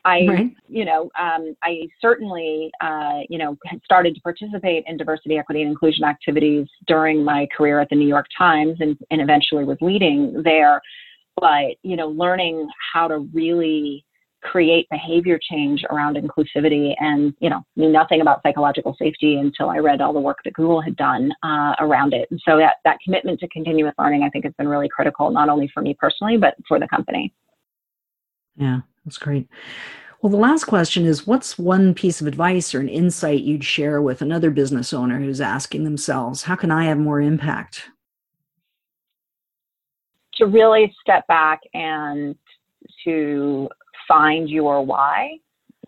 I, 0.05 0.27
right. 0.29 0.51
you 0.69 0.85
know, 0.85 1.11
um, 1.19 1.55
I 1.63 1.89
certainly, 2.01 2.71
uh, 2.81 3.21
you 3.29 3.39
know, 3.39 3.57
had 3.67 3.81
started 3.85 4.15
to 4.15 4.21
participate 4.21 4.85
in 4.87 4.97
diversity, 4.97 5.39
equity, 5.39 5.63
and 5.63 5.71
inclusion 5.71 6.05
activities 6.05 6.67
during 6.87 7.25
my 7.25 7.47
career 7.57 7.81
at 7.81 7.89
the 7.91 7.97
New 7.97 8.09
York 8.09 8.27
Times, 8.37 8.77
and, 8.81 8.97
and 9.11 9.21
eventually 9.21 9.65
was 9.65 9.79
leading 9.81 10.43
there. 10.43 10.81
But 11.37 11.77
you 11.83 11.97
know, 11.97 12.09
learning 12.09 12.69
how 12.93 13.09
to 13.09 13.19
really 13.33 14.05
create 14.43 14.89
behavior 14.91 15.39
change 15.41 15.85
around 15.91 16.17
inclusivity 16.17 16.95
and 16.99 17.35
you 17.41 17.51
know 17.51 17.63
knew 17.77 17.91
nothing 17.91 18.21
about 18.21 18.41
psychological 18.43 18.97
safety 18.99 19.37
until 19.37 19.69
i 19.69 19.79
read 19.79 20.01
all 20.01 20.13
the 20.13 20.21
work 20.21 20.39
that 20.45 20.55
google 20.55 20.81
had 20.81 20.97
done 20.97 21.31
uh, 21.43 21.75
around 21.81 22.15
it. 22.15 22.29
And 22.31 22.41
so 22.47 22.57
that, 22.57 22.77
that 22.85 22.99
commitment 23.05 23.41
to 23.41 23.49
continuous 23.49 23.95
learning 23.99 24.23
i 24.23 24.31
think 24.31 24.45
has 24.45 24.55
been 24.55 24.69
really 24.69 24.89
critical 24.89 25.31
not 25.31 25.49
only 25.49 25.71
for 25.73 25.83
me 25.83 25.95
personally 25.99 26.37
but 26.37 26.55
for 26.67 26.79
the 26.79 26.89
company. 26.89 27.33
Yeah 28.57 28.81
that's 29.05 29.19
great. 29.19 29.49
Well 30.23 30.31
the 30.31 30.37
last 30.37 30.65
question 30.65 31.07
is 31.07 31.27
what's 31.27 31.59
one 31.59 31.95
piece 31.95 32.21
of 32.21 32.27
advice 32.27 32.75
or 32.75 32.81
an 32.81 32.89
insight 32.89 33.41
you'd 33.41 33.65
share 33.65 34.01
with 34.03 34.23
another 34.23 34.51
business 34.51 34.93
owner 34.93 35.19
who's 35.19 35.41
asking 35.41 35.85
themselves 35.85 36.43
how 36.43 36.57
can 36.57 36.71
i 36.71 36.85
have 36.85 36.99
more 36.99 37.21
impact? 37.21 37.91
To 40.37 40.47
really 40.47 40.95
step 41.03 41.27
back 41.27 41.61
and 41.75 42.35
to 43.05 43.69
find 44.11 44.51
your 44.51 44.85
why 44.85 45.39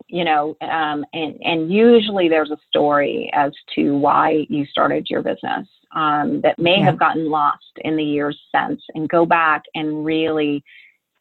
you 0.07 0.23
know 0.23 0.55
um, 0.61 1.03
and 1.13 1.35
and 1.41 1.71
usually 1.71 2.29
there's 2.29 2.51
a 2.51 2.57
story 2.69 3.29
as 3.33 3.51
to 3.75 3.97
why 3.97 4.45
you 4.47 4.65
started 4.65 5.07
your 5.09 5.21
business 5.21 5.67
um, 5.95 6.39
that 6.41 6.57
may 6.57 6.77
yeah. 6.77 6.85
have 6.85 6.99
gotten 6.99 7.29
lost 7.29 7.73
in 7.77 7.97
the 7.97 8.03
years 8.03 8.39
since 8.55 8.81
and 8.95 9.09
go 9.09 9.25
back 9.25 9.63
and 9.75 10.05
really 10.05 10.63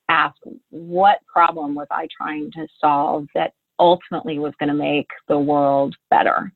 ask 0.08 0.36
what 0.70 1.18
problem 1.26 1.74
was 1.74 1.86
i 1.90 2.06
trying 2.16 2.50
to 2.52 2.66
solve 2.80 3.26
that 3.34 3.52
ultimately 3.78 4.38
was 4.38 4.52
going 4.60 4.68
to 4.68 4.74
make 4.74 5.08
the 5.26 5.38
world 5.38 5.96
better 6.10 6.52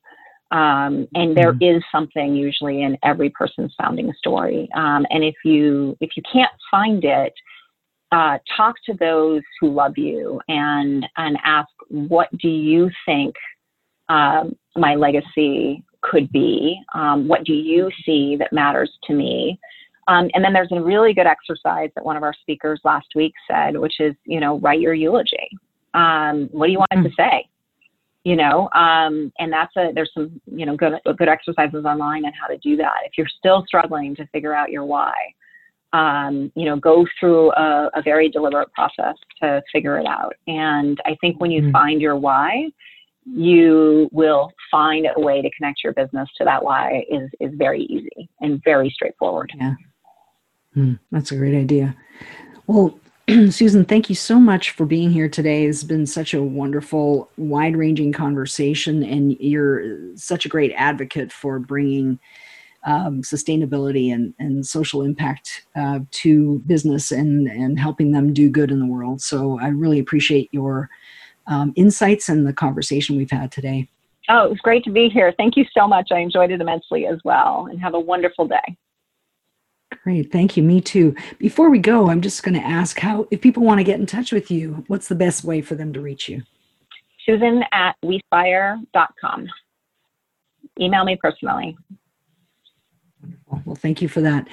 um, 0.53 1.09
and 1.15 1.37
there 1.37 1.53
mm-hmm. 1.53 1.77
is 1.77 1.83
something 1.91 2.37
usually 2.37 2.83
in 2.83 2.97
every 3.03 3.31
person's 3.31 3.75
founding 3.81 4.13
story 4.19 4.69
um, 4.77 5.07
and 5.11 5.25
if 5.25 5.35
you 5.45 5.97
if 6.01 6.11
you 6.17 6.23
can't 6.31 6.53
find 6.71 7.05
it 7.05 7.33
uh, 8.13 8.39
talk 8.57 8.77
to 8.87 8.95
those 8.95 9.43
who 9.61 9.73
love 9.73 9.99
you 9.99 10.41
and 10.49 11.07
and 11.17 11.37
ask 11.45 11.69
what 11.89 12.29
do 12.39 12.49
you 12.49 12.91
think 13.05 13.35
um, 14.09 14.57
my 14.77 14.95
legacy 14.95 15.83
could 16.03 16.31
be? 16.31 16.81
Um, 16.95 17.27
what 17.27 17.45
do 17.45 17.53
you 17.53 17.91
see 18.05 18.37
that 18.39 18.53
matters 18.53 18.91
to 19.05 19.15
me? 19.15 19.59
Um, 20.09 20.31
and 20.35 20.45
then 20.45 20.53
there's 20.53 20.71
a 20.71 20.81
really 20.81 21.13
good 21.15 21.27
exercise 21.27 21.91
that 21.97 22.05
one 22.05 22.17
of 22.17 22.23
our 22.23 22.35
speakers 22.41 22.81
last 22.85 23.09
week 23.17 23.33
said 23.51 23.77
which 23.77 23.99
is 23.99 24.15
you 24.25 24.41
know 24.41 24.59
write 24.61 24.81
your 24.81 24.95
eulogy. 24.95 25.49
Um, 25.95 26.49
what 26.53 26.67
do 26.67 26.73
you 26.73 26.79
want 26.79 26.93
mm-hmm. 26.93 27.05
to 27.05 27.15
say? 27.17 27.49
You 28.23 28.37
know 28.37 28.69
um, 28.75 29.33
and 29.39 29.53
that's 29.53 29.77
a 29.77 29.91
there's 29.95 30.11
some 30.15 30.41
you 30.47 30.65
know 30.65 30.77
good 30.77 30.93
good 31.19 31.29
exercises 31.29 31.85
online 31.85 32.25
on 32.25 32.33
how 32.41 32.47
to 32.47 32.59
do 32.59 32.77
that 32.77 32.99
if 33.05 33.13
you're 33.19 33.27
still 33.39 33.65
struggling 33.67 34.15
to 34.17 34.27
figure 34.29 34.55
out 34.55 34.71
your 34.71 34.85
why 34.85 35.13
um, 35.93 36.53
you 36.55 36.65
know, 36.65 36.77
go 36.77 37.07
through 37.19 37.53
a, 37.53 37.91
a, 37.95 38.03
very 38.03 38.29
deliberate 38.29 38.73
process 38.73 39.15
to 39.41 39.63
figure 39.73 39.99
it 39.99 40.07
out. 40.07 40.35
And 40.47 41.01
I 41.07 41.17
think 41.21 41.41
when 41.41 41.51
you 41.51 41.63
mm-hmm. 41.63 41.71
find 41.71 42.01
your 42.01 42.17
why, 42.17 42.71
you 43.25 44.09
will 44.13 44.53
find 44.71 45.07
a 45.17 45.21
way 45.21 45.43
to 45.43 45.51
connect 45.57 45.83
your 45.83 45.93
business 45.93 46.29
to 46.39 46.45
that 46.45 46.63
why 46.63 47.05
is 47.11 47.29
is 47.41 47.51
very 47.55 47.83
easy 47.83 48.29
and 48.41 48.63
very 48.65 48.91
straightforward. 48.91 49.53
Yeah. 49.59 49.75
Hmm, 50.75 50.95
that's 51.11 51.33
a 51.33 51.37
great 51.37 51.57
idea. 51.57 51.97
Well, 52.67 52.99
Susan, 53.51 53.85
thank 53.85 54.09
you 54.09 54.15
so 54.15 54.39
much 54.39 54.71
for 54.71 54.87
being 54.87 55.11
here 55.11 55.29
today. 55.29 55.65
It's 55.67 55.83
been 55.83 56.07
such 56.07 56.35
a 56.35 56.43
wonderful, 56.43 57.31
wide 57.37 57.77
ranging 57.77 58.13
conversation, 58.13 59.03
and 59.03 59.37
you're 59.41 60.15
such 60.17 60.47
a 60.47 60.49
great 60.49 60.73
advocate 60.77 61.33
for 61.33 61.59
bringing 61.59 62.21
um, 62.87 63.21
sustainability 63.23 64.15
and, 64.15 64.33
and 64.39 64.65
social 64.65 65.03
impact 65.03 65.67
uh, 65.75 66.01
to 66.13 66.61
business 66.67 67.11
and, 67.11 67.49
and 67.49 67.79
helping 67.79 68.13
them 68.13 68.33
do 68.33 68.49
good 68.49 68.71
in 68.71 68.79
the 68.79 68.87
world. 68.87 69.21
So 69.21 69.59
I 69.61 69.69
really 69.69 69.99
appreciate 69.99 70.49
your 70.53 70.89
um, 71.49 71.73
insights 71.77 72.29
and 72.29 72.47
the 72.47 72.53
conversation 72.53 73.17
we've 73.17 73.31
had 73.31 73.53
today. 73.53 73.89
Oh, 74.29 74.45
it 74.45 74.51
was 74.51 74.59
great 74.61 74.83
to 74.85 74.91
be 74.91 75.09
here. 75.09 75.33
Thank 75.37 75.57
you 75.57 75.65
so 75.77 75.87
much. 75.87 76.09
I 76.11 76.19
enjoyed 76.19 76.51
it 76.51 76.61
immensely 76.61 77.07
as 77.07 77.19
well, 77.25 77.69
and 77.71 77.81
have 77.81 77.95
a 77.95 78.01
wonderful 78.01 78.49
day. 78.49 78.77
Great. 80.03 80.33
Thank 80.33 80.57
you. 80.57 80.65
Me 80.65 80.81
too. 80.81 81.15
Before 81.39 81.71
we 81.71 81.79
go, 81.79 82.11
I'm 82.11 82.21
just 82.21 82.43
going 82.43 82.55
to 82.55 82.67
ask 82.67 82.99
how, 82.99 83.29
if 83.31 83.41
people 83.41 83.63
want 83.63 83.79
to 83.79 83.85
get 83.85 84.01
in 84.01 84.07
touch 84.07 84.33
with 84.33 84.51
you, 84.51 84.85
what's 84.89 85.07
the 85.07 85.15
best 85.15 85.45
way 85.45 85.61
for 85.61 85.77
them 85.77 85.93
to 85.93 86.01
reach 86.01 86.29
you? 86.29 86.43
Susan 87.25 87.63
at 87.73 87.95
wespire.com. 88.05 89.49
Email 90.81 91.05
me 91.05 91.17
personally. 91.21 91.77
Wonderful. 93.23 93.63
Well, 93.65 93.77
thank 93.77 94.03
you 94.03 94.09
for 94.09 94.21
that. 94.21 94.47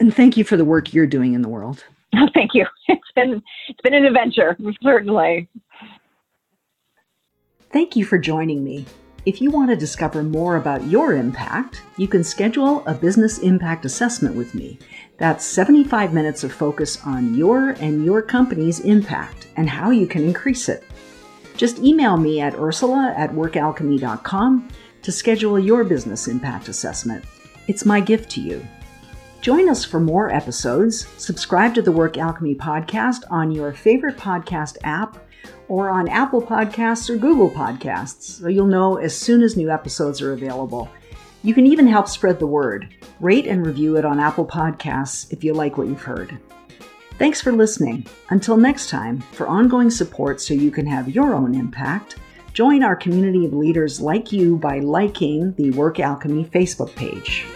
And 0.00 0.14
thank 0.14 0.36
you 0.36 0.44
for 0.44 0.56
the 0.56 0.64
work 0.64 0.92
you're 0.92 1.06
doing 1.06 1.34
in 1.34 1.42
the 1.42 1.48
world. 1.48 1.84
Oh, 2.14 2.28
thank 2.34 2.54
you. 2.54 2.66
It's 2.88 3.12
been, 3.14 3.42
it's 3.68 3.80
been 3.82 3.94
an 3.94 4.04
adventure, 4.04 4.56
certainly. 4.82 5.48
Thank 7.70 7.96
you 7.96 8.04
for 8.04 8.18
joining 8.18 8.64
me. 8.64 8.86
If 9.26 9.42
you 9.42 9.50
want 9.50 9.68
to 9.68 9.76
discover 9.76 10.22
more 10.22 10.56
about 10.56 10.86
your 10.86 11.12
impact, 11.12 11.82
you 11.98 12.08
can 12.08 12.24
schedule 12.24 12.82
a 12.86 12.94
business 12.94 13.38
impact 13.40 13.84
assessment 13.84 14.34
with 14.36 14.54
me. 14.54 14.78
That's 15.18 15.44
75 15.44 16.14
minutes 16.14 16.44
of 16.44 16.52
focus 16.52 17.04
on 17.04 17.34
your 17.34 17.70
and 17.72 18.06
your 18.06 18.22
company's 18.22 18.80
impact 18.80 19.48
and 19.56 19.68
how 19.68 19.90
you 19.90 20.06
can 20.06 20.24
increase 20.24 20.70
it. 20.70 20.82
Just 21.58 21.80
email 21.80 22.16
me 22.16 22.40
at 22.40 22.54
ursula 22.54 23.12
at 23.18 23.32
workalchemy.com 23.32 24.68
to 25.02 25.12
schedule 25.12 25.58
your 25.58 25.84
business 25.84 26.26
impact 26.28 26.68
assessment. 26.68 27.24
It's 27.68 27.84
my 27.84 28.00
gift 28.00 28.30
to 28.30 28.40
you. 28.40 28.66
Join 29.42 29.68
us 29.68 29.84
for 29.84 30.00
more 30.00 30.32
episodes. 30.32 31.06
Subscribe 31.18 31.74
to 31.74 31.82
the 31.82 31.92
Work 31.92 32.16
Alchemy 32.16 32.54
podcast 32.54 33.22
on 33.30 33.52
your 33.52 33.72
favorite 33.72 34.16
podcast 34.16 34.78
app 34.82 35.18
or 35.68 35.90
on 35.90 36.08
Apple 36.08 36.40
Podcasts 36.40 37.10
or 37.10 37.16
Google 37.16 37.50
Podcasts, 37.50 38.22
so 38.22 38.48
you'll 38.48 38.66
know 38.66 38.96
as 38.96 39.14
soon 39.14 39.42
as 39.42 39.56
new 39.56 39.70
episodes 39.70 40.22
are 40.22 40.32
available. 40.32 40.88
You 41.42 41.52
can 41.52 41.66
even 41.66 41.86
help 41.86 42.08
spread 42.08 42.38
the 42.38 42.46
word. 42.46 42.88
Rate 43.20 43.46
and 43.46 43.64
review 43.64 43.96
it 43.96 44.04
on 44.04 44.18
Apple 44.18 44.46
Podcasts 44.46 45.30
if 45.30 45.44
you 45.44 45.52
like 45.52 45.76
what 45.76 45.88
you've 45.88 46.02
heard. 46.02 46.38
Thanks 47.18 47.40
for 47.40 47.52
listening. 47.52 48.06
Until 48.30 48.56
next 48.56 48.88
time, 48.88 49.20
for 49.32 49.46
ongoing 49.46 49.90
support 49.90 50.40
so 50.40 50.54
you 50.54 50.70
can 50.70 50.86
have 50.86 51.10
your 51.10 51.34
own 51.34 51.54
impact, 51.54 52.16
join 52.52 52.82
our 52.82 52.96
community 52.96 53.44
of 53.44 53.52
leaders 53.52 54.00
like 54.00 54.32
you 54.32 54.56
by 54.56 54.80
liking 54.80 55.52
the 55.54 55.70
Work 55.72 56.00
Alchemy 56.00 56.44
Facebook 56.44 56.94
page. 56.94 57.46